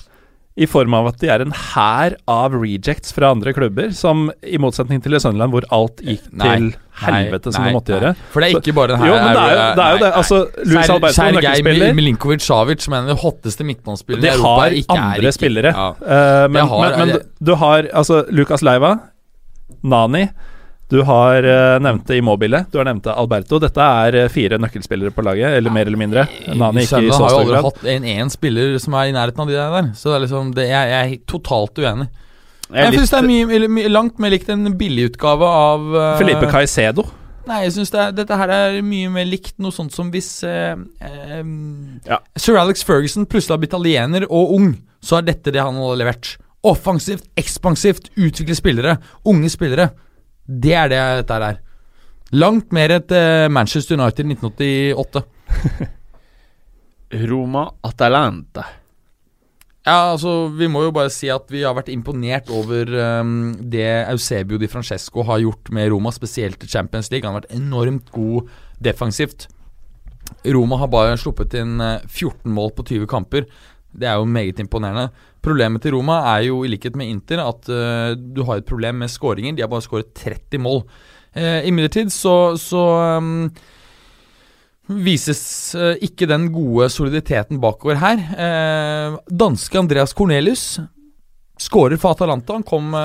[0.54, 4.60] I form av at de er en hær av rejects fra andre klubber, som i
[4.62, 6.68] motsetning til i Sunderland, hvor alt gikk Nei, til
[7.02, 7.98] helvete som nei, det måtte nei.
[7.98, 8.12] gjøre.
[8.30, 9.86] For det er ikke bare den her Jo, men det er jo det.
[9.88, 10.12] Er jo det.
[10.22, 10.40] Altså,
[10.70, 11.96] Luis Alberto, Sergej nøkkelspiller.
[11.98, 15.34] Milinkovic-Savic, som er en av de hotteste midtbanespillerne De i Europa, har ikke er andre
[15.40, 15.74] spillere.
[15.74, 15.88] Ja.
[15.90, 18.94] uh, men, har- men, men du, har altså Lucas Leiva,
[19.84, 20.28] Nani,
[20.94, 23.58] du har uh, nevnte Immobile, du har nevnte Alberto.
[23.62, 26.26] Dette er eh, fire nøkkelspillere på laget, eller mer eller mindre.
[26.54, 29.42] Nani ikke i så har jo aldri hatt en én spiller som er i nærheten
[29.42, 29.90] av de der.
[29.98, 32.08] Så det er liksom det, jeg, jeg er totalt uenig.
[32.70, 36.52] Jeg Jeg syns det er mye, mye, langt mer likt en billigutgave av uh, Felipe
[36.54, 37.08] Caicedo.
[37.50, 40.78] Nei, jeg syns det dette her er mye mer likt noe sånt som hvis uh,
[41.42, 42.22] um, Ja.
[42.38, 44.72] Sir Alex Ferguson plutselig har blitt italiener og ung,
[45.02, 46.36] så er dette det han har levert.
[46.64, 49.90] Offensivt, ekspansivt, utvikle spillere, unge spillere.
[50.48, 51.60] Det er det dette er.
[52.34, 55.24] Langt mer et eh, Manchester United 1988.
[57.30, 58.66] Roma Atalanta.
[59.84, 62.88] Ja, altså, Vi må jo bare si at vi har vært imponert over
[63.20, 67.28] um, det Eusebio di Francesco har gjort med Roma, spesielt i Champions League.
[67.28, 68.48] Han har vært enormt god
[68.84, 69.50] defensivt.
[70.48, 73.46] Roma har bare sluppet inn eh, 14 mål på 20 kamper.
[73.94, 75.12] Det er jo meget imponerende.
[75.44, 79.02] Problemet til Roma er jo, i likhet med Inter, at uh, du har et problem
[79.04, 79.56] med skåringer.
[79.56, 80.84] De har bare skåret 30 mål.
[81.36, 82.84] Uh, Imidlertid så, så
[83.18, 83.50] um,
[85.04, 85.44] vises
[85.76, 88.24] uh, ikke den gode soliditeten bakover her.
[88.38, 90.80] Uh, danske Andreas Cornelius
[91.60, 92.56] Skårer for Atalanta.
[92.58, 92.96] Han kom,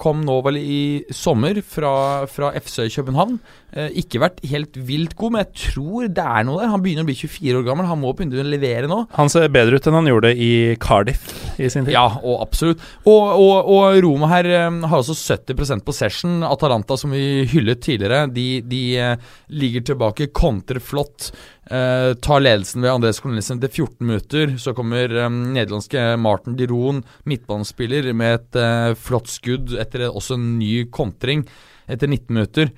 [0.00, 0.78] kom nå vel i
[1.14, 3.36] sommer fra, fra FC København.
[3.74, 6.70] Eh, ikke vært helt vilt god, men jeg tror det er noe der.
[6.70, 7.88] Han begynner å bli 24 år gammel.
[7.90, 9.02] Han må begynne å levere nå.
[9.18, 11.26] Han ser bedre ut enn han gjorde i Cardiff
[11.58, 11.96] i sin tid.
[11.96, 12.84] Ja, og absolutt.
[13.02, 16.38] Og, og, og Roma her eh, har også 70% possession.
[16.46, 21.32] Atalanta, som vi hyllet tidligere, de, de eh, ligger tilbake, kontrer flott.
[21.66, 24.52] Uh, tar ledelsen ved Andres Cornelissen til 14 minutter.
[24.62, 30.52] Så kommer um, nederlandske Martin Diron, midtbanespiller, med et uh, flott skudd etter også en
[30.60, 31.42] ny kontring
[31.90, 32.70] etter 19 minutter.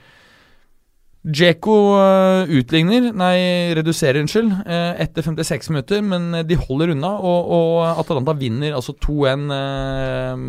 [1.27, 7.11] Djeko eh, utligner, nei, reduserer, unnskyld, eh, etter 56 minutter, men eh, de holder unna,
[7.19, 10.45] og, og Atalanta vinner altså 2-1 eh,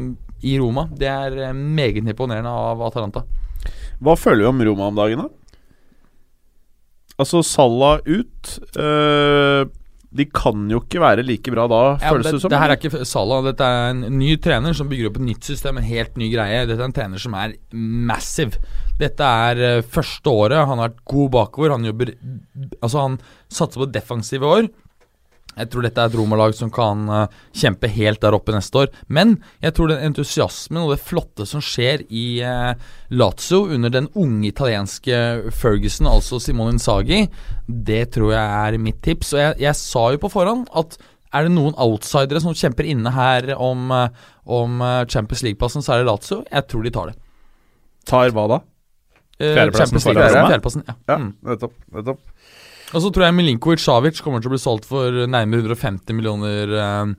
[0.45, 0.85] i Roma.
[0.95, 3.25] Det er meget imponerende av Atalanta.
[3.99, 5.29] Hva føler vi om Roma om dagen, da?
[7.19, 8.53] Altså, Salah ut.
[8.79, 9.65] eh,
[10.09, 12.49] de kan jo ikke være like bra da, Ja, føles det, det som.
[12.53, 15.49] det her er ikke Salah, dette er en ny trener som bygger opp et nytt
[15.51, 16.63] system, en helt ny greie.
[16.69, 18.57] Dette er en trener som er massive.
[18.99, 20.59] Dette er eh, første året.
[20.67, 21.75] Han har vært god bakover.
[21.77, 22.13] Han jobber
[22.81, 23.17] Altså, han
[23.47, 24.69] satser på defensive år.
[25.59, 28.89] Jeg tror dette er et Roma-lag som kan eh, kjempe helt der oppe neste år.
[29.07, 32.73] Men jeg tror den entusiasmen og det flotte som skjer i eh,
[33.15, 35.21] Lazio under den unge italienske
[35.55, 37.25] Ferguson, altså Simone Insagi,
[37.67, 39.33] det tror jeg er mitt tips.
[39.35, 40.99] Og jeg, jeg sa jo på forhånd at
[41.35, 43.91] er det noen outsidere som kjemper inne her om,
[44.49, 46.39] om Champions League-plassen, så er det Lazio.
[46.49, 47.19] Jeg tror de tar det.
[48.09, 48.57] Tar hva da?
[49.39, 50.47] Eh, Fjerdeplassen Roma?
[50.49, 50.93] fjerdeplassen, ja.
[51.07, 51.33] Ja, Mm.
[51.47, 51.73] nettopp.
[51.95, 52.19] nettopp.
[52.93, 56.73] Og så tror jeg Milinkovic Savic kommer til å bli solgt for nærmere 150 millioner
[56.73, 57.13] eh,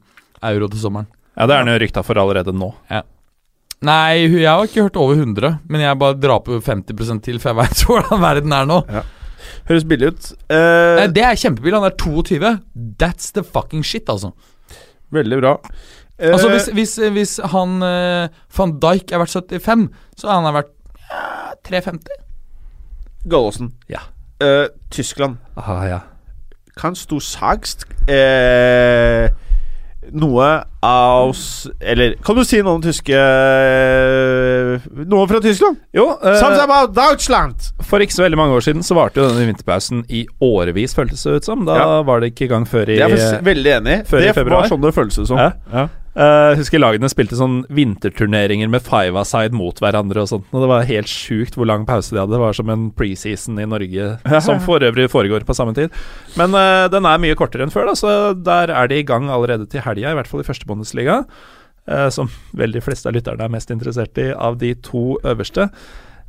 [0.51, 1.07] euro til sommeren.
[1.37, 2.73] Ja, det er han jo rykta for allerede nå.
[2.91, 3.03] Ja.
[3.83, 7.55] Nei, jeg har ikke hørt over 100, men jeg bare drar på 50 til, for
[7.55, 8.83] jeg veit hvordan verden er nå.
[8.93, 9.03] Ja.
[9.71, 10.27] Høres billig ut.
[10.51, 11.79] Uh, Nei, det er kjempebillig.
[11.81, 12.51] Han er 22.
[13.01, 14.35] That's the fucking shit, altså.
[15.11, 15.55] veldig bra.
[16.21, 18.29] Uh, Altså Hvis, hvis, hvis han uh,
[18.59, 19.89] van Dijk er verdt 75,
[20.21, 20.75] så er han verdt
[21.67, 22.09] 350.
[23.31, 23.73] Gallosen.
[23.89, 24.01] Ja.
[24.43, 25.37] Uh, Tyskland.
[25.57, 26.01] Aha, ja.
[26.81, 29.27] Kannst du sagst uh,
[30.17, 30.47] noe
[30.81, 35.77] aus Eller kan du si noe om tyske uh, Noe fra Tyskland?
[35.93, 36.07] Jo,
[36.41, 37.69] Something about Deutschland!
[37.85, 41.25] for ikke så veldig mange år siden så varte jo denne vinterpausen i årevis, føltes
[41.27, 41.65] det ut som.
[41.67, 42.03] Da Ja.
[42.07, 44.69] var det ikke i gang før i Det er jeg veldig enig i Det var
[44.71, 45.39] sånn det føltes ut som.
[45.43, 45.51] Ja.
[45.73, 45.89] Ja.
[46.21, 50.51] Eh, husker lagene spilte sånn vinterturneringer med five-a-side mot hverandre og sånt.
[50.53, 52.35] Og det var helt sjukt hvor lang pause de hadde.
[52.35, 54.11] Det var som en preseason i Norge,
[54.45, 55.95] som for øvrig foregår på samme tid.
[56.37, 59.31] Men uh, den er mye kortere enn før, da, så der er de i gang
[59.33, 61.23] allerede til helga, i hvert fall i første Bundesliga.
[61.89, 65.71] Uh, som vel de fleste av lytterne er mest interessert i av de to øverste.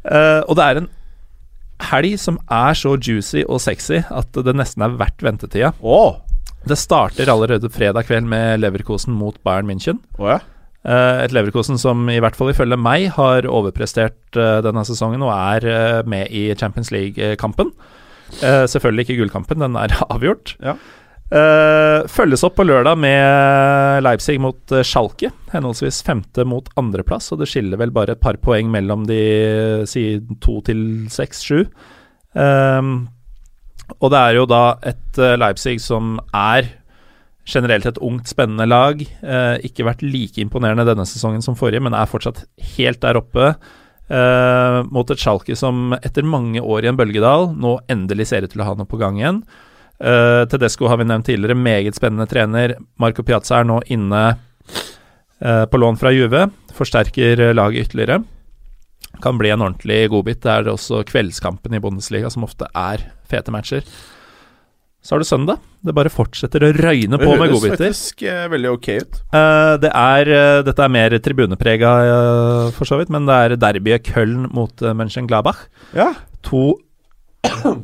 [0.07, 0.91] Uh, og det er en
[1.91, 5.75] helg som er så juicy og sexy at det nesten er verdt ventetida.
[5.83, 6.30] Å
[6.67, 10.01] Det starter allerede fredag kveld med Leverkosen mot Bayern München.
[10.19, 10.39] Oh, ja.
[10.81, 15.33] Eh, et Leverkosen som i hvert fall ifølge meg har overprestert eh, denne sesongen og
[15.33, 17.73] er eh, med i Champions League-kampen.
[18.31, 20.55] Selvfølgelig ikke gullkampen, den er avgjort.
[20.63, 20.77] Ja.
[22.11, 27.79] Følges opp på lørdag med Leipzig mot Schalke, henholdsvis femte mot andreplass, og det skiller
[27.79, 29.19] vel bare et par poeng mellom de
[29.87, 30.05] si
[30.43, 30.81] to til
[31.11, 31.61] seks, sju.
[33.99, 36.69] Og det er jo da et eh, Leipzig som er
[37.51, 39.01] generelt et ungt, spennende lag.
[39.01, 42.45] Eh, ikke vært like imponerende denne sesongen som forrige, men er fortsatt
[42.77, 43.55] helt der oppe.
[44.11, 48.51] Eh, mot et Schalke som etter mange år i en bølgedal nå endelig ser ut
[48.51, 49.43] til å ha noe på gang igjen.
[50.01, 52.75] Eh, Tedesco har vi nevnt tidligere, meget spennende trener.
[52.99, 54.23] Marco Piazza er nå inne
[55.39, 56.47] eh, på lån fra Juve.
[56.75, 58.21] Forsterker eh, laget ytterligere.
[59.21, 60.41] Kan bli en ordentlig godbit.
[60.43, 63.85] Det er også kveldskampen i Bundesliga, som ofte er fete matcher.
[65.01, 65.61] Så har du søndag.
[65.81, 67.79] Det bare fortsetter å røyne på med høres godbiter.
[67.87, 69.21] faktisk eh, veldig ok ut.
[69.33, 73.55] Uh, det er, uh, dette er mer tribuneprega, uh, for så vidt, men det er
[73.57, 75.63] derbyet Köln mot uh, Mönchengladbach.
[75.97, 76.11] Ja.
[76.45, 76.75] To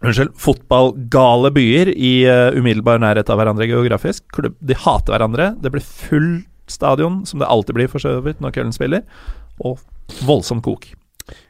[0.00, 2.24] Unnskyld, fotballgale byer i
[2.56, 4.24] umiddelbar nærhet av hverandre geografisk.
[4.32, 5.50] Klubb, de hater hverandre.
[5.60, 6.30] Det blir full
[6.72, 9.04] stadion, som det alltid blir for så vidt når Köln spiller,
[9.60, 9.76] og
[10.26, 10.88] voldsom kok.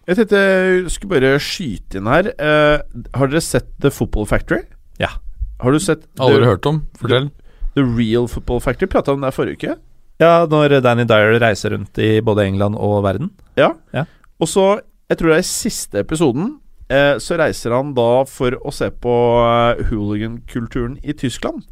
[0.08, 2.32] Jeg tenkte jeg skulle bare skyte inn her.
[2.40, 2.80] Uh,
[3.16, 4.64] har dere sett The Football Factory?
[5.00, 5.14] Ja.
[5.60, 6.82] Har du sett Aldri The, hørt om.
[7.00, 7.30] Fortell.
[7.76, 8.90] The Real Football Factory?
[8.90, 9.76] Prata om det forrige uke.
[10.20, 13.30] Ja, når Danny Dyer reiser rundt i både England og verden.
[13.56, 13.72] Ja.
[13.96, 14.04] Ja.
[14.40, 14.66] Og så,
[15.08, 16.58] jeg tror det er i siste episoden,
[16.92, 21.64] eh, så reiser han da for å se på eh, hooligan-kulturen i Tyskland.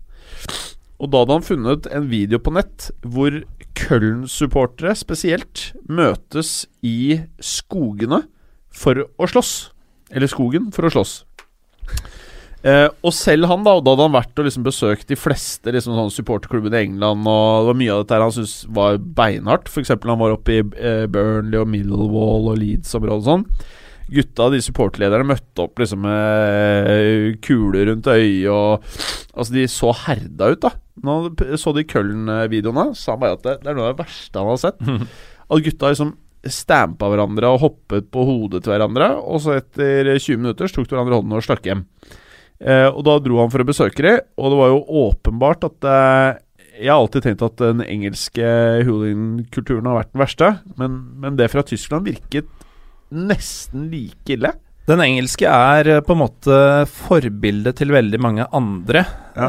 [0.98, 3.42] Og da hadde han funnet en video på nett hvor
[3.78, 8.24] Köln-supportere spesielt møtes i skogene
[8.74, 9.52] for å slåss.
[10.10, 11.20] Eller skogen for å slåss.
[12.66, 15.70] Eh, og selv han, da, og da hadde han vært og liksom besøkt de fleste
[15.70, 19.70] liksom, sånn supporterklubbene i England, og det var mye av dette han syntes var beinhardt.
[19.70, 19.94] F.eks.
[19.94, 23.46] han var oppe i eh, Burnley og Millwall og Leeds-området og sånn.
[24.08, 28.86] Gutta, de supportlederne, møtte opp liksom med kuler rundt øyet og
[29.38, 30.72] Altså, de så herda ut, da.
[31.06, 31.14] Nå
[31.62, 34.48] så de Köln-videoene, sa han bare at det, det er noe av det verste han
[34.50, 34.80] har sett.
[35.46, 36.16] At gutta liksom
[36.48, 40.88] stampa hverandre og hoppet på hodet til hverandre, og så etter 20 minutter så tok
[40.90, 41.84] de hverandre hånden og stakk hjem.
[42.58, 45.86] Eh, og da dro han for å besøke dem, og det var jo åpenbart at
[45.86, 46.30] eh,
[46.78, 48.48] Jeg har alltid tenkt at den engelske
[48.86, 52.50] hooligan-kulturen har vært den verste, men, men det fra Tyskland virket
[53.14, 54.52] nesten like ille.
[54.88, 56.58] Den engelske er eh, på en måte
[56.88, 59.04] forbildet til veldig mange andre.
[59.36, 59.48] Ja.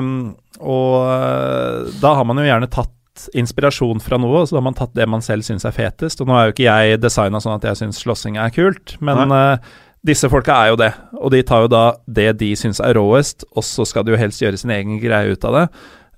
[0.00, 0.32] Uh,
[0.62, 4.76] og eh, da har man jo gjerne tatt inspirasjon fra noe, og så har man
[4.78, 6.22] tatt det man selv syns er fetest.
[6.22, 9.34] Og nå er jo ikke jeg designa sånn at jeg syns slåssing er kult, men
[9.36, 9.72] eh,
[10.06, 10.92] disse folka er jo det.
[11.20, 14.22] Og de tar jo da det de syns er råest, og så skal de jo
[14.22, 15.66] helst gjøre sin egen greie ut av det.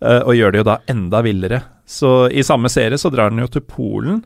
[0.04, 1.60] og gjør det jo da enda villere.
[1.88, 4.22] Så i samme serie så drar den jo til Polen.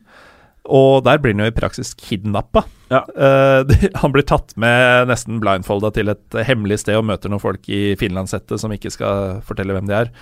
[0.69, 2.65] Og der blir han jo i praksis kidnappa.
[2.93, 3.03] Ja.
[3.13, 7.43] Uh, de- han blir tatt med nesten blindfolda til et hemmelig sted og møter noen
[7.43, 10.13] folk i finlandssettet som ikke skal fortelle hvem de er.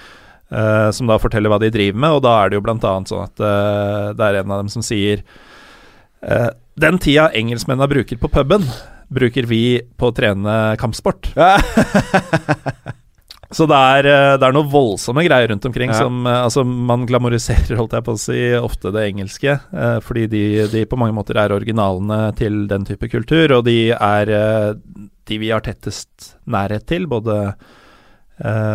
[0.46, 3.10] Uh, som da forteller hva de driver med, og da er det jo blant annet
[3.10, 5.24] sånn at uh, det er en av dem som sier
[6.80, 8.64] Den tida engelskmennene bruker på puben,
[9.14, 11.28] bruker vi på å trene kampsport.
[13.54, 16.00] Så det er, eh, det er noen voldsomme greier rundt omkring Ja.
[16.00, 20.26] som eh, Altså, man glamoriserer, holdt jeg på å si, ofte det engelske, eh, fordi
[20.32, 24.32] de, de på mange måter er originalene til den type kultur, og de er
[25.26, 27.54] de vi har tettest nærhet til, både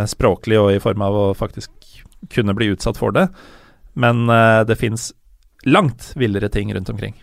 [0.09, 1.69] språklig og i form av å faktisk
[2.33, 3.27] kunne bli utsatt for det.
[3.93, 4.25] Men
[4.65, 5.11] det fins
[5.69, 7.13] langt villere ting rundt omkring.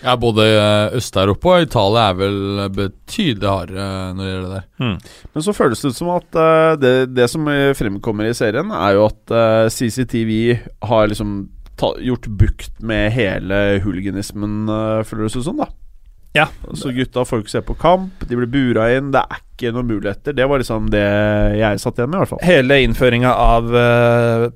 [0.00, 2.38] Ja, både eh, Øst-Europa og Italia er vel
[2.72, 4.68] betydelig hardere eh, når det gjelder det der.
[4.80, 4.94] Mm.
[5.34, 8.96] Men så føles det ut som at eh, det, det som fremkommer i serien, er
[8.96, 9.34] jo at
[9.74, 10.32] CCTV
[10.88, 11.34] har liksom
[11.80, 15.68] ta, gjort bukt med hele hooliganismen, uh, føles det ut som, da.
[16.36, 16.46] Ja.
[16.78, 19.88] Så gutta får ikke se på kamp, de blir bura inn, det er ikke noen
[19.90, 20.36] muligheter.
[20.36, 21.06] Det var liksom det
[21.58, 22.42] jeg satt igjen med, i hvert fall.
[22.46, 23.72] Hele innføringa av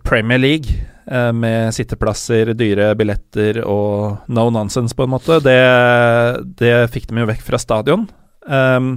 [0.06, 5.58] Premier League med sitteplasser, dyre billetter og no nonsense, på en måte, det,
[6.56, 8.06] det fikk de jo vekk fra stadion.
[8.48, 8.94] Um,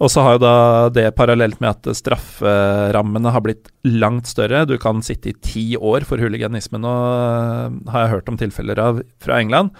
[0.00, 0.54] og så har jo da
[0.96, 4.62] det parallelt med at strafferammene har blitt langt større.
[4.64, 8.80] Du kan sitte i ti år for huliganisme nå, eh, har jeg hørt om tilfeller
[8.80, 9.76] av fra England.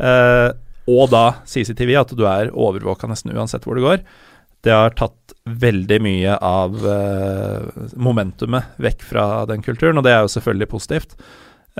[0.00, 0.56] Uh,
[0.88, 4.00] og da CCTV, at du er overvåka nesten uansett hvor du går.
[4.62, 10.24] Det har tatt veldig mye av uh, momentumet vekk fra den kulturen, og det er
[10.26, 11.14] jo selvfølgelig positivt.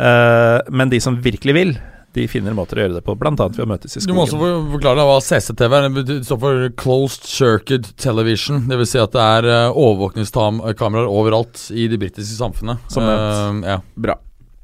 [0.00, 1.74] Uh, men de som virkelig vil,
[2.16, 3.30] de finner måter å gjøre det på, bl.a.
[3.36, 4.64] ved å møtes i Du må også skogen.
[4.64, 5.88] for- forklare hva CCTV er.
[6.08, 8.64] Det står for Closed Circuit Television.
[8.66, 12.82] Det vil si at det er uh, overvåkningskameraer overalt i det britiske samfunnet.
[12.90, 13.06] Som.
[13.06, 13.78] Eh, ja.
[13.94, 14.16] Bra.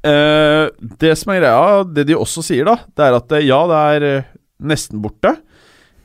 [0.07, 0.67] Uh,
[1.01, 3.79] det som er greia, det de også sier, da, det er at eh, ja, det
[3.95, 4.27] er eh,
[4.73, 5.33] nesten borte.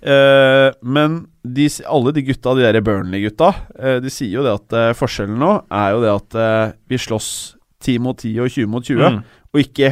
[0.03, 4.75] Eh, men de, alle de gutta, de der Burnley-gutta, uh, de sier jo det at
[4.75, 6.37] uh, forskjellen nå er jo det at
[6.91, 7.29] vi slåss
[7.83, 9.23] 10 mot 10 og 20 mot 20, Mm.
[9.53, 9.91] og ikke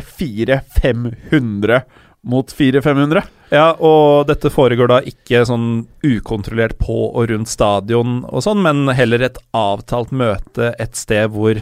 [0.79, 1.83] 400-500
[2.23, 3.23] mot 400-500.
[3.51, 8.87] Ja, og dette foregår da ikke sånn ukontrollert på og rundt stadion og sånn, men
[8.95, 11.59] heller et avtalt møte et sted hvor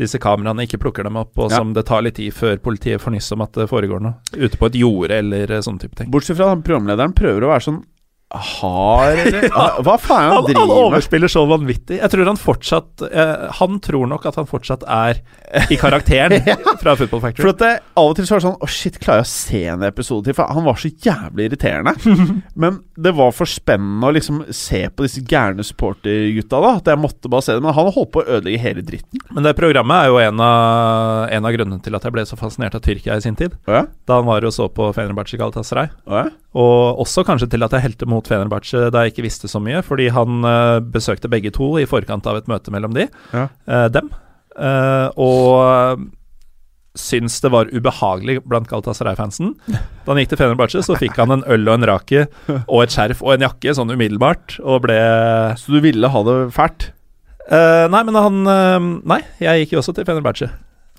[0.00, 1.58] disse kameraene ikke plukker dem opp, og Ja.
[1.60, 4.14] som det tar litt tid før politiet får nyss om at det foregår noe.
[4.34, 6.10] Ute på et jorde eller sånn type ting.
[6.10, 7.82] Bortsett fra programlederen prøver å være sånn
[8.30, 10.84] hard, eller Hva- Hva faen er det han Han, han driver med?
[10.86, 11.96] overspiller så vanvittig.
[11.98, 15.18] Jeg tror han fortsatt eh, Han tror nok at han fortsatt er
[15.70, 16.36] i karakteren
[16.82, 17.42] fra Football Factory.
[17.42, 19.32] For at det, Av og til så var det sånn Å shit, klarer jeg å
[19.32, 20.36] se en episode til?
[20.38, 21.96] For han var så jævlig irriterende.
[22.62, 26.74] Men det var for spennende å liksom se på disse gærne supportergutta, da.
[26.78, 27.64] At jeg måtte bare se det.
[27.64, 29.24] Men han holdt på å ødelegge hele dritten.
[29.34, 32.38] Men det programmet er jo en av, en av grunnene til at jeg ble så
[32.38, 33.56] fascinert av Tyrkia i sin tid.
[33.66, 33.82] Ja?
[34.06, 35.90] Da han var og så på Fenerbahçe Galatasaray.
[36.06, 36.28] Å ja?
[36.58, 39.82] Og også kanskje til at jeg helte mot Fenerbahçe da jeg ikke visste så mye,
[39.86, 43.44] fordi han uh, besøkte begge to i forkant av et møte mellom de, Ja.
[43.70, 44.08] uh, dem.
[44.58, 46.08] Uh, og
[46.98, 49.52] syns det var ubehagelig blant Galatasaray-fansen.
[50.04, 52.24] Da han gikk til Fenerbahçe, så fikk han en øl og en rake
[52.66, 54.96] og et skjerf og en jakke sånn umiddelbart, og ble
[55.60, 56.88] Så du ville ha det fælt?
[57.50, 58.42] Nei, men han
[59.06, 60.50] Nei, jeg gikk jo også til Fenerbahçe.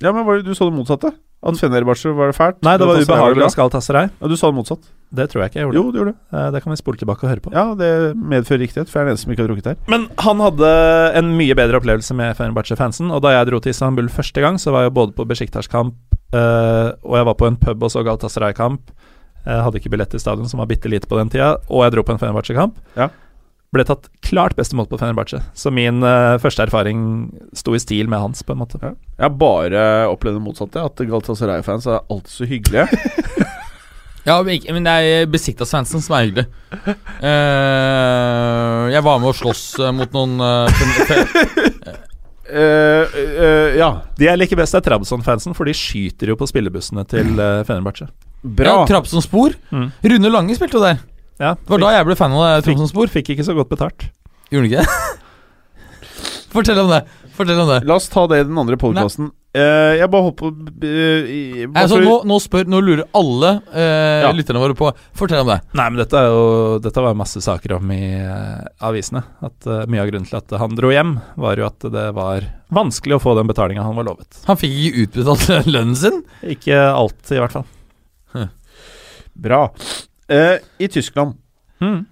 [0.02, 1.12] Ja, men var det, du så det motsatte?
[1.44, 2.60] At Fenerbahçe var det fælt?
[2.62, 4.10] Nei, det var ubehagelig av hos Galatasaray.
[4.22, 4.84] Ja, du sa det motsatt.
[5.12, 5.76] Det tror jeg ikke jeg gjorde.
[5.80, 6.20] Jo, du gjorde det.
[6.38, 7.52] Eh, Det kan vi spole tilbake og høre på.
[7.56, 9.78] Ja, det medfører riktighet, for jeg er den eneste som ikke har drukket her.
[9.90, 10.70] Men han hadde
[11.18, 13.10] en mye bedre opplevelse med Fenerbahçe-fansen.
[13.12, 15.96] Og da jeg dro til Istanbul første gang, så var jeg både på Besiktas-kamp,
[16.34, 18.94] øh, og jeg var på en pub og så Galatasaray-kamp.
[19.46, 21.92] Jeg hadde ikke billett til stadion, som var bitte lite på den tida, og jeg
[21.98, 22.78] dro på en Fenerbahçe-kamp.
[22.96, 23.10] Ja.
[23.72, 25.40] Ble tatt klart best imot på Fenerbahçe.
[25.56, 28.82] Så min uh, første erfaring sto i stil med hans, på en måte.
[28.84, 28.92] Ja.
[29.18, 30.84] Jeg har bare opplevd det motsatte.
[30.92, 32.88] At Galatasaray-fans er alltid så hyggelige.
[34.22, 36.44] Ja, men det er Besiktas-fansen som er hyggelig.
[37.26, 40.70] Uh, jeg var med å slåss eh, mot noen uh,
[41.82, 41.96] Uh,
[42.52, 43.88] Eh, eh, ja,
[44.18, 48.10] De jeg liker best, er Trabzon-fansen, for de skyter jo på spillebussene til uh, Fenerbahçe.
[48.44, 48.82] bra.
[48.82, 49.56] Ja, Trabzonspor.
[49.72, 49.86] Mm.
[50.12, 51.00] Rune Lange spilte jo der.
[51.42, 53.10] Ja, Det var da jeg ble fan av det, Trabzonspor.
[53.10, 54.08] Fikk ikke så godt betalt.
[54.54, 55.20] Gjorde du ikke det?
[56.54, 57.04] Fortell om det.
[57.34, 57.80] Fortell om det.
[57.88, 59.32] La oss ta det i den andre podkasten.
[59.52, 64.30] Uh, jeg bare håper uh, Altså, nå, nå spør Nå lurer alle uh, Ja.
[64.32, 64.88] lytterne våre på
[65.20, 65.58] Fortell om det.
[65.76, 69.26] Nei, men dette, er jo, dette var masse saker om i eh, avisene.
[69.44, 72.48] At eh, Mye av grunnen til at han dro hjem, var jo at det var
[72.72, 74.40] vanskelig å få den betalinga han var lovet.
[74.48, 76.22] Han fikk ikke utbetalt lønnen sin.
[76.56, 78.48] Ikke alt, i hvert fall.
[79.36, 79.66] Bra.
[80.32, 81.38] Eh, I Tyskland
[81.82, 82.04] Hmm.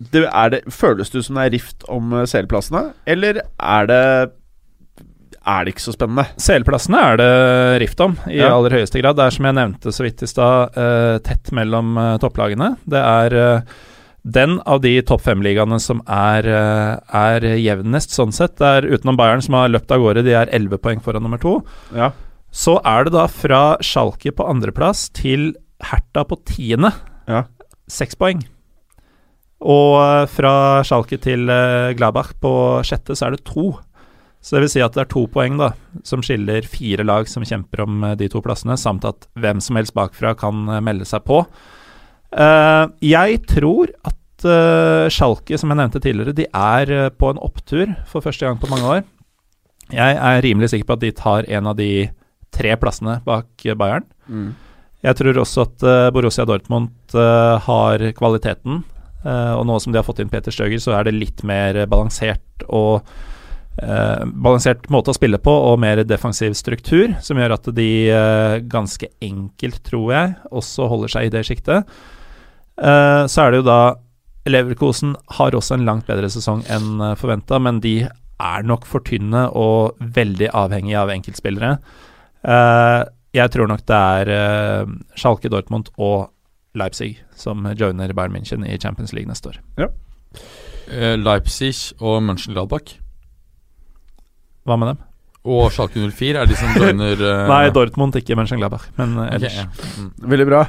[0.00, 0.22] det,
[0.54, 4.04] det, Føles det som det er rift om eh, CL-plassene, eller er det
[5.46, 6.24] Er det ikke så spennende?
[6.40, 7.28] CL-plassene er det
[7.82, 8.50] rift om, i Ja.
[8.56, 9.16] aller høyeste grad.
[9.16, 12.74] Det er som jeg nevnte så vidt i stad, uh, tett mellom uh, topplagene.
[12.84, 13.62] Det er
[14.22, 18.58] den av de topp fem-ligaene som er, er jevnest, sånn sett.
[18.60, 21.40] Det er utenom Bayern, som har løpt av gårde, de er elleve poeng foran nummer
[21.40, 21.54] to.
[21.96, 22.10] Ja.
[22.52, 26.92] Så er det da fra Schalke på andreplass til Herta på tiende.
[27.30, 27.44] Ja.
[27.90, 28.42] Seks poeng.
[29.60, 30.54] Og eh, fra
[30.86, 32.52] Schalke til eh, Gladbach på
[32.86, 33.74] sjette så er det to.
[34.40, 35.74] Så det vil si at det er to poeng da,
[36.06, 39.76] som skiller fire lag som kjemper om eh, de to plassene, samt at hvem som
[39.76, 41.44] helst bakfra kan melde seg på.
[42.30, 44.44] Jeg tror at
[45.10, 48.86] Schalke, som jeg nevnte tidligere, de er på en opptur for første gang på mange
[48.86, 49.00] år.
[49.90, 52.06] Jeg er rimelig sikker på at de tar en av de
[52.54, 54.06] tre plassene bak Bayern.
[54.30, 54.54] Mm.
[55.00, 58.82] Jeg tror også at eh, Borussia Dortmund eh, har kvaliteten.
[59.24, 61.78] eh, og nå som de har fått inn Peter Støger, så er det litt mer
[61.88, 63.00] balansert og
[63.80, 68.58] eh, Balansert måte å spille på og mer defensiv struktur, som gjør at de eh,
[68.68, 71.88] ganske enkelt, tror jeg, også holder seg i det sjiktet.
[72.80, 73.80] Eh, så er det jo da
[74.48, 78.02] Leverkosen har også en langt bedre sesong enn forventa, men de
[78.40, 81.74] er nok for tynne og veldig avhengige av enkeltspillere.
[82.40, 83.00] Eh,
[83.36, 86.30] jeg tror nok det er uh, Schalke, Dortmund og
[86.78, 89.60] Leipzig som joiner Bayern München i Champions League neste år.
[90.90, 92.96] Eh, Leipzig og Mönchengladbach.
[94.66, 95.06] Hva med dem?
[95.50, 97.46] Og Schalke 04 er de som joiner uh...
[97.52, 99.56] Nei, Dortmund, ikke Mönchengladbach, men uh, ellers.
[99.56, 99.86] ellers.
[99.86, 100.02] ja.
[100.02, 100.10] Mm.
[100.34, 100.60] Veldig bra.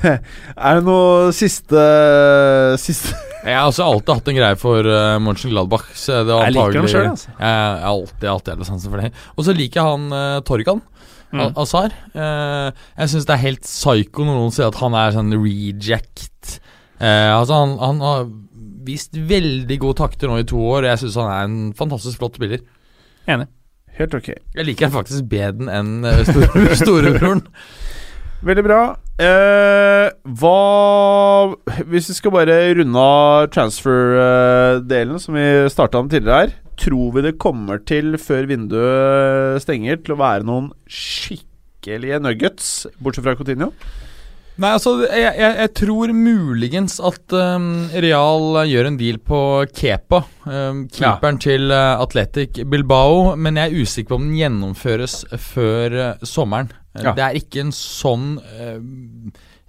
[0.14, 1.82] er det noe siste
[2.80, 3.12] Siste
[3.44, 5.90] Jeg har også alltid hatt en greie for uh, Mönchengladbach.
[5.92, 7.36] Så det var Jeg liker dem antagelig- sjøl, altså.
[7.36, 9.12] Jeg har alltid, alltid hatt sansen for det.
[9.36, 10.80] Og så liker jeg han uh, Torgan.
[11.34, 11.52] Mm.
[11.58, 11.94] Azar.
[12.14, 16.58] Eh, jeg syns det er helt psycho når noen sier at han er sånn reject.
[17.02, 18.28] Eh, altså han, han har
[18.84, 22.22] vist veldig gode takter nå i to år, og jeg syns han er en fantastisk
[22.22, 22.62] flott spiller.
[23.30, 23.48] Enig.
[23.94, 24.32] Helt ok.
[24.56, 27.44] Jeg liker han faktisk bedre enn uh, store, storebroren.
[28.44, 28.80] Veldig bra.
[29.24, 31.54] Eh, hva
[31.86, 37.26] Hvis vi skal bare runde av transfer-delen, som vi starta med tidligere her, tror vi
[37.26, 42.72] det kommer til, før vinduet stenger, til å være noen skikkelige nuggets,
[43.02, 43.72] bortsett fra Coutinho?
[44.54, 49.40] Nei, altså, jeg, jeg, jeg tror muligens at um, Real gjør en deal på
[49.74, 55.16] Kepa, um, keeperen til uh, Athletic Bilbao, men jeg er usikker på om den gjennomføres
[55.42, 56.70] før uh, sommeren.
[56.94, 57.16] Ja.
[57.18, 58.78] Det er ikke en sånn uh,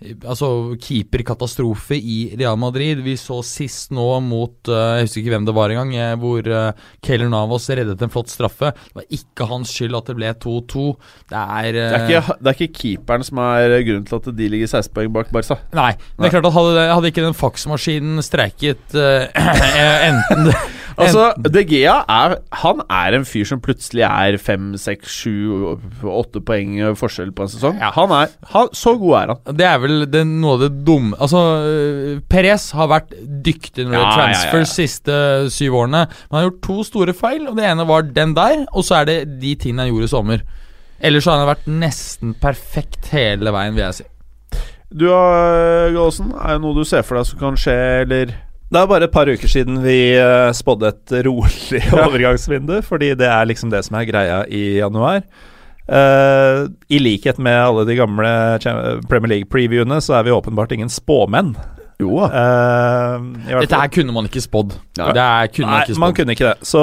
[0.04, 3.00] Altså keeperkatastrofe i Real Madrid.
[3.06, 6.50] Vi så sist nå mot uh, Jeg husker ikke hvem det var engang, eh, hvor
[6.52, 8.74] uh, Keylor Navas reddet en flott straffe.
[8.76, 10.86] Det var ikke hans skyld at det ble 2-2.
[11.32, 11.46] Det
[11.80, 15.32] Det det er ikke keeperen som er grunnen til at de ligger 16 poeng bak
[15.32, 15.62] Barca.
[15.76, 19.30] Nei, men det er klart at hadde, hadde ikke den faksmaskinen streiket eh,
[20.10, 20.60] enten det,
[20.96, 26.42] Altså, De Gea er, han er en fyr som plutselig er 5, 6, 7, 8
[26.48, 27.80] poeng forskjell på en sesong.
[27.82, 27.92] Ja.
[27.98, 29.58] Han er, han, Så god er han.
[29.60, 33.14] Det er vel det, noe av det dumme Altså, eh, Perez har vært
[33.46, 34.72] dyktig når det Ja, gjelder ja, ja, ja.
[34.72, 35.20] siste
[35.54, 36.06] syv årene.
[36.08, 39.02] Men han har gjort to store feil, og det ene var den der, og så
[39.02, 40.46] er det de tingene han gjorde i sommer.
[41.06, 44.08] Ellers så har han vært nesten perfekt hele veien, vil jeg si.
[44.96, 48.32] Du uh, Gallosen, er det noe du ser for deg som kan skje, eller
[48.66, 53.30] Det er bare et par uker siden vi eh, spådde et rolig overgangsvindu, fordi det
[53.30, 55.22] er liksom det som er greia i januar.
[55.86, 58.30] Uh, I likhet med alle de gamle
[59.06, 61.54] Premier League-previewene, så er vi åpenbart ingen spåmenn.
[62.02, 62.26] Jo.
[62.26, 64.74] Eh, hvert Dette her kunne man ikke spådd.
[64.98, 65.12] Ja.
[65.16, 66.68] Det kunne man Nei, ikke man kunne ikke det.
[66.68, 66.82] Så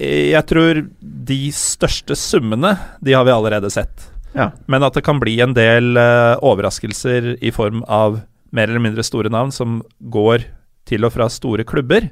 [0.00, 0.80] jeg tror
[1.28, 4.06] de største summene, de har vi allerede sett.
[4.36, 4.50] Ja.
[4.70, 8.22] Men at det kan bli en del uh, overraskelser i form av
[8.56, 9.82] mer eller mindre store navn som
[10.12, 10.46] går
[10.86, 12.08] til og fra store klubber,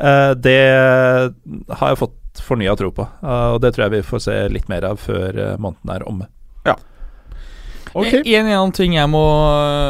[0.00, 0.60] Eh, det
[1.68, 4.70] har jeg fått fornya tro på, eh, og det tror jeg vi får se litt
[4.70, 6.30] mer av før eh, måneden er omme.
[7.90, 8.12] Ok.
[8.12, 9.20] En, en annen ting jeg må,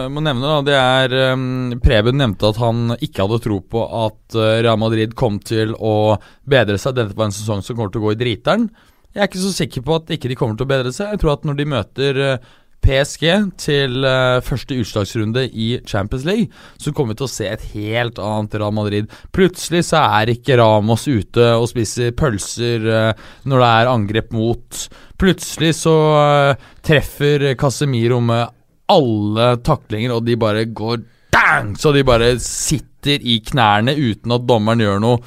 [0.09, 4.39] må nevne, da, det er um, Preben nevnte at han ikke hadde tro på at
[4.39, 6.15] uh, Real Madrid kom til å
[6.49, 6.95] bedre seg.
[6.97, 8.71] Dette var en sesong som kommer til å gå i driteren.
[9.13, 11.13] Jeg er ikke så sikker på at ikke de kommer til å bedre seg.
[11.13, 13.27] Jeg tror at når de møter uh, PSG
[13.61, 16.49] til uh, første utslagsrunde i Champions League,
[16.81, 19.11] så kommer vi til å se et helt annet Real Madrid.
[19.37, 24.83] Plutselig så er ikke Ramos ute og spiser pølser uh, når det er angrep mot.
[25.21, 28.49] Plutselig så uh, treffer Casemiro med
[28.91, 31.05] alle taklinger, og de bare går
[31.35, 31.75] dang!
[31.79, 35.21] Så de bare sitter i knærne uten at dommeren gjør noe.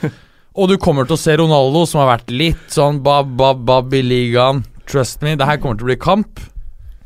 [0.60, 4.64] Og du kommer til å se Ronaldo, som har vært litt sånn bab-bab-bab i ligaen.
[4.90, 6.42] Trust me, det her kommer til å bli kamp.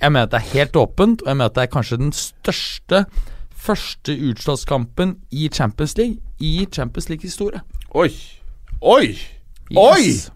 [0.01, 2.13] Jeg mener at det er helt åpent, og jeg mener at det er kanskje den
[2.13, 3.05] største
[3.65, 7.61] første utslagskampen i Champions League i Champions League-historie.
[7.95, 8.11] Oi.
[8.83, 9.15] Oi!
[9.77, 10.03] Oi!
[10.09, 10.31] Yes.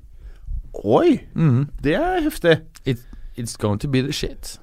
[0.85, 1.19] Oi!
[1.35, 1.67] Mhm.
[1.85, 2.59] Det er heftig.
[2.87, 2.99] It,
[3.37, 4.59] it's going to be the shit.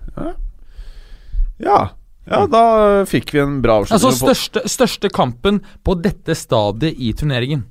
[1.59, 1.87] Ja.
[2.25, 2.61] Ja, da
[3.05, 4.01] fikk vi en bra avslutning.
[4.09, 7.67] Altså største, største kampen på dette stadiet i turneringen.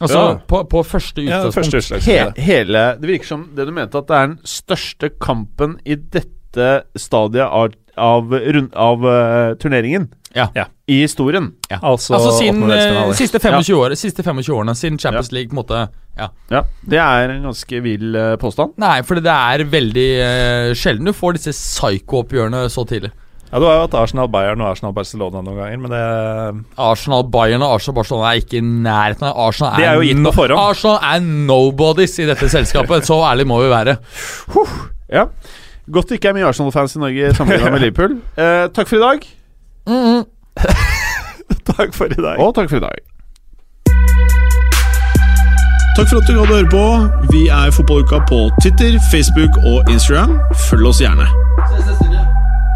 [0.00, 0.34] Altså Ja.
[0.48, 1.74] på, på første Ja, utgangspunkt.
[1.76, 5.76] første He, hele Det virker som det du mente, at det er den største kampen
[5.84, 10.08] i dette stadiet av, av, rund, av uh, turneringen.
[10.34, 10.48] Ja.
[10.54, 10.64] Ja.
[10.88, 11.52] I historien.
[11.82, 15.62] Altså, Altså siden eh, siste 25, år, siste 25 årene, siden Champions League på en
[15.64, 16.28] måte Ja.
[16.50, 18.72] Ja, Det er en ganske vill eh, påstand.
[18.78, 20.08] Nei, for det er veldig
[20.78, 23.10] sjelden du får disse psycho-oppgjørene så tidlig.
[23.50, 26.02] Ja, Du har jo hatt Arsenal-Bayern og Arsenal-Barcelona noen ganger, men det
[26.78, 30.22] Arsenal, Bayern og Arsenal Barcelona er ikke i nærheten av Arsenal Det er jo gitt
[30.28, 30.60] på forhånd.
[30.70, 33.08] Arsenal er nobodies i dette selskapet.
[33.10, 33.96] Så ærlig må vi være.
[35.10, 35.26] Ja
[35.90, 38.18] Godt det ikke er mye Arsenal-fans i Norge sammenlignet med Liverpool.
[38.44, 39.26] Eh, takk for i dag.
[41.70, 42.38] Takk for i dag.
[42.38, 42.98] Og takk for i dag.
[45.96, 46.84] Takk for at du hadde høre på.
[47.34, 50.38] Vi er Fotballuka på Twitter, Facebook og Instagram.
[50.68, 52.19] Følg oss gjerne.